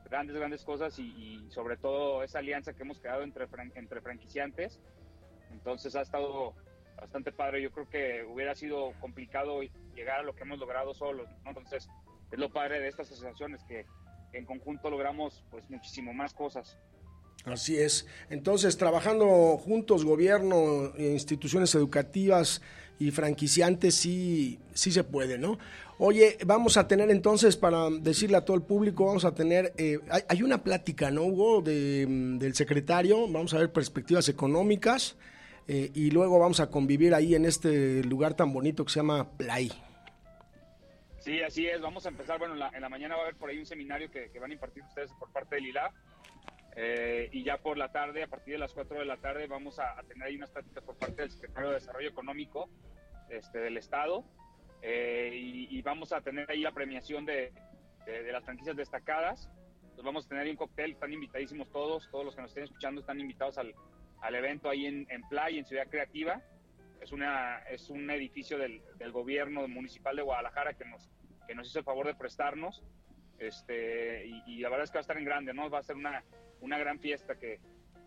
grandes, 0.06 0.36
grandes 0.36 0.64
cosas 0.64 0.98
y, 1.00 1.08
y 1.08 1.52
sobre 1.52 1.78
todo 1.78 2.24
esa 2.24 2.40
alianza 2.40 2.74
que 2.74 2.84
hemos 2.84 3.00
creado 3.00 3.24
entre, 3.24 3.48
entre 3.76 4.02
franquiciantes. 4.02 4.80
Entonces, 5.52 5.96
ha 5.96 6.02
estado 6.02 6.54
bastante 7.00 7.32
padre. 7.32 7.62
Yo 7.62 7.72
creo 7.72 7.90
que 7.90 8.24
hubiera 8.24 8.56
sido 8.56 8.94
complicado 9.00 9.62
llegar 9.96 10.20
a 10.20 10.24
lo 10.24 10.36
que 10.36 10.44
hemos 10.44 10.60
logrado 10.60 10.94
solos. 10.94 11.28
Entonces, 11.46 11.90
es 12.32 12.40
lo 12.40 12.52
padre 12.52 12.80
de 12.80 12.88
estas 12.88 13.12
asociaciones 13.12 13.64
que, 13.64 13.86
en 14.32 14.46
conjunto 14.46 14.92
logramos 14.92 15.44
pues 15.50 15.68
muchísimo 15.70 16.14
más 16.14 16.34
cosas. 16.34 16.78
Así 17.46 17.78
es. 17.78 18.06
Entonces, 18.30 18.78
trabajando 18.78 19.58
juntos, 19.58 20.06
gobierno, 20.06 20.94
instituciones 20.98 21.74
educativas 21.74 22.62
y 23.00 23.12
franquiciantes, 23.12 23.96
sí, 23.96 24.60
sí 24.74 24.92
se 24.92 25.04
puede, 25.04 25.40
¿no? 25.40 25.58
Oye, 25.98 26.38
vamos 26.46 26.78
a 26.78 26.88
tener 26.88 27.10
entonces, 27.10 27.58
para 27.58 27.90
decirle 27.90 28.38
a 28.38 28.46
todo 28.46 28.56
el 28.56 28.64
público, 28.64 29.06
vamos 29.06 29.26
a 29.26 29.34
tener, 29.34 29.74
eh, 29.78 30.00
hay, 30.28 30.44
una 30.44 30.64
plática, 30.64 31.10
¿no, 31.12 31.24
Hugo, 31.24 31.62
de, 31.62 32.06
del 32.08 32.56
secretario, 32.56 33.28
vamos 33.28 33.54
a 33.54 33.58
ver 33.58 33.72
perspectivas 33.72 34.30
económicas, 34.30 35.18
eh, 35.72 35.92
y 35.94 36.10
luego 36.10 36.40
vamos 36.40 36.60
a 36.62 36.72
convivir 36.72 37.14
ahí 37.14 37.36
en 37.36 37.46
este 37.46 38.04
lugar 38.04 38.34
tan 38.34 38.52
bonito 38.52 38.84
que 38.84 38.92
se 38.92 39.02
llama 39.02 39.38
Play. 39.38 39.72
Sí, 41.20 41.44
así 41.44 41.68
es. 41.68 41.80
Vamos 41.80 42.08
a 42.08 42.10
empezar. 42.10 42.40
Bueno, 42.40 42.56
en 42.56 42.82
la, 42.82 42.90
mañana 42.90 43.14
va 43.14 43.22
a 43.22 43.26
haber 43.26 43.36
por 43.36 43.52
ahí 43.52 43.60
un 43.60 43.68
seminario 43.68 44.10
que, 44.10 44.32
van 44.40 44.50
a 44.50 44.54
impartir 44.56 44.82
ustedes 44.82 45.12
por 45.20 45.32
parte 45.32 45.58
del 45.58 45.68
ILA. 45.68 45.92
Eh, 46.76 47.30
y 47.34 47.44
ya 47.44 47.60
por 47.60 47.78
la 47.78 47.92
tarde, 47.92 48.24
a 48.24 48.28
partir 48.28 48.54
de 48.54 48.58
las 48.58 48.74
4 48.74 48.98
de 48.98 49.06
la 49.06 49.18
tarde, 49.18 49.46
vamos 49.46 49.78
a, 49.78 50.02
tener 50.08 50.30
ahí 50.30 50.38
unas 50.38 50.50
pláticas 50.50 50.84
por 50.84 50.96
parte 50.96 51.22
del 51.22 51.30
secretario 51.30 51.70
de 51.70 51.76
Desarrollo 51.76 52.10
Económico 52.10 52.68
este, 53.30 53.60
del 53.60 53.78
Estado. 53.78 54.24
eh, 54.82 55.30
y, 55.36 55.78
y 55.78 55.84
vamos 55.84 56.14
a 56.14 56.22
tener 56.22 56.50
ahí 56.50 56.62
la 56.62 56.72
premiación 56.72 57.28
de, 57.28 57.54
de, 58.08 58.24
de 58.24 58.32
las 58.32 58.44
franquicias 58.44 58.76
destacadas. 58.76 59.52
Entonces 59.82 60.04
vamos 60.04 60.26
a 60.26 60.30
tener 60.30 60.46
ahí 60.46 60.50
un 60.50 60.58
cóctel, 60.58 60.94
están 60.94 61.14
invitadísimos 61.14 61.70
todos, 61.70 62.10
todos 62.10 62.26
los 62.26 62.36
que 62.36 62.42
nos 62.42 62.50
estén 62.50 62.64
escuchando 62.64 63.02
están 63.02 63.20
invitados 63.20 63.60
al, 63.60 63.76
al 64.22 64.36
evento 64.36 64.70
ahí 64.70 64.86
en, 64.86 65.08
en 65.10 65.22
Playa, 65.30 65.58
en 65.60 65.66
Ciudad 65.66 65.88
Creativa. 65.90 66.42
Es, 67.02 67.12
una, 67.12 67.60
es 67.70 67.90
un 67.90 68.10
edificio 68.10 68.58
del, 68.58 68.82
del 68.98 69.12
gobierno 69.12 69.68
municipal 69.68 70.16
de 70.16 70.22
Guadalajara 70.22 70.74
que 70.74 70.86
nos, 70.86 71.10
que 71.48 71.56
nos 71.56 71.68
hizo 71.68 71.80
el 71.80 71.86
favor 71.86 72.08
de 72.08 72.16
prestarnos. 72.16 72.84
Este, 73.40 74.26
y, 74.28 74.44
y 74.48 74.60
la 74.60 74.70
verdad 74.70 74.84
es 74.84 74.92
que 74.92 74.98
va 74.98 75.00
a 75.00 75.02
estar 75.02 75.18
en 75.18 75.26
grande, 75.26 75.54
¿no? 75.54 75.70
Va 75.70 75.80
a 75.80 75.84
ser 75.84 75.96
una, 75.96 76.24
una 76.62 76.78
gran 76.78 77.00
fiesta 77.00 77.36
que, 77.36 77.60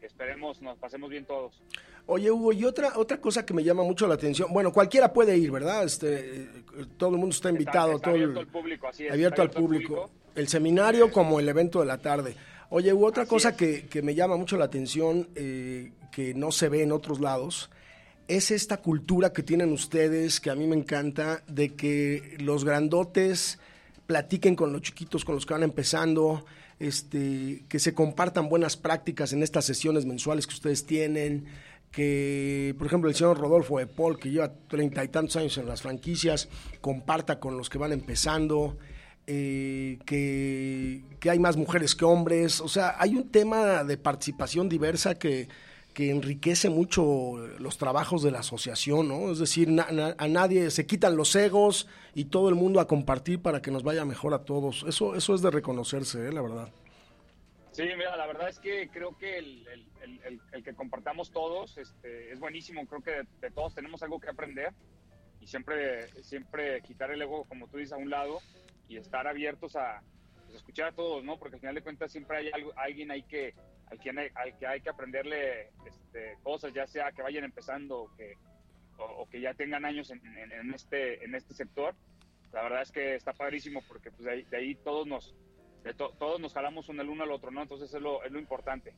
esperemos 0.02 0.60
nos 0.60 0.76
pasemos 0.78 1.08
bien 1.10 1.24
todos. 1.24 1.62
Oye, 2.06 2.28
Hugo, 2.30 2.52
y 2.52 2.64
otra, 2.64 2.92
otra 2.96 3.18
cosa 3.20 3.46
que 3.46 3.54
me 3.54 3.62
llama 3.62 3.84
mucho 3.84 4.08
la 4.08 4.14
atención, 4.14 4.52
bueno, 4.52 4.72
cualquiera 4.72 5.12
puede 5.12 5.36
ir, 5.36 5.52
¿verdad? 5.52 5.84
Este, 5.84 6.42
eh, 6.42 6.48
todo 6.96 7.10
el 7.10 7.18
mundo 7.18 7.32
está 7.34 7.50
invitado. 7.50 7.92
Está 7.92 8.06
todo 8.06 8.16
el- 8.16 8.22
abierto 8.22 8.40
al 8.40 8.46
público, 8.48 8.88
así 8.88 9.06
es. 9.06 9.12
abierto 9.12 9.42
está 9.42 9.56
al 9.58 9.62
público. 9.62 10.10
El 10.34 10.48
seminario 10.48 11.12
como 11.12 11.38
el 11.38 11.48
evento 11.48 11.78
de 11.80 11.86
la 11.86 11.98
tarde. 11.98 12.34
Oye, 12.74 12.90
otra 12.94 13.24
Así 13.24 13.30
cosa 13.30 13.50
es. 13.50 13.56
que, 13.56 13.86
que 13.86 14.00
me 14.00 14.14
llama 14.14 14.38
mucho 14.38 14.56
la 14.56 14.64
atención, 14.64 15.28
eh, 15.34 15.92
que 16.10 16.32
no 16.32 16.50
se 16.50 16.70
ve 16.70 16.82
en 16.82 16.92
otros 16.92 17.20
lados, 17.20 17.68
es 18.28 18.50
esta 18.50 18.78
cultura 18.78 19.34
que 19.34 19.42
tienen 19.42 19.72
ustedes, 19.72 20.40
que 20.40 20.48
a 20.48 20.54
mí 20.54 20.66
me 20.66 20.74
encanta, 20.74 21.42
de 21.48 21.74
que 21.74 22.34
los 22.38 22.64
grandotes 22.64 23.58
platiquen 24.06 24.56
con 24.56 24.72
los 24.72 24.80
chiquitos, 24.80 25.22
con 25.22 25.34
los 25.34 25.44
que 25.44 25.52
van 25.52 25.64
empezando, 25.64 26.46
este, 26.78 27.62
que 27.68 27.78
se 27.78 27.92
compartan 27.92 28.48
buenas 28.48 28.78
prácticas 28.78 29.34
en 29.34 29.42
estas 29.42 29.66
sesiones 29.66 30.06
mensuales 30.06 30.46
que 30.46 30.54
ustedes 30.54 30.86
tienen, 30.86 31.44
que, 31.90 32.74
por 32.78 32.86
ejemplo, 32.86 33.10
el 33.10 33.16
señor 33.16 33.38
Rodolfo 33.38 33.80
de 33.80 33.86
Paul, 33.86 34.18
que 34.18 34.30
lleva 34.30 34.50
treinta 34.66 35.04
y 35.04 35.08
tantos 35.08 35.36
años 35.36 35.58
en 35.58 35.66
las 35.66 35.82
franquicias, 35.82 36.48
comparta 36.80 37.38
con 37.38 37.58
los 37.58 37.68
que 37.68 37.76
van 37.76 37.92
empezando, 37.92 38.78
eh, 39.26 39.98
que, 40.06 41.30
hay 41.30 41.38
más 41.38 41.56
mujeres 41.56 41.94
que 41.94 42.04
hombres, 42.04 42.60
o 42.60 42.68
sea, 42.68 42.96
hay 42.98 43.14
un 43.14 43.30
tema 43.30 43.84
de 43.84 43.96
participación 43.96 44.68
diversa 44.68 45.18
que, 45.18 45.48
que 45.94 46.10
enriquece 46.10 46.68
mucho 46.70 47.36
los 47.58 47.78
trabajos 47.78 48.22
de 48.22 48.30
la 48.30 48.40
asociación, 48.40 49.08
¿no? 49.08 49.30
Es 49.30 49.38
decir, 49.38 49.68
na- 49.68 49.90
na- 49.92 50.14
a 50.18 50.28
nadie 50.28 50.70
se 50.70 50.86
quitan 50.86 51.16
los 51.16 51.34
egos 51.36 51.86
y 52.14 52.24
todo 52.26 52.48
el 52.48 52.54
mundo 52.54 52.80
a 52.80 52.86
compartir 52.88 53.40
para 53.40 53.62
que 53.62 53.70
nos 53.70 53.82
vaya 53.82 54.04
mejor 54.04 54.34
a 54.34 54.44
todos. 54.44 54.84
Eso, 54.88 55.14
eso 55.14 55.34
es 55.34 55.42
de 55.42 55.50
reconocerse, 55.50 56.28
¿eh? 56.28 56.32
la 56.32 56.42
verdad. 56.42 56.68
Sí, 57.72 57.84
mira, 57.96 58.16
la 58.16 58.26
verdad 58.26 58.48
es 58.48 58.58
que 58.58 58.88
creo 58.92 59.16
que 59.16 59.38
el 59.38 60.62
que 60.64 60.74
compartamos 60.74 61.30
todos 61.30 61.78
este, 61.78 62.32
es 62.32 62.38
buenísimo. 62.38 62.84
Creo 62.86 63.00
que 63.02 63.10
de, 63.12 63.26
de 63.40 63.50
todos 63.50 63.74
tenemos 63.74 64.02
algo 64.02 64.20
que 64.20 64.28
aprender 64.28 64.72
y 65.40 65.46
siempre, 65.46 66.08
siempre 66.22 66.82
quitar 66.82 67.10
el 67.10 67.22
ego, 67.22 67.44
como 67.44 67.66
tú 67.68 67.78
dices, 67.78 67.92
a 67.94 67.96
un 67.96 68.10
lado 68.10 68.40
y 68.92 68.96
estar 68.98 69.26
abiertos 69.26 69.74
a 69.76 70.02
pues, 70.44 70.56
escuchar 70.56 70.88
a 70.88 70.92
todos, 70.92 71.24
¿no? 71.24 71.38
Porque 71.38 71.56
al 71.56 71.60
final 71.60 71.74
de 71.74 71.82
cuentas 71.82 72.12
siempre 72.12 72.36
hay 72.38 72.50
alguien 72.76 73.10
ahí 73.10 73.22
que, 73.22 73.54
al, 73.86 73.98
quien 73.98 74.18
hay, 74.18 74.28
al 74.34 74.56
que 74.58 74.66
hay 74.66 74.80
que 74.80 74.90
aprenderle 74.90 75.70
este, 75.86 76.36
cosas, 76.42 76.72
ya 76.74 76.86
sea 76.86 77.12
que 77.12 77.22
vayan 77.22 77.44
empezando 77.44 78.02
o 78.02 78.14
que, 78.16 78.34
o, 78.98 79.26
que 79.28 79.40
ya 79.40 79.54
tengan 79.54 79.84
años 79.84 80.10
en, 80.10 80.74
este, 80.74 81.24
en 81.24 81.34
este 81.34 81.54
sector. 81.54 81.94
La 82.52 82.62
verdad 82.62 82.82
es 82.82 82.92
que 82.92 83.14
está 83.14 83.32
padrísimo 83.32 83.82
porque 83.88 84.10
pues, 84.10 84.24
de, 84.24 84.30
ahí, 84.30 84.42
de 84.44 84.56
ahí 84.58 84.74
todos 84.74 85.06
nos 85.06 85.34
de 85.84 85.94
to- 85.94 86.14
todos 86.18 86.38
nos 86.38 86.52
jalamos 86.54 86.88
uno 86.90 87.02
el 87.02 87.08
uno 87.08 87.24
al 87.24 87.32
otro, 87.32 87.50
¿no? 87.50 87.62
Entonces 87.62 87.92
es 87.92 88.00
lo, 88.00 88.22
es 88.22 88.30
lo 88.30 88.38
importante. 88.38 88.94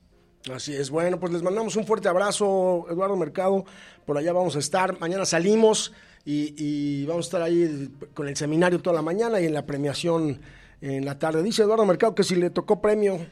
Así 0.52 0.74
es, 0.74 0.90
bueno, 0.90 1.18
pues 1.18 1.32
les 1.32 1.42
mandamos 1.42 1.74
un 1.76 1.86
fuerte 1.86 2.06
abrazo, 2.06 2.86
Eduardo 2.90 3.16
Mercado, 3.16 3.64
por 4.04 4.18
allá 4.18 4.30
vamos 4.34 4.56
a 4.56 4.58
estar, 4.58 5.00
mañana 5.00 5.24
salimos 5.24 5.92
y, 6.26 7.06
vamos 7.06 7.26
a 7.26 7.28
estar 7.28 7.42
ahí 7.42 7.90
con 8.12 8.28
el 8.28 8.36
seminario 8.36 8.80
toda 8.80 8.94
la 8.94 9.02
mañana 9.02 9.40
y 9.40 9.46
en 9.46 9.54
la 9.54 9.64
premiación 9.64 10.38
en 10.82 11.04
la 11.06 11.18
tarde. 11.18 11.42
Dice 11.42 11.62
Eduardo 11.62 11.86
Mercado 11.86 12.14
que 12.14 12.24
si 12.24 12.36
le 12.36 12.50
tocó 12.50 12.82
premio, 12.82 13.26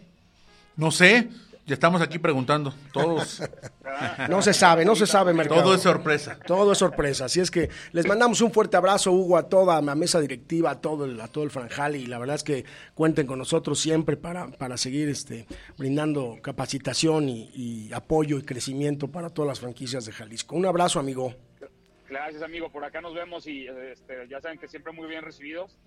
No 0.77 0.91
sé, 0.91 1.29
ya 1.65 1.75
estamos 1.75 2.03
aquí 2.03 2.19
preguntando. 2.19 2.75
Todos. 2.93 3.43
no 4.29 4.43
se 4.43 4.53
sabe, 4.53 4.85
no 4.85 4.97
se 4.97 5.07
sabe, 5.07 5.33
Mercado. 5.33 5.63
Todo 5.63 5.75
es 5.75 5.83
sorpresa. 5.83 6.39
Todo 6.47 6.73
es 6.73 6.79
sorpresa, 6.79 7.27
así 7.27 7.41
es 7.41 7.51
que 7.51 7.71
les 7.93 8.07
mandamos 8.07 8.41
un 8.41 8.53
fuerte 8.53 8.77
abrazo, 8.77 9.13
Hugo, 9.13 9.37
a 9.37 9.49
toda 9.49 9.81
la 9.81 9.95
mesa 9.95 10.21
directiva, 10.21 10.71
a 10.71 10.81
todo 10.81 11.05
el, 11.05 11.21
a 11.21 11.29
todo 11.29 11.45
el 11.45 11.51
Franjal 11.51 11.97
y 11.97 12.07
la 12.07 12.19
verdad 12.19 12.37
es 12.37 12.45
que 12.45 12.65
cuenten 12.95 13.27
con 13.27 13.39
nosotros 13.39 13.79
siempre 13.79 14.17
para, 14.17 14.49
para 14.49 14.77
seguir 14.77 15.09
este, 15.09 15.47
brindando 15.79 16.39
capacitación 16.43 17.29
y, 17.29 17.51
y 17.55 17.93
apoyo 17.93 18.39
y 18.39 18.43
crecimiento 18.43 19.09
para 19.09 19.31
todas 19.31 19.49
las 19.49 19.61
franquicias 19.61 20.05
de 20.05 20.13
Jalisco. 20.13 20.57
Un 20.57 20.67
abrazo, 20.67 20.99
amigo. 20.99 21.35
Gracias, 22.13 22.43
amigo. 22.43 22.71
Por 22.71 22.85
acá 22.85 23.01
nos 23.01 23.15
vemos 23.15 23.47
y 23.47 23.67
este, 23.67 24.29
ya 24.29 24.39
saben 24.41 24.59
que 24.59 24.69
siempre 24.69 24.93
muy 24.93 25.09
bien 25.09 25.23
recibidos. 25.23 25.79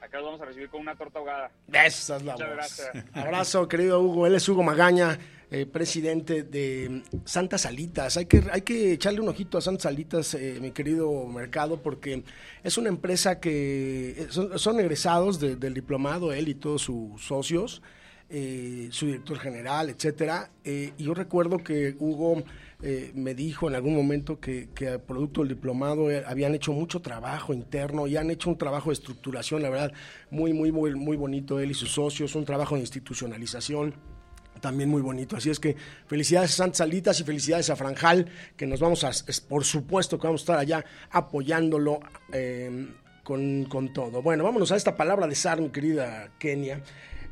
Acá 0.00 0.18
los 0.18 0.26
vamos 0.26 0.40
a 0.40 0.44
recibir 0.46 0.68
con 0.68 0.80
una 0.80 0.94
torta 0.96 1.18
ahogada. 1.18 1.50
Esa 1.72 2.16
es 2.16 2.22
la 2.22 2.32
Muchas 2.32 2.48
voz. 2.48 2.56
gracias. 2.56 3.04
Abrazo, 3.14 3.68
querido 3.68 4.00
Hugo. 4.00 4.26
Él 4.26 4.34
es 4.36 4.48
Hugo 4.48 4.62
Magaña, 4.62 5.18
eh, 5.50 5.66
presidente 5.66 6.44
de 6.44 7.02
Santa 7.24 7.58
Salitas. 7.58 8.16
Hay 8.16 8.26
que, 8.26 8.44
hay 8.52 8.62
que 8.62 8.92
echarle 8.92 9.20
un 9.20 9.28
ojito 9.28 9.58
a 9.58 9.60
Santa 9.60 9.82
Salitas, 9.84 10.34
eh, 10.34 10.58
mi 10.60 10.70
querido 10.70 11.26
Mercado, 11.26 11.82
porque 11.82 12.22
es 12.62 12.78
una 12.78 12.88
empresa 12.88 13.40
que 13.40 14.10
eh, 14.10 14.26
son, 14.30 14.58
son 14.58 14.78
egresados 14.80 15.40
de- 15.40 15.56
del 15.56 15.74
diplomado, 15.74 16.32
él 16.32 16.48
y 16.48 16.54
todos 16.54 16.82
sus 16.82 17.20
socios, 17.24 17.82
eh, 18.30 18.88
su 18.92 19.06
director 19.06 19.38
general, 19.38 19.90
etcétera. 19.90 20.50
Y 20.64 20.92
yo 21.02 21.12
recuerdo 21.14 21.58
que 21.58 21.96
Hugo 21.98 22.44
eh, 22.80 23.10
me 23.14 23.34
dijo 23.34 23.68
en 23.68 23.74
algún 23.74 23.96
momento 23.96 24.38
que, 24.38 24.68
producto 25.06 25.40
del 25.40 25.48
diplomado 25.48 26.10
eh, 26.10 26.22
habían 26.26 26.54
hecho 26.54 26.72
mucho 26.72 27.00
trabajo 27.00 27.52
interno 27.52 28.06
y 28.06 28.16
han 28.16 28.30
hecho 28.30 28.50
un 28.50 28.58
trabajo 28.58 28.90
de 28.90 28.94
estructuración, 28.94 29.62
la 29.62 29.70
verdad, 29.70 29.92
muy, 30.30 30.52
muy, 30.52 30.70
muy, 30.70 30.94
muy 30.94 31.16
bonito 31.16 31.58
él 31.58 31.72
y 31.72 31.74
sus 31.74 31.92
socios, 31.92 32.36
un 32.36 32.44
trabajo 32.44 32.76
de 32.76 32.82
institucionalización 32.82 33.94
también 34.60 34.88
muy 34.88 35.02
bonito. 35.02 35.36
Así 35.36 35.50
es 35.50 35.60
que 35.60 35.76
felicidades 36.06 36.50
a 36.52 36.56
Santa 36.56 36.78
Salitas 36.78 37.20
y 37.20 37.24
felicidades 37.24 37.70
a 37.70 37.76
Franjal, 37.76 38.26
que 38.56 38.66
nos 38.66 38.80
vamos 38.80 39.04
a, 39.04 39.10
por 39.48 39.64
supuesto 39.64 40.18
que 40.18 40.26
vamos 40.26 40.42
a 40.42 40.44
estar 40.44 40.58
allá 40.58 40.84
apoyándolo 41.10 42.00
eh, 42.32 42.88
con, 43.22 43.64
con 43.64 43.92
todo. 43.92 44.22
Bueno, 44.22 44.44
vámonos 44.44 44.72
a 44.72 44.76
esta 44.76 44.96
palabra 44.96 45.26
de 45.26 45.34
SAR, 45.34 45.70
querida 45.70 46.30
Kenia, 46.38 46.82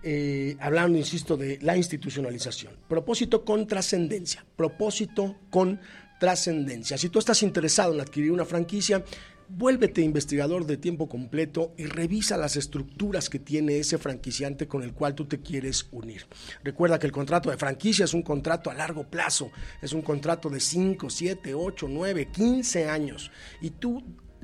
eh, 0.09 0.57
hablando, 0.61 0.97
insisto, 0.97 1.37
de 1.37 1.59
la 1.63 1.77
institucionalización. 1.77 2.75
Propósito 2.89 3.45
con 3.45 3.67
trascendencia. 3.67 4.47
Propósito 4.55 5.35
con 5.51 5.81
trascendencia. 6.21 6.97
Si 6.97 7.09
tú 7.09 7.19
estás 7.19 7.43
interesado 7.43 7.93
en 7.93 8.01
adquirir 8.01 8.31
una 8.31 8.45
franquicia, 8.45 9.03
Vuélvete 9.49 10.03
investigador 10.03 10.67
de 10.67 10.77
tiempo 10.77 11.09
completo 11.09 11.73
y 11.77 11.85
revisa 11.85 12.37
las 12.37 12.57
estructuras 12.57 13.31
que 13.31 13.39
tiene 13.39 13.79
ese 13.79 13.97
franquiciante 13.97 14.67
con 14.67 14.83
el 14.83 14.93
cual 14.93 15.15
tú 15.15 15.27
te 15.27 15.41
quieres 15.41 15.87
unir. 15.93 16.27
Recuerda 16.65 16.99
que 16.99 17.07
el 17.07 17.13
contrato 17.13 17.49
de 17.51 17.57
franquicia 17.57 18.07
es 18.07 18.13
un 18.13 18.23
contrato 18.23 18.71
a 18.71 18.75
largo 18.75 19.05
plazo, 19.05 19.53
es 19.81 19.93
un 19.93 20.03
contrato 20.03 20.51
de 20.51 20.59
5, 20.59 21.09
7, 21.09 21.55
8, 21.55 21.87
9, 21.89 22.29
15 22.33 22.89
años. 22.89 23.31
Y 23.61 23.71
tú 23.71 24.03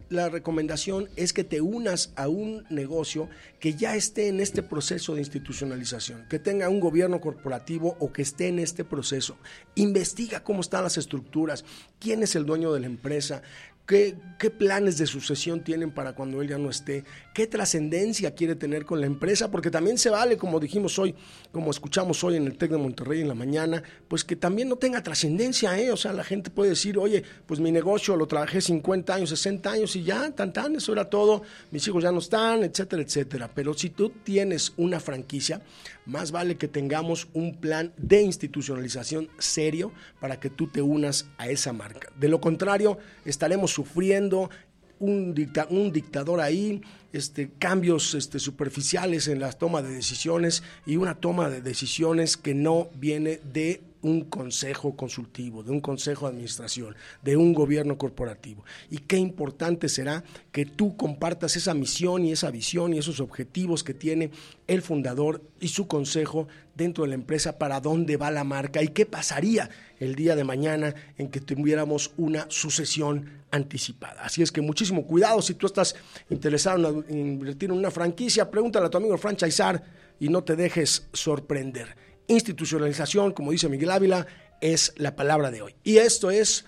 la 0.08 0.28
recomendación 0.28 1.08
es 1.16 1.32
que 1.32 1.42
te 1.44 1.60
unas 1.60 2.12
a 2.16 2.28
un 2.28 2.64
negocio 2.68 3.28
que 3.60 3.74
ya 3.74 3.96
esté 3.96 4.28
en 4.28 4.40
este 4.40 4.62
proceso 4.62 5.14
de 5.14 5.20
institucionalización, 5.20 6.26
que 6.28 6.38
tenga 6.38 6.68
un 6.68 6.80
gobierno 6.80 7.20
corporativo 7.20 7.96
o 7.98 8.12
que 8.12 8.22
esté 8.22 8.48
en 8.48 8.58
este 8.58 8.84
proceso. 8.84 9.36
Investiga 9.74 10.44
cómo 10.44 10.60
están 10.60 10.84
las 10.84 10.98
estructuras, 10.98 11.64
quién 11.98 12.22
es 12.22 12.36
el 12.36 12.44
dueño 12.44 12.72
de 12.72 12.80
la 12.80 12.86
empresa, 12.86 13.42
¿Qué, 13.86 14.16
¿Qué, 14.38 14.48
planes 14.50 14.96
de 14.96 15.06
sucesión 15.06 15.64
tienen 15.64 15.90
para 15.90 16.14
cuando 16.14 16.40
él 16.40 16.48
ya 16.48 16.56
no 16.56 16.70
esté? 16.70 17.02
¿Qué 17.34 17.48
trascendencia 17.48 18.32
quiere 18.32 18.54
tener 18.54 18.84
con 18.84 19.00
la 19.00 19.06
empresa? 19.06 19.50
Porque 19.50 19.72
también 19.72 19.98
se 19.98 20.08
vale, 20.08 20.36
como 20.36 20.60
dijimos 20.60 21.00
hoy, 21.00 21.16
como 21.50 21.72
escuchamos 21.72 22.22
hoy 22.22 22.36
en 22.36 22.46
el 22.46 22.56
TEC 22.56 22.70
de 22.70 22.78
Monterrey 22.78 23.20
en 23.22 23.28
la 23.28 23.34
mañana, 23.34 23.82
pues 24.06 24.22
que 24.22 24.36
también 24.36 24.68
no 24.68 24.76
tenga 24.76 25.02
trascendencia, 25.02 25.76
¿eh? 25.80 25.90
O 25.90 25.96
sea, 25.96 26.12
la 26.12 26.22
gente 26.22 26.50
puede 26.50 26.70
decir, 26.70 26.96
oye, 26.96 27.24
pues 27.44 27.58
mi 27.58 27.72
negocio 27.72 28.16
lo 28.16 28.28
trabajé 28.28 28.60
50 28.60 29.14
años, 29.14 29.30
60 29.30 29.72
años 29.72 29.96
y 29.96 30.04
ya, 30.04 30.30
tan 30.30 30.52
tan, 30.52 30.76
eso 30.76 30.92
era 30.92 31.10
todo, 31.10 31.42
mis 31.72 31.86
hijos 31.88 32.04
ya 32.04 32.12
no 32.12 32.20
están, 32.20 32.62
etcétera, 32.62 33.02
etcétera. 33.02 33.50
Pero 33.52 33.74
si 33.74 33.90
tú 33.90 34.10
tienes 34.10 34.74
una 34.76 35.00
franquicia, 35.00 35.60
más 36.06 36.32
vale 36.32 36.56
que 36.56 36.68
tengamos 36.68 37.28
un 37.32 37.56
plan 37.56 37.92
de 37.96 38.22
institucionalización 38.22 39.28
serio 39.38 39.92
para 40.20 40.40
que 40.40 40.50
tú 40.50 40.66
te 40.66 40.82
unas 40.82 41.28
a 41.38 41.48
esa 41.48 41.72
marca. 41.72 42.10
De 42.18 42.28
lo 42.28 42.40
contrario, 42.40 42.98
estaremos 43.24 43.70
sufriendo 43.70 44.50
un, 44.98 45.34
dicta, 45.34 45.66
un 45.68 45.92
dictador 45.92 46.40
ahí, 46.40 46.80
este, 47.12 47.50
cambios 47.58 48.14
este, 48.14 48.38
superficiales 48.38 49.28
en 49.28 49.40
la 49.40 49.52
toma 49.52 49.82
de 49.82 49.94
decisiones 49.94 50.62
y 50.86 50.96
una 50.96 51.16
toma 51.16 51.50
de 51.50 51.60
decisiones 51.60 52.36
que 52.36 52.54
no 52.54 52.88
viene 52.94 53.40
de 53.52 53.82
un 54.02 54.24
consejo 54.24 54.96
consultivo, 54.96 55.62
de 55.62 55.70
un 55.70 55.80
consejo 55.80 56.26
de 56.26 56.32
administración, 56.32 56.94
de 57.22 57.36
un 57.36 57.54
gobierno 57.54 57.96
corporativo. 57.96 58.64
Y 58.90 58.98
qué 58.98 59.16
importante 59.16 59.88
será 59.88 60.24
que 60.50 60.66
tú 60.66 60.96
compartas 60.96 61.56
esa 61.56 61.72
misión 61.72 62.24
y 62.24 62.32
esa 62.32 62.50
visión 62.50 62.92
y 62.92 62.98
esos 62.98 63.20
objetivos 63.20 63.82
que 63.84 63.94
tiene 63.94 64.30
el 64.66 64.82
fundador 64.82 65.42
y 65.60 65.68
su 65.68 65.86
consejo 65.86 66.48
dentro 66.74 67.04
de 67.04 67.10
la 67.10 67.14
empresa 67.14 67.58
para 67.58 67.80
dónde 67.80 68.16
va 68.16 68.30
la 68.30 68.44
marca 68.44 68.82
y 68.82 68.88
qué 68.88 69.06
pasaría 69.06 69.70
el 70.00 70.14
día 70.14 70.34
de 70.34 70.44
mañana 70.44 70.94
en 71.16 71.28
que 71.28 71.40
tuviéramos 71.40 72.12
una 72.16 72.46
sucesión 72.48 73.42
anticipada. 73.50 74.22
Así 74.22 74.42
es 74.42 74.50
que 74.50 74.60
muchísimo 74.60 75.06
cuidado 75.06 75.42
si 75.42 75.54
tú 75.54 75.66
estás 75.66 75.94
interesado 76.30 77.04
en 77.08 77.18
invertir 77.18 77.70
en 77.70 77.76
una 77.76 77.90
franquicia, 77.90 78.50
pregúntale 78.50 78.86
a 78.86 78.90
tu 78.90 78.98
amigo 78.98 79.16
franchisar 79.18 79.82
y 80.18 80.28
no 80.28 80.42
te 80.42 80.56
dejes 80.56 81.08
sorprender. 81.12 81.96
Institucionalización, 82.26 83.32
como 83.32 83.50
dice 83.50 83.68
Miguel 83.68 83.90
Ávila, 83.90 84.26
es 84.60 84.94
la 84.96 85.16
palabra 85.16 85.50
de 85.50 85.62
hoy. 85.62 85.76
Y 85.82 85.98
esto 85.98 86.30
es 86.30 86.66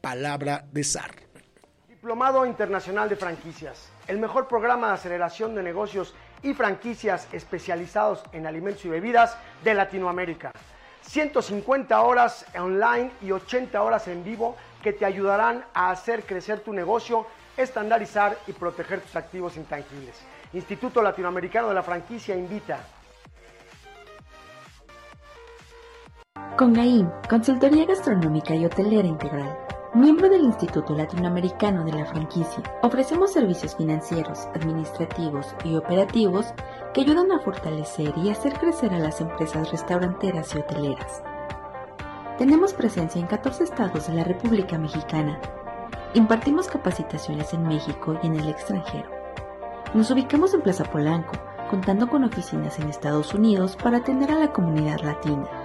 palabra 0.00 0.64
de 0.72 0.84
SAR. 0.84 1.10
Diplomado 1.88 2.46
Internacional 2.46 3.08
de 3.08 3.16
Franquicias, 3.16 3.88
el 4.06 4.18
mejor 4.18 4.46
programa 4.46 4.88
de 4.88 4.94
aceleración 4.94 5.54
de 5.54 5.62
negocios 5.62 6.14
y 6.42 6.54
franquicias 6.54 7.26
especializados 7.32 8.22
en 8.32 8.46
alimentos 8.46 8.84
y 8.84 8.88
bebidas 8.88 9.36
de 9.64 9.74
Latinoamérica. 9.74 10.52
150 11.02 12.00
horas 12.00 12.44
online 12.56 13.10
y 13.22 13.32
80 13.32 13.82
horas 13.82 14.08
en 14.08 14.24
vivo 14.24 14.56
que 14.82 14.92
te 14.92 15.04
ayudarán 15.04 15.64
a 15.72 15.90
hacer 15.90 16.24
crecer 16.24 16.60
tu 16.60 16.72
negocio, 16.72 17.26
estandarizar 17.56 18.38
y 18.46 18.52
proteger 18.52 19.00
tus 19.00 19.16
activos 19.16 19.56
intangibles. 19.56 20.16
Instituto 20.52 21.02
Latinoamericano 21.02 21.68
de 21.68 21.74
la 21.74 21.82
Franquicia 21.82 22.36
invita. 22.36 22.80
Con 26.56 26.72
Consultoría 27.28 27.84
Gastronómica 27.84 28.54
y 28.54 28.64
Hotelera 28.64 29.08
Integral. 29.08 29.58
Miembro 29.92 30.28
del 30.28 30.44
Instituto 30.44 30.94
Latinoamericano 30.94 31.84
de 31.84 31.92
la 31.92 32.06
Franquicia, 32.06 32.62
ofrecemos 32.82 33.32
servicios 33.32 33.74
financieros, 33.74 34.46
administrativos 34.54 35.48
y 35.64 35.74
operativos 35.74 36.54
que 36.92 37.00
ayudan 37.00 37.32
a 37.32 37.40
fortalecer 37.40 38.14
y 38.18 38.30
hacer 38.30 38.52
crecer 38.52 38.94
a 38.94 39.00
las 39.00 39.20
empresas 39.20 39.72
restauranteras 39.72 40.54
y 40.54 40.58
hoteleras. 40.58 41.24
Tenemos 42.38 42.72
presencia 42.72 43.20
en 43.20 43.26
14 43.26 43.64
estados 43.64 44.06
de 44.06 44.14
la 44.14 44.22
República 44.22 44.78
Mexicana. 44.78 45.40
Impartimos 46.14 46.68
capacitaciones 46.68 47.52
en 47.52 47.66
México 47.66 48.16
y 48.22 48.28
en 48.28 48.36
el 48.36 48.48
extranjero. 48.48 49.10
Nos 49.92 50.08
ubicamos 50.12 50.54
en 50.54 50.60
Plaza 50.60 50.84
Polanco, 50.84 51.32
contando 51.68 52.08
con 52.08 52.22
oficinas 52.22 52.78
en 52.78 52.90
Estados 52.90 53.34
Unidos 53.34 53.76
para 53.76 53.98
atender 53.98 54.30
a 54.30 54.38
la 54.38 54.52
comunidad 54.52 55.00
latina. 55.00 55.63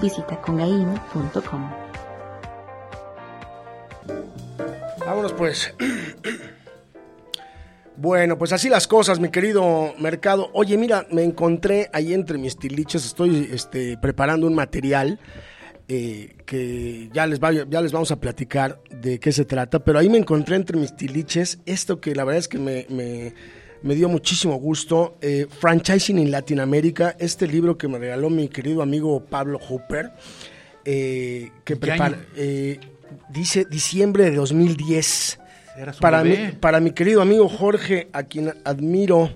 Visita 0.00 0.40
congain.com. 0.40 1.70
Vámonos 5.00 5.32
pues. 5.32 5.74
Bueno, 7.98 8.36
pues 8.36 8.52
así 8.52 8.68
las 8.68 8.86
cosas, 8.86 9.20
mi 9.20 9.30
querido 9.30 9.94
mercado. 9.98 10.50
Oye, 10.52 10.76
mira, 10.76 11.06
me 11.10 11.24
encontré 11.24 11.88
ahí 11.94 12.12
entre 12.12 12.36
mis 12.36 12.58
tiliches, 12.58 13.06
estoy 13.06 13.48
este, 13.50 13.96
preparando 13.96 14.46
un 14.46 14.54
material 14.54 15.18
eh, 15.88 16.36
que 16.44 17.08
ya 17.12 17.26
les, 17.26 17.40
va, 17.40 17.52
ya 17.52 17.80
les 17.80 17.92
vamos 17.92 18.10
a 18.10 18.16
platicar 18.16 18.80
de 18.90 19.20
qué 19.20 19.30
se 19.30 19.44
trata, 19.44 19.84
pero 19.84 20.00
ahí 20.00 20.10
me 20.10 20.18
encontré 20.18 20.56
entre 20.56 20.76
mis 20.76 20.94
tiliches 20.94 21.60
esto 21.64 22.00
que 22.00 22.14
la 22.14 22.24
verdad 22.24 22.40
es 22.40 22.48
que 22.48 22.58
me, 22.58 23.32
dio 23.94 24.08
muchísimo 24.08 24.56
gusto, 24.56 25.16
eh, 25.20 25.46
Franchising 25.48 26.18
en 26.18 26.30
Latinoamérica, 26.30 27.16
este 27.18 27.46
libro 27.46 27.76
que 27.76 27.88
me 27.88 27.98
regaló 27.98 28.30
mi 28.30 28.48
querido 28.48 28.82
amigo 28.82 29.24
Pablo 29.24 29.58
Hooper, 29.58 30.12
eh, 30.84 31.50
que 31.64 31.76
prepara 31.76 32.18
dice 33.28 33.64
diciembre 33.64 34.24
de 34.24 34.36
2010. 34.36 35.38
Para 36.00 36.24
mi, 36.24 36.36
para 36.58 36.80
mi 36.80 36.92
querido 36.92 37.20
amigo 37.20 37.48
Jorge, 37.48 38.08
a 38.12 38.22
quien 38.22 38.54
admiro 38.64 39.30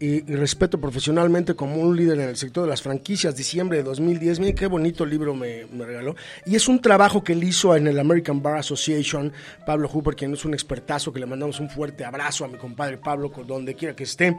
y, 0.00 0.20
respeto 0.34 0.80
profesionalmente 0.80 1.54
como 1.54 1.76
un 1.76 1.96
líder 1.96 2.20
en 2.20 2.28
el 2.28 2.36
sector 2.36 2.64
de 2.64 2.70
las 2.70 2.82
franquicias, 2.82 3.36
diciembre 3.36 3.78
de 3.78 3.84
2010. 3.84 4.38
Miren 4.40 4.54
qué 4.54 4.66
bonito 4.66 5.04
libro 5.04 5.34
me, 5.34 5.66
regaló. 5.78 6.14
Y 6.46 6.54
es 6.54 6.68
un 6.68 6.80
trabajo 6.80 7.24
que 7.24 7.32
él 7.32 7.42
hizo 7.42 7.74
en 7.74 7.86
el 7.86 7.98
American 7.98 8.42
Bar 8.42 8.58
Association. 8.58 9.32
Pablo 9.66 9.88
Hooper, 9.88 10.14
quien 10.14 10.32
es 10.32 10.44
un 10.44 10.54
expertazo, 10.54 11.12
que 11.12 11.20
le 11.20 11.26
mandamos 11.26 11.58
un 11.60 11.68
fuerte 11.68 12.04
abrazo 12.04 12.44
a 12.44 12.48
mi 12.48 12.58
compadre 12.58 12.98
Pablo, 12.98 13.32
donde 13.46 13.74
quiera 13.74 13.96
que 13.96 14.04
esté. 14.04 14.36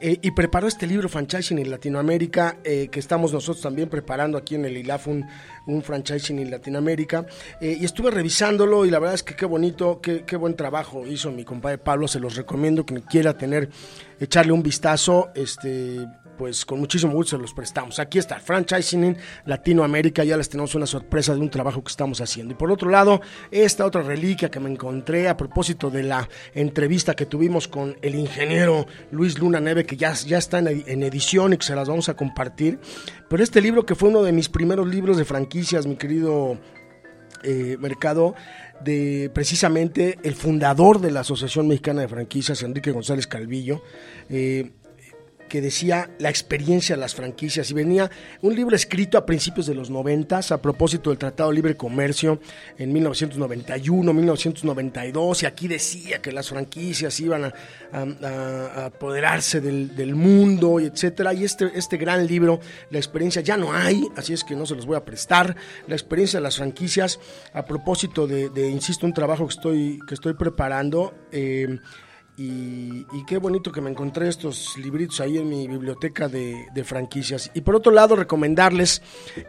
Eh, 0.00 0.18
y 0.20 0.30
preparó 0.32 0.66
este 0.66 0.86
libro, 0.86 1.08
Franchising 1.08 1.58
en 1.58 1.70
Latinoamérica, 1.70 2.58
eh, 2.64 2.88
que 2.88 2.98
estamos 2.98 3.32
nosotros 3.32 3.62
también 3.62 3.88
preparando 3.88 4.36
aquí 4.36 4.56
en 4.56 4.64
el 4.64 4.76
ILAF, 4.76 5.06
un, 5.08 5.26
franchising 5.82 6.38
en 6.40 6.50
Latinoamérica. 6.50 7.26
Eh, 7.60 7.76
y 7.80 7.84
estuve 7.84 8.10
revisándolo 8.10 8.84
y 8.84 8.90
la 8.90 8.98
verdad 8.98 9.14
es 9.14 9.22
que 9.22 9.34
qué 9.34 9.46
bonito, 9.46 10.00
qué, 10.00 10.24
qué 10.24 10.36
buen 10.36 10.56
trabajo 10.56 11.06
hizo 11.06 11.30
mi 11.30 11.44
compadre 11.44 11.78
Pablo. 11.78 12.08
Se 12.08 12.18
los 12.18 12.34
recomiendo 12.34 12.84
quien 12.84 13.00
quiera 13.00 13.36
tener 13.36 13.68
echarle 14.18 14.52
un 14.52 14.62
vistazo, 14.62 14.95
este, 15.34 16.06
pues 16.36 16.64
con 16.64 16.78
muchísimo 16.80 17.12
gusto 17.12 17.36
se 17.36 17.42
los 17.42 17.52
prestamos. 17.52 17.98
Aquí 17.98 18.18
está, 18.18 18.40
Franchising 18.40 19.04
en 19.04 19.16
Latinoamérica, 19.44 20.24
ya 20.24 20.36
les 20.36 20.48
tenemos 20.48 20.74
una 20.74 20.86
sorpresa 20.86 21.34
de 21.34 21.40
un 21.40 21.50
trabajo 21.50 21.82
que 21.82 21.90
estamos 21.90 22.20
haciendo. 22.20 22.52
Y 22.52 22.56
por 22.56 22.70
otro 22.70 22.90
lado, 22.90 23.20
esta 23.50 23.84
otra 23.84 24.02
reliquia 24.02 24.50
que 24.50 24.60
me 24.60 24.70
encontré 24.70 25.28
a 25.28 25.36
propósito 25.36 25.90
de 25.90 26.02
la 26.02 26.28
entrevista 26.54 27.14
que 27.14 27.26
tuvimos 27.26 27.68
con 27.68 27.96
el 28.02 28.14
ingeniero 28.14 28.86
Luis 29.10 29.38
Luna 29.38 29.60
Neve, 29.60 29.84
que 29.84 29.96
ya, 29.96 30.12
ya 30.14 30.38
está 30.38 30.58
en, 30.58 31.02
edición 31.02 31.52
y 31.52 31.58
que 31.58 31.66
se 31.66 31.74
las 31.74 31.88
vamos 31.88 32.08
a 32.08 32.14
compartir. 32.14 32.78
Pero 33.28 33.42
este 33.42 33.60
libro 33.60 33.84
que 33.84 33.94
fue 33.94 34.08
uno 34.08 34.22
de 34.22 34.32
mis 34.32 34.48
primeros 34.48 34.86
libros 34.86 35.16
de 35.16 35.24
franquicias, 35.24 35.86
mi 35.86 35.96
querido 35.96 36.58
eh, 37.42 37.76
Mercado, 37.80 38.34
de 38.80 39.30
precisamente 39.32 40.18
el 40.22 40.34
fundador 40.34 41.00
de 41.00 41.10
la 41.10 41.20
Asociación 41.20 41.68
Mexicana 41.68 42.02
de 42.02 42.08
Franquicias, 42.08 42.62
Enrique 42.62 42.92
González 42.92 43.26
Calvillo. 43.26 43.82
Eh, 44.28 44.72
que 45.48 45.60
decía 45.60 46.10
la 46.18 46.30
experiencia 46.30 46.96
de 46.96 47.00
las 47.00 47.14
franquicias 47.14 47.70
y 47.70 47.74
venía 47.74 48.10
un 48.42 48.54
libro 48.54 48.76
escrito 48.76 49.18
a 49.18 49.26
principios 49.26 49.66
de 49.66 49.74
los 49.74 49.90
90 49.90 50.26
a 50.50 50.58
propósito 50.58 51.10
del 51.10 51.18
Tratado 51.18 51.50
de 51.50 51.56
Libre 51.56 51.76
Comercio 51.76 52.40
en 52.78 52.92
1991, 52.92 54.12
1992 54.12 55.42
y 55.42 55.46
aquí 55.46 55.68
decía 55.68 56.20
que 56.20 56.32
las 56.32 56.48
franquicias 56.48 57.18
iban 57.20 57.44
a, 57.44 58.86
apoderarse 58.86 59.60
del, 59.60 60.14
mundo 60.14 60.80
y 60.80 60.86
etcétera 60.86 61.32
y 61.34 61.44
este, 61.44 61.70
este 61.74 61.96
gran 61.96 62.26
libro, 62.26 62.60
la 62.90 62.98
experiencia 62.98 63.42
ya 63.42 63.56
no 63.56 63.72
hay, 63.72 64.06
así 64.16 64.32
es 64.32 64.44
que 64.44 64.54
no 64.54 64.66
se 64.66 64.74
los 64.74 64.86
voy 64.86 64.96
a 64.96 65.04
prestar, 65.04 65.56
la 65.86 65.94
experiencia 65.94 66.38
de 66.38 66.42
las 66.42 66.56
franquicias 66.56 67.18
a 67.52 67.64
propósito 67.64 68.26
de, 68.26 68.68
insisto, 68.68 69.06
un 69.06 69.12
trabajo 69.14 69.46
que 69.46 69.54
estoy, 69.54 69.98
que 70.06 70.14
estoy 70.14 70.34
preparando. 70.34 71.14
Eh, 71.32 71.78
y, 72.38 73.06
qué 73.26 73.38
bonito 73.38 73.72
que 73.72 73.80
me 73.80 73.90
encontré 73.90 74.28
estos 74.28 74.76
libritos 74.76 75.20
ahí 75.20 75.38
en 75.38 75.48
mi 75.48 75.66
biblioteca 75.66 76.28
de, 76.28 76.66
franquicias. 76.84 77.50
Y 77.54 77.62
por 77.62 77.76
otro 77.76 77.92
lado, 77.92 78.14
recomendarles 78.14 79.00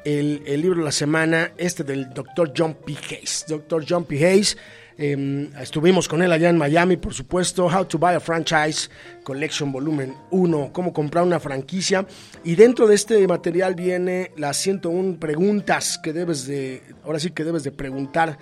el, 0.05 0.41
libro 0.61 0.79
de 0.79 0.85
la 0.85 0.91
semana, 0.91 1.51
este 1.57 1.83
del 1.83 2.13
Dr. 2.13 2.53
John 2.55 2.77
P. 2.85 2.95
Hayes. 3.09 3.45
Dr. 3.47 3.85
John 3.87 4.05
P. 4.05 4.25
Hayes, 4.25 4.57
em, 4.97 5.53
estuvimos 5.59 6.07
con 6.07 6.23
él 6.23 6.31
allá 6.31 6.49
en 6.49 6.57
Miami, 6.57 6.95
por 6.95 7.13
supuesto. 7.13 7.65
How 7.65 7.83
to 7.85 7.97
Buy 7.97 8.15
a 8.15 8.21
Franchise 8.21 8.89
Collection 9.21 9.69
Volumen 9.71 10.15
1, 10.31 10.69
cómo 10.71 10.93
comprar 10.93 11.25
una 11.25 11.41
franquicia. 11.41 12.07
Y 12.45 12.55
dentro 12.55 12.87
de 12.87 12.95
este 12.95 13.27
material 13.27 13.75
viene 13.75 14.31
las 14.37 14.55
101 14.57 15.19
preguntas 15.19 15.99
que 16.01 16.13
debes 16.13 16.47
de, 16.47 16.81
ahora 17.03 17.19
sí 17.19 17.31
que 17.31 17.43
debes 17.43 17.63
de 17.63 17.71
preguntar 17.73 18.37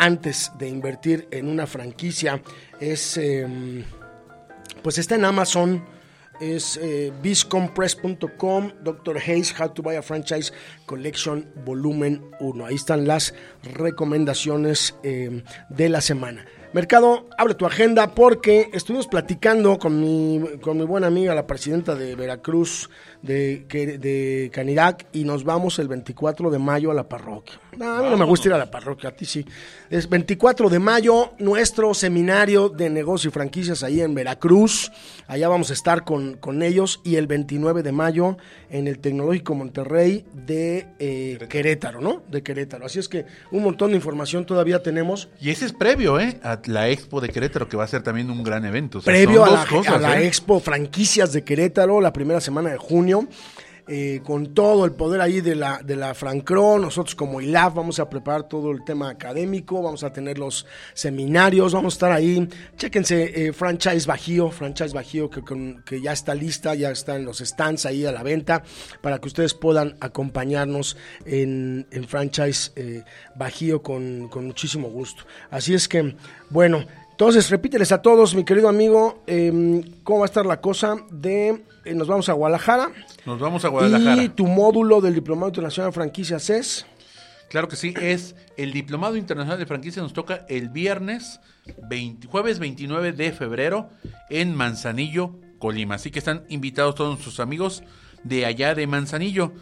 antes 0.00 0.50
de 0.58 0.66
invertir 0.66 1.28
en 1.30 1.46
una 1.46 1.66
franquicia. 1.66 2.42
Es, 2.80 3.18
em, 3.18 3.84
pues 4.82 4.96
está 4.96 5.14
en 5.14 5.26
Amazon, 5.26 5.84
es 6.40 6.78
eh, 6.82 7.12
biscompress.com, 7.22 8.72
Dr. 8.82 9.18
Hayes, 9.18 9.54
How 9.60 9.68
to 9.74 9.82
Buy 9.82 9.96
a 9.96 10.02
Franchise 10.02 10.52
Collection 10.86 11.46
Volumen 11.66 12.24
1. 12.40 12.64
Ahí 12.64 12.76
están 12.76 13.06
las 13.06 13.34
recomendaciones 13.74 14.94
em, 15.02 15.42
de 15.68 15.90
la 15.90 16.00
semana. 16.00 16.46
Mercado, 16.72 17.26
abre 17.36 17.54
tu 17.54 17.66
agenda 17.66 18.14
porque 18.14 18.70
estuvimos 18.72 19.08
platicando 19.08 19.76
con 19.76 20.00
mi, 20.00 20.40
con 20.60 20.78
mi 20.78 20.84
buena 20.84 21.08
amiga, 21.08 21.34
la 21.34 21.44
presidenta 21.44 21.96
de 21.96 22.14
Veracruz, 22.14 22.88
de, 23.22 23.66
de 23.68 24.50
Canirac, 24.52 25.06
y 25.12 25.24
nos 25.24 25.42
vamos 25.42 25.80
el 25.80 25.88
24 25.88 26.48
de 26.48 26.60
mayo 26.60 26.92
a 26.92 26.94
la 26.94 27.08
parroquia. 27.08 27.58
No, 27.76 27.96
a 27.96 28.02
mí 28.02 28.10
no 28.10 28.16
me 28.16 28.24
gusta 28.24 28.48
ir 28.48 28.54
a 28.54 28.58
la 28.58 28.70
parroquia, 28.70 29.10
a 29.10 29.12
ti 29.12 29.24
sí. 29.24 29.44
Es 29.90 30.08
24 30.08 30.68
de 30.68 30.78
mayo, 30.78 31.32
nuestro 31.38 31.94
seminario 31.94 32.68
de 32.68 32.90
negocio 32.90 33.28
y 33.28 33.32
franquicias 33.32 33.82
ahí 33.82 34.00
en 34.00 34.14
Veracruz. 34.14 34.90
Allá 35.26 35.48
vamos 35.48 35.70
a 35.70 35.72
estar 35.72 36.04
con, 36.04 36.34
con 36.34 36.62
ellos. 36.62 37.00
Y 37.04 37.16
el 37.16 37.26
29 37.26 37.82
de 37.82 37.92
mayo 37.92 38.36
en 38.70 38.88
el 38.88 38.98
Tecnológico 38.98 39.54
Monterrey 39.54 40.24
de 40.32 40.88
eh, 40.98 41.38
Querétaro. 41.48 42.00
¿no? 42.00 42.22
De 42.28 42.42
Querétaro. 42.42 42.86
Así 42.86 42.98
es 42.98 43.08
que 43.08 43.26
un 43.50 43.62
montón 43.62 43.90
de 43.90 43.96
información 43.96 44.46
todavía 44.46 44.82
tenemos. 44.82 45.28
Y 45.40 45.50
ese 45.50 45.66
es 45.66 45.72
previo, 45.72 46.18
¿eh? 46.18 46.38
A 46.42 46.59
la 46.66 46.88
Expo 46.88 47.20
de 47.20 47.28
Querétaro, 47.28 47.68
que 47.68 47.76
va 47.76 47.84
a 47.84 47.88
ser 47.88 48.02
también 48.02 48.30
un 48.30 48.42
gran 48.42 48.64
evento. 48.64 49.00
previo 49.00 49.44
a 49.44 49.50
la, 49.50 49.62
a 49.62 49.98
la 49.98 50.20
¿eh? 50.20 50.26
Expo 50.26 50.60
Franquicias 50.60 51.32
de 51.32 51.44
Querétaro, 51.44 52.00
la 52.00 52.12
primera 52.12 52.40
semana 52.40 52.70
de 52.70 52.76
junio. 52.78 53.28
Eh, 53.92 54.20
con 54.24 54.54
todo 54.54 54.84
el 54.84 54.92
poder 54.92 55.20
ahí 55.20 55.40
de 55.40 55.56
la, 55.56 55.82
de 55.82 55.96
la 55.96 56.14
Francro. 56.14 56.78
Nosotros 56.78 57.16
como 57.16 57.40
ILAF 57.40 57.74
vamos 57.74 57.98
a 57.98 58.08
preparar 58.08 58.48
todo 58.48 58.70
el 58.70 58.84
tema 58.84 59.10
académico, 59.10 59.82
vamos 59.82 60.04
a 60.04 60.12
tener 60.12 60.38
los 60.38 60.64
seminarios, 60.94 61.74
vamos 61.74 61.94
a 61.94 61.96
estar 61.96 62.12
ahí. 62.12 62.48
Chéquense 62.76 63.48
eh, 63.48 63.52
Franchise 63.52 64.06
Bajío, 64.06 64.52
Franchise 64.52 64.94
Bajío 64.94 65.28
que, 65.28 65.42
que 65.84 66.00
ya 66.00 66.12
está 66.12 66.36
lista, 66.36 66.76
ya 66.76 66.92
están 66.92 67.24
los 67.24 67.38
stands 67.38 67.84
ahí 67.84 68.06
a 68.06 68.12
la 68.12 68.22
venta 68.22 68.62
para 69.00 69.18
que 69.18 69.26
ustedes 69.26 69.54
puedan 69.54 69.96
acompañarnos 70.00 70.96
en, 71.24 71.88
en 71.90 72.06
Franchise 72.06 72.70
eh, 72.76 73.02
Bajío 73.34 73.82
con, 73.82 74.28
con 74.28 74.46
muchísimo 74.46 74.88
gusto. 74.88 75.24
Así 75.50 75.74
es 75.74 75.88
que, 75.88 76.14
bueno, 76.48 76.86
entonces, 77.20 77.50
repíteles 77.50 77.92
a 77.92 78.00
todos, 78.00 78.34
mi 78.34 78.44
querido 78.44 78.66
amigo, 78.66 79.22
em, 79.26 79.82
cómo 80.04 80.20
va 80.20 80.24
a 80.24 80.30
estar 80.32 80.46
la 80.46 80.62
cosa 80.62 80.96
de... 81.10 81.64
Eh, 81.84 81.92
nos 81.94 82.08
vamos 82.08 82.30
a 82.30 82.32
Guadalajara. 82.32 82.92
Nos 83.26 83.38
vamos 83.38 83.62
a 83.66 83.68
Guadalajara. 83.68 84.22
Y 84.22 84.30
tu 84.30 84.46
módulo 84.46 85.02
del 85.02 85.12
Diplomado 85.12 85.48
Internacional 85.48 85.90
de 85.90 85.94
Franquicias 85.94 86.48
es... 86.48 86.86
Claro 87.50 87.68
que 87.68 87.76
sí, 87.76 87.92
es 88.00 88.36
el 88.56 88.72
Diplomado 88.72 89.16
Internacional 89.18 89.58
de 89.58 89.66
Franquicias. 89.66 90.02
Nos 90.02 90.14
toca 90.14 90.46
el 90.48 90.70
viernes, 90.70 91.40
jueves 92.26 92.58
29 92.58 93.12
de 93.12 93.32
febrero, 93.32 93.90
en 94.30 94.54
Manzanillo, 94.54 95.36
Colima. 95.58 95.96
Así 95.96 96.10
que 96.10 96.20
están 96.20 96.44
invitados 96.48 96.94
todos 96.94 97.10
nuestros 97.10 97.38
amigos 97.38 97.82
de 98.24 98.46
allá 98.46 98.74
de 98.74 98.86
Manzanillo. 98.86 99.52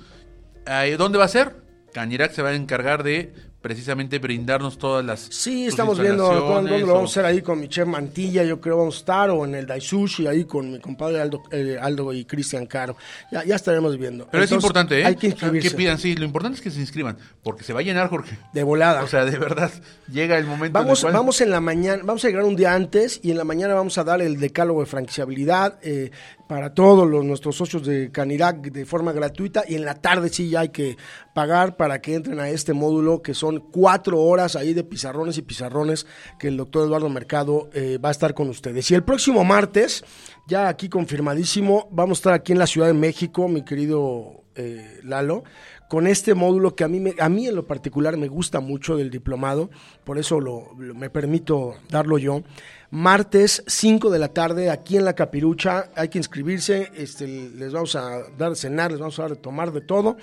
Eh, 0.64 0.94
¿Dónde 0.96 1.18
va 1.18 1.24
a 1.24 1.28
ser? 1.28 1.56
Canirac 1.92 2.30
se 2.30 2.42
va 2.42 2.50
a 2.50 2.54
encargar 2.54 3.02
de 3.02 3.32
precisamente 3.60 4.18
brindarnos 4.18 4.78
todas 4.78 5.04
las. 5.04 5.20
Sí, 5.20 5.66
estamos 5.66 5.98
viendo 5.98 6.32
dónde 6.32 6.78
lo 6.80 6.94
vamos 6.94 7.10
a 7.10 7.20
hacer 7.20 7.24
ahí 7.24 7.42
con 7.42 7.60
mi 7.60 7.68
chef 7.68 7.86
Mantilla, 7.86 8.44
yo 8.44 8.60
creo 8.60 8.78
vamos 8.78 8.96
a 8.96 8.98
estar, 8.98 9.30
o 9.30 9.44
en 9.44 9.54
el 9.54 9.66
Daisushi, 9.66 10.26
ahí 10.26 10.44
con 10.44 10.70
mi 10.70 10.78
compadre 10.78 11.20
Aldo, 11.20 11.42
eh, 11.50 11.76
Aldo 11.80 12.12
y 12.12 12.24
Cristian 12.24 12.66
Caro. 12.66 12.96
Ya, 13.32 13.44
ya 13.44 13.56
estaremos 13.56 13.98
viendo. 13.98 14.28
Pero 14.30 14.44
es 14.44 14.52
importante, 14.52 15.00
¿eh? 15.00 15.04
Hay 15.04 15.16
que 15.16 15.28
inscribirse. 15.28 15.70
Que 15.70 15.76
pidan, 15.76 15.98
sí, 15.98 16.14
lo 16.14 16.24
importante 16.24 16.56
es 16.56 16.62
que 16.62 16.70
se 16.70 16.80
inscriban, 16.80 17.18
porque 17.42 17.64
se 17.64 17.72
va 17.72 17.80
a 17.80 17.82
llenar, 17.82 18.08
Jorge. 18.08 18.38
De 18.52 18.62
volada. 18.62 19.02
O 19.02 19.08
sea, 19.08 19.24
de 19.24 19.38
verdad, 19.38 19.72
llega 20.10 20.38
el 20.38 20.46
momento. 20.46 20.78
Vamos, 20.78 21.02
en 21.04 21.12
vamos 21.12 21.40
en 21.40 21.50
la 21.50 21.60
mañana, 21.60 22.02
vamos 22.04 22.24
a 22.24 22.28
llegar 22.28 22.44
un 22.44 22.56
día 22.56 22.74
antes 22.74 23.20
y 23.22 23.30
en 23.30 23.38
la 23.38 23.44
mañana 23.44 23.74
vamos 23.74 23.98
a 23.98 24.04
dar 24.04 24.22
el 24.22 24.38
decálogo 24.38 24.80
de 24.80 24.86
franquiciabilidad. 24.86 25.78
Eh, 25.82 26.10
para 26.48 26.72
todos 26.72 27.08
los, 27.08 27.24
nuestros 27.24 27.56
socios 27.56 27.84
de 27.86 28.10
Canirac 28.10 28.72
de 28.72 28.86
forma 28.86 29.12
gratuita 29.12 29.64
y 29.68 29.74
en 29.74 29.84
la 29.84 29.94
tarde 29.94 30.30
sí 30.30 30.48
ya 30.48 30.60
hay 30.60 30.70
que 30.70 30.96
pagar 31.34 31.76
para 31.76 32.00
que 32.00 32.14
entren 32.14 32.40
a 32.40 32.48
este 32.48 32.72
módulo 32.72 33.22
que 33.22 33.34
son 33.34 33.60
cuatro 33.60 34.20
horas 34.20 34.56
ahí 34.56 34.72
de 34.72 34.82
pizarrones 34.82 35.36
y 35.36 35.42
pizarrones 35.42 36.06
que 36.38 36.48
el 36.48 36.56
doctor 36.56 36.86
Eduardo 36.86 37.08
Mercado 37.10 37.68
eh, 37.74 37.98
va 37.98 38.08
a 38.08 38.12
estar 38.12 38.34
con 38.34 38.48
ustedes. 38.48 38.90
Y 38.90 38.94
el 38.94 39.04
próximo 39.04 39.44
martes, 39.44 40.04
ya 40.48 40.68
aquí 40.68 40.88
confirmadísimo, 40.88 41.86
vamos 41.92 42.18
a 42.18 42.20
estar 42.20 42.32
aquí 42.32 42.52
en 42.52 42.58
la 42.58 42.66
Ciudad 42.66 42.86
de 42.86 42.94
México, 42.94 43.46
mi 43.46 43.62
querido 43.62 44.44
eh, 44.56 45.00
Lalo, 45.04 45.44
con 45.88 46.06
este 46.06 46.34
módulo 46.34 46.74
que 46.74 46.84
a 46.84 46.88
mí, 46.88 46.98
me, 46.98 47.14
a 47.18 47.28
mí 47.28 47.46
en 47.46 47.54
lo 47.54 47.66
particular 47.66 48.16
me 48.16 48.28
gusta 48.28 48.60
mucho 48.60 48.96
del 48.96 49.10
diplomado, 49.10 49.70
por 50.04 50.18
eso 50.18 50.40
lo, 50.40 50.74
me 50.74 51.10
permito 51.10 51.74
darlo 51.90 52.18
yo 52.18 52.42
martes 52.90 53.62
5 53.66 54.10
de 54.10 54.18
la 54.18 54.28
tarde 54.28 54.70
aquí 54.70 54.96
en 54.96 55.04
la 55.04 55.14
Capirucha. 55.14 55.90
Hay 55.94 56.08
que 56.08 56.18
inscribirse, 56.18 56.90
este, 56.96 57.26
les 57.26 57.72
vamos 57.72 57.94
a 57.96 58.22
dar 58.36 58.56
cenar, 58.56 58.90
les 58.90 59.00
vamos 59.00 59.18
a 59.18 59.22
dar 59.22 59.30
de 59.32 59.36
tomar 59.36 59.72
de 59.72 59.80
todo, 59.80 60.16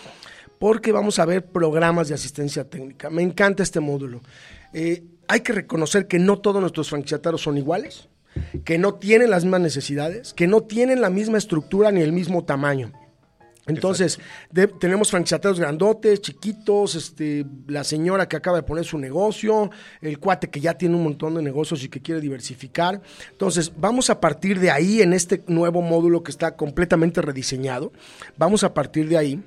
porque 0.59 0.91
vamos 0.91 1.19
a 1.19 1.25
ver 1.25 1.45
programas 1.45 2.07
de 2.07 2.15
asistencia 2.15 2.69
técnica. 2.69 3.09
Me 3.09 3.21
encanta 3.21 3.63
este 3.63 3.79
módulo. 3.79 4.21
Eh, 4.73 5.03
hay 5.27 5.39
que 5.41 5.53
reconocer 5.53 6.07
que 6.07 6.19
no 6.19 6.39
todos 6.39 6.61
nuestros 6.61 6.89
franquiciatarios 6.89 7.41
son 7.41 7.57
iguales, 7.57 8.09
que 8.63 8.77
no 8.77 8.95
tienen 8.95 9.29
las 9.29 9.43
mismas 9.43 9.61
necesidades, 9.61 10.33
que 10.33 10.47
no 10.47 10.61
tienen 10.61 11.01
la 11.01 11.09
misma 11.09 11.37
estructura 11.37 11.91
ni 11.91 12.01
el 12.01 12.11
mismo 12.11 12.43
tamaño. 12.43 12.91
Entonces, 13.67 14.19
tenemos 14.79 15.09
franquiciatarios 15.09 15.59
grandotes, 15.59 16.21
chiquitos, 16.21 16.95
este, 16.95 17.45
la 17.67 17.83
señora 17.83 18.27
que 18.27 18.35
acaba 18.35 18.57
de 18.57 18.63
poner 18.63 18.85
su 18.85 18.97
negocio, 18.97 19.71
el 20.01 20.19
cuate 20.19 20.49
que 20.49 20.59
ya 20.59 20.75
tiene 20.75 20.95
un 20.95 21.03
montón 21.03 21.35
de 21.35 21.41
negocios 21.41 21.83
y 21.83 21.89
que 21.89 22.01
quiere 22.01 22.21
diversificar. 22.21 23.01
Entonces, 23.31 23.71
vamos 23.77 24.09
a 24.09 24.19
partir 24.19 24.59
de 24.59 24.69
ahí 24.69 25.01
en 25.01 25.13
este 25.13 25.43
nuevo 25.47 25.81
módulo 25.81 26.23
que 26.23 26.31
está 26.31 26.55
completamente 26.55 27.21
rediseñado. 27.21 27.91
Vamos 28.37 28.63
a 28.63 28.73
partir 28.73 29.09
de 29.09 29.17
ahí 29.17 29.43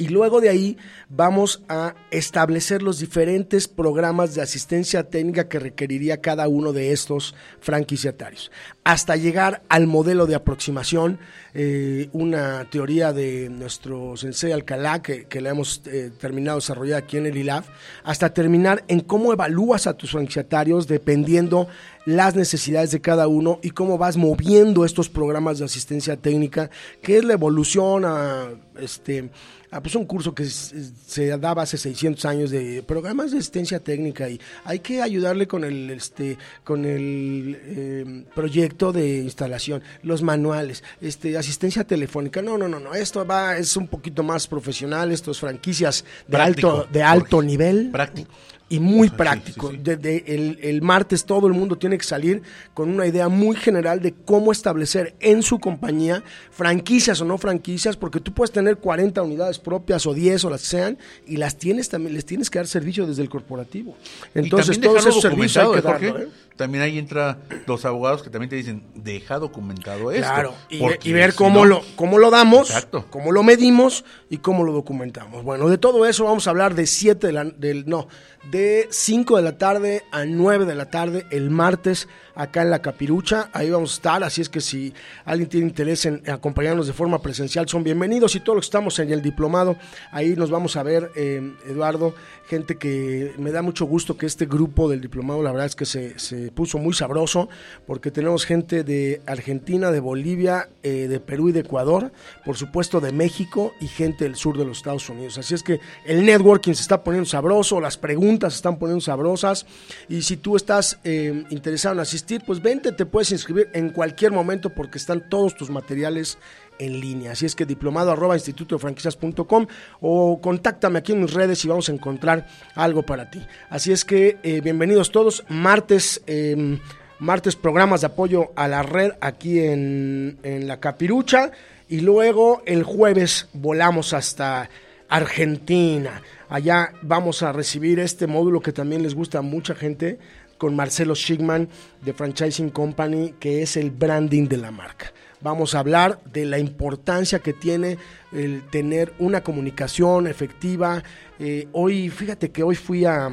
y 0.00 0.08
luego 0.08 0.40
de 0.40 0.48
ahí 0.48 0.78
vamos 1.10 1.62
a 1.68 1.94
establecer 2.10 2.82
los 2.82 3.00
diferentes 3.00 3.68
programas 3.68 4.34
de 4.34 4.40
asistencia 4.40 5.02
técnica 5.10 5.46
que 5.46 5.58
requeriría 5.58 6.22
cada 6.22 6.48
uno 6.48 6.72
de 6.72 6.92
estos 6.92 7.34
franquiciatarios, 7.60 8.50
hasta 8.82 9.16
llegar 9.16 9.62
al 9.68 9.86
modelo 9.86 10.26
de 10.26 10.36
aproximación, 10.36 11.18
eh, 11.52 12.08
una 12.12 12.64
teoría 12.70 13.12
de 13.12 13.50
nuestro 13.50 14.16
sensei 14.16 14.52
Alcalá, 14.52 15.02
que, 15.02 15.26
que 15.26 15.42
la 15.42 15.50
hemos 15.50 15.82
eh, 15.84 16.10
terminado 16.18 16.56
de 16.56 16.62
desarrollar 16.62 17.02
aquí 17.02 17.18
en 17.18 17.26
el 17.26 17.36
ILAF, 17.36 17.68
hasta 18.02 18.32
terminar 18.32 18.84
en 18.88 19.00
cómo 19.00 19.34
evalúas 19.34 19.86
a 19.86 19.92
tus 19.92 20.12
franquiciatarios 20.12 20.86
dependiendo 20.86 21.68
las 22.06 22.34
necesidades 22.34 22.90
de 22.90 23.02
cada 23.02 23.28
uno 23.28 23.58
y 23.62 23.70
cómo 23.70 23.98
vas 23.98 24.16
moviendo 24.16 24.86
estos 24.86 25.10
programas 25.10 25.58
de 25.58 25.66
asistencia 25.66 26.16
técnica, 26.16 26.70
que 27.02 27.18
es 27.18 27.24
la 27.24 27.34
evolución 27.34 28.06
a 28.06 28.48
este 28.80 29.30
Ah, 29.72 29.80
pues 29.80 29.94
un 29.94 30.04
curso 30.04 30.34
que 30.34 30.46
se 30.46 31.38
daba 31.38 31.62
hace 31.62 31.78
600 31.78 32.24
años 32.24 32.50
de 32.50 32.82
programas 32.82 33.30
de 33.30 33.38
asistencia 33.38 33.78
técnica 33.78 34.28
y 34.28 34.40
hay 34.64 34.80
que 34.80 35.00
ayudarle 35.00 35.46
con 35.46 35.62
el 35.62 35.90
este 35.90 36.38
con 36.64 36.84
el 36.84 37.56
em, 37.64 38.24
proyecto 38.34 38.92
de 38.92 39.18
instalación, 39.18 39.80
los 40.02 40.22
manuales, 40.22 40.82
este 41.00 41.38
asistencia 41.38 41.84
telefónica. 41.84 42.42
No, 42.42 42.58
no, 42.58 42.66
no, 42.66 42.80
no, 42.80 42.94
esto 42.94 43.24
va 43.24 43.56
es 43.58 43.76
un 43.76 43.86
poquito 43.86 44.24
más 44.24 44.48
profesional, 44.48 45.12
estos 45.12 45.38
franquicias 45.38 46.04
de 46.26 46.36
alto 46.36 46.88
de 46.92 47.02
alto 47.04 47.40
nivel. 47.40 47.90
Práctico 47.92 48.30
y 48.70 48.78
muy 48.78 49.10
práctico. 49.10 49.72
Desde 49.76 50.32
el, 50.32 50.58
el, 50.62 50.80
martes 50.80 51.24
todo 51.24 51.48
el 51.48 51.52
mundo 51.52 51.76
tiene 51.76 51.98
que 51.98 52.04
salir 52.04 52.40
con 52.72 52.88
una 52.88 53.04
idea 53.04 53.28
muy 53.28 53.56
general 53.56 54.00
de 54.00 54.14
cómo 54.14 54.52
establecer 54.52 55.16
en 55.18 55.42
su 55.42 55.58
compañía 55.58 56.22
franquicias 56.52 57.20
o 57.20 57.24
no 57.24 57.36
franquicias, 57.36 57.96
porque 57.96 58.20
tú 58.20 58.32
puedes 58.32 58.52
tener 58.52 58.76
40 58.76 59.20
unidades 59.22 59.58
propias 59.58 60.06
o 60.06 60.14
10 60.14 60.44
o 60.44 60.50
las 60.50 60.60
sean 60.62 60.98
y 61.26 61.36
las 61.36 61.56
tienes 61.56 61.88
también 61.88 62.14
les 62.14 62.24
tienes 62.24 62.48
que 62.48 62.60
dar 62.60 62.68
servicio 62.68 63.06
desde 63.06 63.22
el 63.22 63.28
corporativo. 63.28 63.96
Entonces, 64.34 64.80
todos 64.80 65.04
esos 65.04 65.20
servicios 65.20 65.76
hay 65.76 65.98
que 65.98 66.06
¿eh? 66.06 66.14
¿eh? 66.16 66.28
También 66.60 66.84
ahí 66.84 66.98
entra 66.98 67.38
los 67.66 67.86
abogados 67.86 68.22
que 68.22 68.28
también 68.28 68.50
te 68.50 68.56
dicen, 68.56 68.82
deja 68.94 69.38
documentado 69.38 70.12
esto. 70.12 70.28
Claro, 70.28 70.54
y, 70.68 71.12
ver 71.12 71.34
cómo, 71.34 71.64
lo, 71.64 71.82
cómo 71.96 72.18
lo 72.18 72.30
damos, 72.30 72.70
cómo 73.08 73.32
lo 73.32 73.42
medimos 73.42 74.04
y 74.28 74.36
cómo 74.38 74.62
lo 74.62 74.72
documentamos. 74.72 75.42
Bueno, 75.42 75.70
de 75.70 75.78
todo 75.78 76.04
eso 76.04 76.24
vamos 76.24 76.46
a 76.46 76.50
hablar 76.50 76.74
de 76.74 76.86
7 76.86 77.26
de 77.26 77.32
la, 77.32 77.44
del, 77.44 77.88
no, 77.88 78.08
de 78.50 78.59
5 78.90 79.36
de 79.36 79.42
la 79.42 79.58
tarde 79.58 80.04
a 80.10 80.24
9 80.24 80.64
de 80.64 80.74
la 80.74 80.90
tarde 80.90 81.26
el 81.30 81.50
martes 81.50 82.08
acá 82.40 82.62
en 82.62 82.70
la 82.70 82.80
Capirucha. 82.80 83.50
Ahí 83.52 83.68
vamos 83.70 83.92
a 83.92 83.94
estar, 83.94 84.24
así 84.24 84.40
es 84.40 84.48
que 84.48 84.62
si 84.62 84.94
alguien 85.26 85.48
tiene 85.48 85.66
interés 85.66 86.06
en 86.06 86.22
acompañarnos 86.28 86.86
de 86.86 86.94
forma 86.94 87.20
presencial, 87.20 87.68
son 87.68 87.84
bienvenidos. 87.84 88.34
Y 88.34 88.40
todos 88.40 88.56
los 88.56 88.64
que 88.64 88.68
estamos 88.68 88.98
en 88.98 89.12
el 89.12 89.20
diplomado, 89.20 89.76
ahí 90.10 90.34
nos 90.36 90.50
vamos 90.50 90.76
a 90.76 90.82
ver, 90.82 91.10
eh, 91.16 91.52
Eduardo, 91.66 92.14
gente 92.48 92.78
que 92.78 93.34
me 93.38 93.52
da 93.52 93.60
mucho 93.60 93.84
gusto 93.84 94.16
que 94.16 94.26
este 94.26 94.46
grupo 94.46 94.88
del 94.88 95.02
diplomado, 95.02 95.42
la 95.42 95.52
verdad 95.52 95.66
es 95.66 95.76
que 95.76 95.84
se, 95.84 96.18
se 96.18 96.50
puso 96.50 96.78
muy 96.78 96.94
sabroso, 96.94 97.48
porque 97.86 98.10
tenemos 98.10 98.46
gente 98.46 98.84
de 98.84 99.20
Argentina, 99.26 99.90
de 99.90 100.00
Bolivia, 100.00 100.68
eh, 100.82 101.08
de 101.08 101.20
Perú 101.20 101.50
y 101.50 101.52
de 101.52 101.60
Ecuador, 101.60 102.10
por 102.44 102.56
supuesto 102.56 103.00
de 103.00 103.12
México 103.12 103.74
y 103.80 103.86
gente 103.86 104.24
del 104.24 104.34
sur 104.34 104.56
de 104.56 104.64
los 104.64 104.78
Estados 104.78 105.08
Unidos. 105.10 105.36
Así 105.36 105.54
es 105.54 105.62
que 105.62 105.78
el 106.06 106.24
networking 106.24 106.72
se 106.72 106.82
está 106.82 107.04
poniendo 107.04 107.28
sabroso, 107.28 107.80
las 107.80 107.98
preguntas 107.98 108.54
se 108.54 108.56
están 108.56 108.78
poniendo 108.78 109.02
sabrosas, 109.02 109.66
y 110.08 110.22
si 110.22 110.38
tú 110.38 110.56
estás 110.56 110.98
eh, 111.04 111.44
interesado 111.50 111.94
en 111.94 112.00
asistir, 112.00 112.29
pues 112.38 112.62
vente, 112.62 112.92
te 112.92 113.06
puedes 113.06 113.32
inscribir 113.32 113.68
en 113.72 113.90
cualquier 113.90 114.32
momento 114.32 114.70
porque 114.70 114.98
están 114.98 115.28
todos 115.28 115.54
tus 115.54 115.70
materiales 115.70 116.38
en 116.78 117.00
línea. 117.00 117.32
Así 117.32 117.46
es 117.46 117.54
que 117.54 117.66
diplomado 117.66 118.12
arroba 118.12 118.36
instituto 118.36 118.78
franquicias.com 118.78 119.66
o 120.00 120.40
contáctame 120.40 120.98
aquí 120.98 121.12
en 121.12 121.22
mis 121.22 121.34
redes 121.34 121.64
y 121.64 121.68
vamos 121.68 121.88
a 121.88 121.92
encontrar 121.92 122.46
algo 122.74 123.02
para 123.02 123.30
ti. 123.30 123.44
Así 123.68 123.92
es 123.92 124.04
que 124.04 124.38
eh, 124.42 124.60
bienvenidos 124.60 125.10
todos. 125.10 125.44
Martes, 125.48 126.22
em, 126.26 126.78
martes 127.18 127.56
programas 127.56 128.02
de 128.02 128.06
apoyo 128.06 128.52
a 128.56 128.68
la 128.68 128.82
red 128.82 129.12
aquí 129.20 129.60
en, 129.60 130.38
en 130.42 130.68
la 130.68 130.78
Capirucha 130.78 131.50
y 131.88 132.00
luego 132.00 132.62
el 132.66 132.84
jueves 132.84 133.48
volamos 133.52 134.12
hasta 134.12 134.70
Argentina. 135.08 136.22
Allá 136.48 136.92
vamos 137.02 137.42
a 137.42 137.52
recibir 137.52 137.98
este 137.98 138.26
módulo 138.26 138.60
que 138.60 138.72
también 138.72 139.02
les 139.02 139.14
gusta 139.14 139.38
a 139.38 139.42
mucha 139.42 139.74
gente 139.74 140.18
con 140.60 140.76
Marcelo 140.76 141.14
Schickman 141.14 141.70
de 142.02 142.12
Franchising 142.12 142.68
Company, 142.68 143.34
que 143.40 143.62
es 143.62 143.78
el 143.78 143.90
branding 143.90 144.46
de 144.46 144.58
la 144.58 144.70
marca. 144.70 145.10
Vamos 145.40 145.74
a 145.74 145.78
hablar 145.78 146.20
de 146.30 146.44
la 146.44 146.58
importancia 146.58 147.38
que 147.38 147.54
tiene 147.54 147.96
el 148.30 148.62
tener 148.68 149.14
una 149.18 149.42
comunicación 149.42 150.26
efectiva. 150.26 151.02
Eh, 151.38 151.66
hoy, 151.72 152.10
fíjate 152.10 152.50
que 152.50 152.62
hoy 152.62 152.74
fui 152.76 153.06
a, 153.06 153.30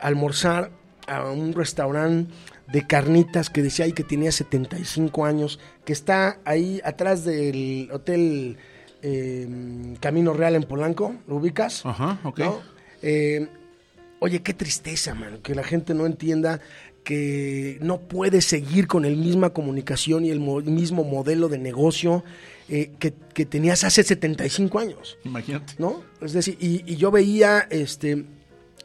almorzar 0.00 0.70
a 1.06 1.28
un 1.30 1.52
restaurante 1.52 2.32
de 2.72 2.86
carnitas 2.86 3.50
que 3.50 3.62
decía 3.62 3.84
ahí 3.84 3.92
que 3.92 4.04
tenía 4.04 4.32
75 4.32 5.26
años, 5.26 5.60
que 5.84 5.92
está 5.92 6.38
ahí 6.46 6.80
atrás 6.82 7.26
del 7.26 7.90
hotel 7.92 8.56
eh, 9.02 9.96
Camino 10.00 10.32
Real 10.32 10.54
en 10.54 10.62
Polanco, 10.62 11.14
¿lo 11.26 11.36
ubicas? 11.36 11.84
Ajá, 11.84 12.20
ok. 12.24 12.38
¿No? 12.38 12.60
Eh, 13.02 13.48
oye, 14.20 14.42
qué 14.42 14.54
tristeza, 14.54 15.14
man, 15.14 15.38
que 15.42 15.54
la 15.54 15.62
gente 15.64 15.94
no 15.94 16.06
entienda 16.06 16.60
que 17.02 17.78
no 17.82 18.00
puede 18.00 18.40
seguir 18.40 18.86
con 18.86 19.04
el 19.04 19.16
misma 19.16 19.50
comunicación 19.50 20.24
y 20.24 20.30
el 20.30 20.40
mo- 20.40 20.60
mismo 20.62 21.04
modelo 21.04 21.48
de 21.50 21.58
negocio 21.58 22.24
eh, 22.70 22.92
que, 22.98 23.12
que 23.34 23.44
tenías 23.44 23.84
hace 23.84 24.02
75 24.02 24.78
años. 24.78 25.18
Imagínate. 25.24 25.74
¿no? 25.78 26.02
Es 26.22 26.32
decir, 26.32 26.56
y, 26.60 26.82
y 26.90 26.96
yo 26.96 27.10
veía, 27.10 27.66
este, 27.70 28.24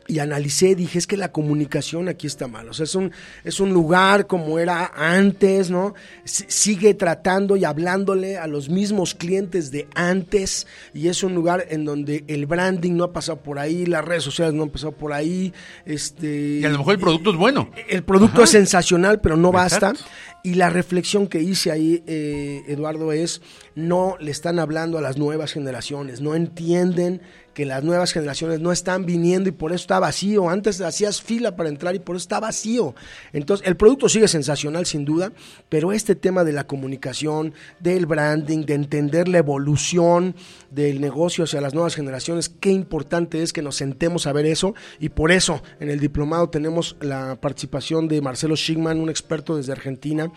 y 0.09 0.19
analicé, 0.19 0.75
dije, 0.75 0.97
es 0.97 1.07
que 1.07 1.15
la 1.15 1.31
comunicación 1.31 2.09
aquí 2.09 2.27
está 2.27 2.47
mal. 2.47 2.67
O 2.67 2.73
sea, 2.73 2.83
es 2.83 2.95
un, 2.95 3.11
es 3.45 3.59
un 3.61 3.71
lugar 3.71 4.27
como 4.27 4.59
era 4.59 4.91
antes, 4.95 5.69
¿no? 5.69 5.93
S- 6.25 6.45
sigue 6.49 6.93
tratando 6.95 7.55
y 7.55 7.63
hablándole 7.63 8.37
a 8.37 8.47
los 8.47 8.67
mismos 8.69 9.13
clientes 9.15 9.71
de 9.71 9.87
antes, 9.95 10.65
y 10.93 11.07
es 11.09 11.23
un 11.23 11.35
lugar 11.35 11.65
en 11.69 11.85
donde 11.85 12.23
el 12.27 12.47
branding 12.47 12.93
no 12.97 13.03
ha 13.05 13.13
pasado 13.13 13.37
por 13.39 13.59
ahí, 13.59 13.85
las 13.85 14.03
redes 14.03 14.23
sociales 14.23 14.53
no 14.55 14.63
han 14.63 14.69
pasado 14.69 14.91
por 14.93 15.13
ahí. 15.13 15.53
Este, 15.85 16.59
Y 16.61 16.65
a 16.65 16.69
lo 16.69 16.79
mejor 16.79 16.95
el 16.95 16.99
producto 16.99 17.29
es 17.29 17.37
bueno. 17.37 17.69
el 17.87 18.03
producto 18.03 18.37
Ajá. 18.37 18.43
es 18.45 18.49
sensacional, 18.49 19.21
pero 19.21 19.37
no 19.37 19.51
basta. 19.51 19.91
Exacto. 19.91 20.05
Y 20.43 20.55
la 20.55 20.69
reflexión 20.69 21.27
que 21.27 21.41
hice 21.41 21.69
ahí, 21.69 22.01
eh, 22.07 22.61
Eduardo, 22.67 23.11
es 23.11 23.41
no 23.75 24.15
le 24.19 24.31
están 24.31 24.57
hablando 24.57 24.97
a 24.97 25.01
las 25.01 25.17
nuevas 25.17 25.51
generaciones, 25.51 26.21
no 26.21 26.33
entienden 26.33 27.21
que 27.59 27.65
las 27.65 27.83
nuevas 27.83 28.13
generaciones 28.13 28.61
no 28.61 28.71
están 28.71 29.05
viniendo 29.05 29.49
y 29.49 29.51
por 29.51 29.73
eso 29.73 29.81
está 29.81 29.99
vacío. 29.99 30.49
Antes 30.49 30.79
hacías 30.79 31.21
fila 31.21 31.57
para 31.57 31.67
entrar 31.67 31.93
y 31.93 31.99
por 31.99 32.15
eso 32.15 32.23
está 32.23 32.39
vacío. 32.39 32.95
Entonces, 33.33 33.67
el 33.67 33.75
producto 33.75 34.07
sigue 34.07 34.29
sensacional 34.29 34.85
sin 34.85 35.03
duda, 35.03 35.33
pero 35.67 35.91
este 35.91 36.15
tema 36.15 36.45
de 36.45 36.53
la 36.53 36.67
comunicación, 36.67 37.53
del 37.81 38.05
branding, 38.05 38.65
de 38.65 38.75
entender 38.75 39.27
la 39.27 39.39
evolución 39.39 40.37
del 40.71 41.01
negocio 41.01 41.43
hacia 41.43 41.59
las 41.59 41.73
nuevas 41.73 41.95
generaciones, 41.95 42.47
qué 42.47 42.71
importante 42.71 43.43
es 43.43 43.51
que 43.51 43.61
nos 43.61 43.75
sentemos 43.75 44.25
a 44.25 44.31
ver 44.31 44.45
eso 44.45 44.73
y 45.01 45.09
por 45.09 45.33
eso 45.33 45.61
en 45.81 45.89
el 45.89 45.99
diplomado 45.99 46.49
tenemos 46.49 46.95
la 47.01 47.35
participación 47.41 48.07
de 48.07 48.21
Marcelo 48.21 48.55
Schigman, 48.55 49.01
un 49.01 49.09
experto 49.09 49.57
desde 49.57 49.73
Argentina, 49.73 50.31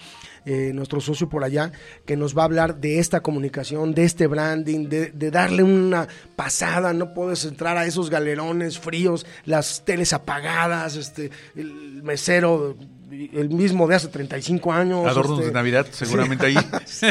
eh, 0.45 0.73
nuestro 0.75 1.01
socio 1.01 1.29
por 1.29 1.45
allá, 1.45 1.73
que 2.05 2.17
nos 2.17 2.37
va 2.37 2.43
a 2.43 2.45
hablar 2.47 2.81
de 2.81 2.99
esta 2.99 3.21
comunicación, 3.21 3.95
de 3.95 4.05
este 4.05 4.27
branding, 4.27 4.89
de, 4.89 5.11
de 5.11 5.31
darle 5.31 5.63
una 5.63 6.09
pasada, 6.37 6.93
no 6.93 7.15
puedes 7.15 7.45
entrar 7.45 7.77
a 7.77 7.87
esos 7.87 8.11
galerones 8.11 8.79
fríos, 8.79 9.27
las 9.45 9.85
teles 9.85 10.13
apagadas, 10.13 10.97
este, 10.97 11.31
el 11.55 12.03
mesero, 12.03 12.77
el 13.13 13.51
mismo 13.51 13.87
de 13.87 13.95
hace 13.97 14.09
35 14.09 14.73
años. 14.73 15.07
Adornos 15.07 15.39
este, 15.39 15.47
de 15.49 15.53
Navidad, 15.53 15.87
seguramente 15.91 16.47
ahí. 16.47 16.57
Sí. 16.87 17.07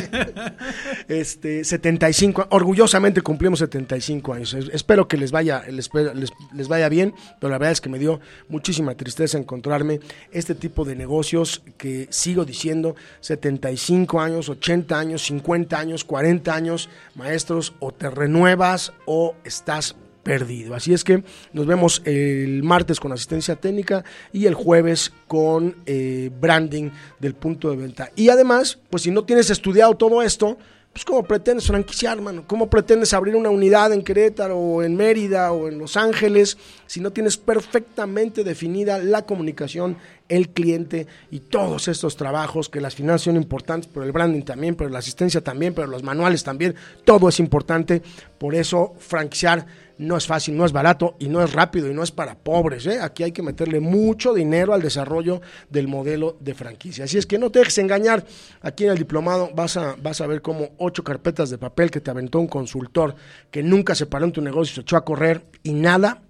este, 1.08 1.64
75, 1.64 2.48
orgullosamente 2.50 3.22
cumplimos 3.22 3.60
75 3.60 4.34
años. 4.34 4.54
Es- 4.54 4.70
Espero 4.74 5.08
que 5.08 5.18
les 5.18 5.32
vaya, 5.32 5.64
les, 5.70 5.90
les- 6.16 6.32
les 6.54 6.68
vaya 6.68 6.90
bien, 6.90 7.14
pero 7.40 7.52
la 7.52 7.58
verdad 7.58 7.72
es 7.74 7.82
que 7.82 7.90
me 7.90 8.00
dio 8.00 8.20
muchísima 8.50 8.96
tristeza 8.96 9.38
encontrarme 9.38 10.00
este 10.32 10.56
tipo 10.56 10.86
de 10.86 10.96
negocios 10.96 11.64
que 11.78 12.08
sigo 12.10 12.46
diciendo, 12.46 12.96
75 13.20 14.22
años, 14.22 14.50
80 14.50 14.98
años, 15.00 15.24
50 15.24 15.80
años, 15.80 16.04
40 16.04 16.54
años, 16.54 16.90
maestros, 17.16 17.74
o 17.80 17.92
te 17.92 18.10
renuevas 18.10 18.94
o 19.06 19.36
estás 19.44 19.96
perdido. 20.24 20.76
Así 20.76 20.94
es 20.94 21.04
que 21.04 21.24
nos 21.54 21.66
vemos 21.66 22.02
el 22.06 22.64
martes 22.64 23.00
con 23.00 23.12
asistencia 23.12 23.56
técnica 23.56 24.04
y 24.32 24.46
el 24.46 24.54
jueves 24.54 25.12
con 25.28 25.76
eh, 25.86 26.30
branding 26.40 26.90
del 27.20 27.34
punto 27.34 27.70
de 27.70 27.78
venta. 27.78 28.12
Y 28.16 28.30
además, 28.30 28.80
pues 28.90 29.04
si 29.04 29.12
no 29.12 29.24
tienes 29.24 29.50
estudiado 29.50 29.96
todo 29.96 30.22
esto, 30.22 30.58
pues 30.94 31.06
cómo 31.06 31.24
pretendes 31.24 31.68
franquiciar, 31.68 32.20
mano, 32.20 32.44
cómo 32.46 32.70
pretendes 32.70 33.14
abrir 33.14 33.36
una 33.38 33.50
unidad 33.50 33.94
en 33.94 34.04
Querétaro 34.04 34.58
o 34.58 34.84
en 34.84 34.98
Mérida 34.98 35.54
o 35.54 35.70
en 35.70 35.80
Los 35.80 35.96
Ángeles 35.96 36.58
si 36.86 37.00
no 37.00 37.12
tienes 37.12 37.38
perfectamente 37.38 38.44
definida 38.44 38.98
la 38.98 39.26
comunicación, 39.26 39.96
el 40.28 40.50
cliente 40.50 41.08
y 41.30 41.40
todos 41.40 41.88
estos 41.88 42.18
trabajos 42.18 42.68
que 42.68 42.82
las 42.82 42.96
finanzas 42.96 43.22
son 43.22 43.38
importantes, 43.38 43.90
pero 43.94 44.06
el 44.06 44.12
branding 44.12 44.42
también, 44.42 44.76
pero 44.76 44.90
la 44.90 45.00
asistencia 45.00 45.42
también, 45.42 45.74
pero 45.74 45.88
los 45.88 46.04
manuales 46.04 46.44
también, 46.44 46.76
todo 47.06 47.30
es 47.30 47.40
importante. 47.40 48.02
Por 48.38 48.54
eso 48.54 48.94
franquiciar 49.00 49.66
no 50.02 50.18
es 50.18 50.26
fácil, 50.26 50.58
no 50.58 50.66
es 50.66 50.72
barato 50.72 51.16
y 51.20 51.30
no 51.30 51.44
es 51.44 51.54
rápido 51.54 51.90
y 51.90 51.94
no 51.94 52.02
es 52.02 52.12
para 52.12 52.36
pobres. 52.36 52.88
¿eh? 52.88 53.00
Aquí 53.00 53.22
hay 53.22 53.32
que 53.32 53.44
meterle 53.44 53.80
mucho 53.80 54.34
dinero 54.34 54.74
al 54.74 54.82
desarrollo 54.82 55.42
del 55.70 55.88
modelo 55.88 56.38
de 56.40 56.56
franquicia. 56.56 57.06
Así 57.06 57.20
es 57.20 57.28
que 57.28 57.38
no 57.38 57.52
te 57.52 57.60
dejes 57.60 57.78
engañar. 57.78 58.26
Aquí 58.62 58.86
en 58.86 58.92
el 58.92 58.98
diplomado 58.98 59.52
vas 59.54 59.78
a, 59.78 59.96
vas 60.02 60.20
a 60.20 60.28
ver 60.28 60.42
como 60.42 60.70
ocho 60.80 61.04
carpetas 61.04 61.52
de 61.52 61.60
papel 61.60 61.92
que 61.92 62.02
te 62.02 62.10
aventó 62.10 62.40
un 62.40 62.48
consultor 62.48 63.16
que 63.52 63.62
nunca 63.62 63.94
se 63.94 64.08
paró 64.08 64.26
en 64.26 64.32
tu 64.32 64.42
negocio, 64.42 64.74
se 64.74 64.82
echó 64.82 64.98
a 64.98 65.06
correr 65.06 65.46
y 65.62 65.74
nada 65.74 66.24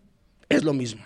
es 0.50 0.66
lo 0.66 0.74
mismo. 0.74 1.04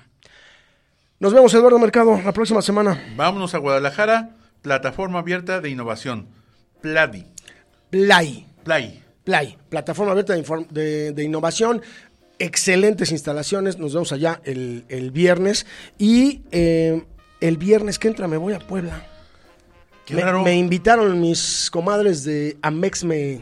Nos 1.19 1.33
vemos, 1.33 1.53
Eduardo 1.53 1.77
Mercado, 1.77 2.19
la 2.25 2.33
próxima 2.33 2.63
semana. 2.63 2.99
Vámonos 3.15 3.53
a 3.53 3.59
Guadalajara, 3.59 4.31
plataforma 4.63 5.19
abierta 5.19 5.61
de 5.61 5.69
innovación. 5.69 6.29
Pladi. 6.81 7.25
Play. 7.91 8.47
Play. 8.63 9.05
Play, 9.25 9.57
plataforma 9.69 10.11
abierta 10.11 10.35
de, 10.35 11.11
de 11.11 11.23
innovación. 11.23 11.81
Excelentes 12.39 13.11
instalaciones. 13.11 13.77
Nos 13.77 13.93
vemos 13.93 14.11
allá 14.11 14.41
el, 14.43 14.85
el 14.89 15.11
viernes. 15.11 15.65
Y 15.97 16.41
eh, 16.51 17.03
el 17.41 17.57
viernes 17.57 17.99
que 17.99 18.07
entra 18.07 18.27
me 18.27 18.37
voy 18.37 18.53
a 18.53 18.59
Puebla. 18.59 19.05
Qué 20.05 20.15
me, 20.15 20.21
raro. 20.21 20.43
me 20.43 20.55
invitaron 20.55 21.19
mis 21.19 21.69
comadres 21.71 22.23
de 22.23 22.57
Amexme 22.61 23.41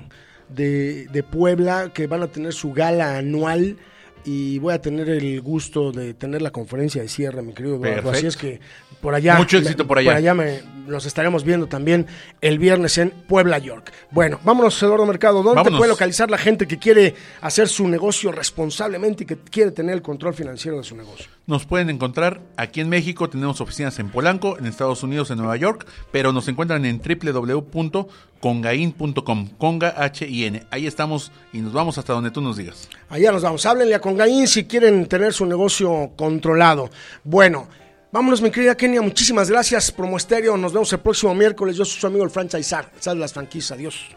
de, 0.50 1.08
de 1.08 1.24
Puebla 1.24 1.92
que 1.94 2.08
van 2.08 2.24
a 2.24 2.28
tener 2.28 2.54
su 2.54 2.72
gala 2.72 3.18
anual 3.18 3.78
y 4.26 4.60
voy 4.60 4.74
a 4.74 4.82
tener 4.82 5.10
el 5.10 5.42
gusto 5.42 5.92
de 5.92 6.14
tener 6.14 6.42
la 6.42 6.52
conferencia 6.52 7.02
de 7.02 7.08
cierre, 7.08 7.42
mi 7.42 7.54
querido 7.54 7.76
Eduardo. 7.76 8.12
Así 8.12 8.26
es 8.26 8.38
que 8.38 8.60
por 9.02 9.14
allá. 9.14 9.36
Mucho 9.36 9.58
éxito 9.58 9.86
por 9.86 9.98
allá. 9.98 10.12
Por 10.12 10.18
allá 10.18 10.34
me, 10.34 10.62
los 10.88 11.06
estaremos 11.06 11.44
viendo 11.44 11.68
también 11.68 12.08
el 12.42 12.60
viernes 12.60 12.98
en 12.98 13.10
Puebla, 13.12 13.58
York. 13.58 13.92
Bueno, 14.12 14.40
vámonos, 14.44 14.82
Eduardo 14.82 15.06
Mercado. 15.06 15.44
¿Dónde 15.44 15.56
Vámonos. 15.56 15.78
puede 15.78 15.90
localizar 15.92 16.30
la 16.32 16.38
gente 16.38 16.68
que 16.68 16.78
quiere 16.78 17.16
hacer 17.42 17.68
su 17.68 17.88
negocio 17.88 18.32
responsablemente 18.32 19.24
y 19.24 19.28
que 19.28 19.38
quiere 19.38 19.72
tener 19.72 19.96
el 19.96 20.02
control 20.02 20.34
financiero 20.34 20.78
de 20.78 20.84
su 20.84 20.96
negocio? 20.96 21.28
Nos 21.46 21.66
pueden 21.66 21.90
encontrar 21.90 22.40
aquí 22.56 22.80
en 22.80 22.88
México, 22.88 23.30
tenemos 23.30 23.60
oficinas 23.60 24.00
en 24.00 24.10
Polanco, 24.10 24.58
en 24.58 24.66
Estados 24.66 25.04
Unidos, 25.04 25.30
en 25.30 25.40
Nueva 25.40 25.58
York, 25.58 25.86
pero 26.10 26.32
nos 26.32 26.48
encuentran 26.48 26.86
en 26.86 27.02
www.congain.com, 27.02 29.50
conga 29.58 29.94
H-I-N. 29.98 30.66
Ahí 30.72 30.88
estamos 30.88 31.34
y 31.52 31.60
nos 31.60 31.74
vamos 31.74 31.98
hasta 31.98 32.14
donde 32.14 32.32
tú 32.32 32.40
nos 32.40 32.56
digas. 32.56 32.88
Allá 33.10 33.34
nos 33.34 33.42
vamos. 33.42 33.66
Háblenle 33.66 33.94
a 33.94 34.00
Congaín 34.00 34.48
si 34.48 34.64
quieren 34.64 35.06
tener 35.08 35.34
su 35.34 35.46
negocio 35.46 36.12
controlado. 36.16 36.90
Bueno, 37.26 37.68
vámonos, 38.10 38.42
mi 38.42 38.50
querida 38.50 38.78
Kenia. 38.78 39.02
Muchísimas 39.02 39.50
gracias, 39.50 39.92
Promo 39.92 40.16
Estéreo. 40.16 40.56
Nos 40.56 40.72
vemos 40.72 40.94
el 40.94 41.00
próximo 41.00 41.36
miércoles. 41.36 41.76
Yo 41.76 41.84
soy 41.84 42.00
su 42.00 42.08
amigo 42.08 42.24
el 42.24 42.30
franchisar. 42.30 42.90
Sal 43.00 43.18
de 43.18 43.22
las 43.22 43.34
franquicias. 43.34 43.78
Adiós. 43.78 44.08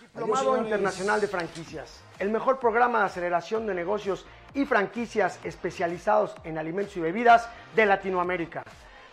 Diplomado 0.00 0.58
Internacional 0.58 1.20
de 1.20 1.26
Franquicias. 1.26 1.90
El 2.20 2.30
mejor 2.30 2.60
programa 2.60 3.00
de 3.00 3.06
aceleración 3.06 3.66
de 3.66 3.74
negocios 3.74 4.24
y 4.54 4.64
franquicias 4.64 5.38
especializados 5.44 6.34
en 6.44 6.58
alimentos 6.58 6.96
y 6.96 7.00
bebidas 7.00 7.48
de 7.74 7.86
Latinoamérica. 7.86 8.62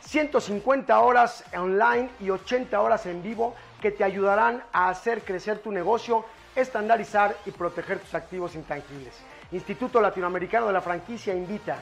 150 0.02 1.00
horas 1.00 1.44
online 1.56 2.10
y 2.20 2.30
80 2.30 2.80
horas 2.80 3.06
en 3.06 3.24
vivo 3.24 3.56
que 3.82 3.92
te 3.92 4.04
ayudarán 4.04 4.64
a 4.72 4.90
hacer 4.90 5.24
crecer 5.24 5.60
tu 5.60 5.72
negocio, 5.72 6.26
estandarizar 6.56 7.36
y 7.46 7.52
proteger 7.52 8.00
tus 8.00 8.14
activos 8.14 8.56
intangibles. 8.56 9.14
Instituto 9.52 10.02
Latinoamericano 10.02 10.68
de 10.68 10.74
la 10.74 10.82
Franquicia 10.82 11.34
invita 11.34 11.78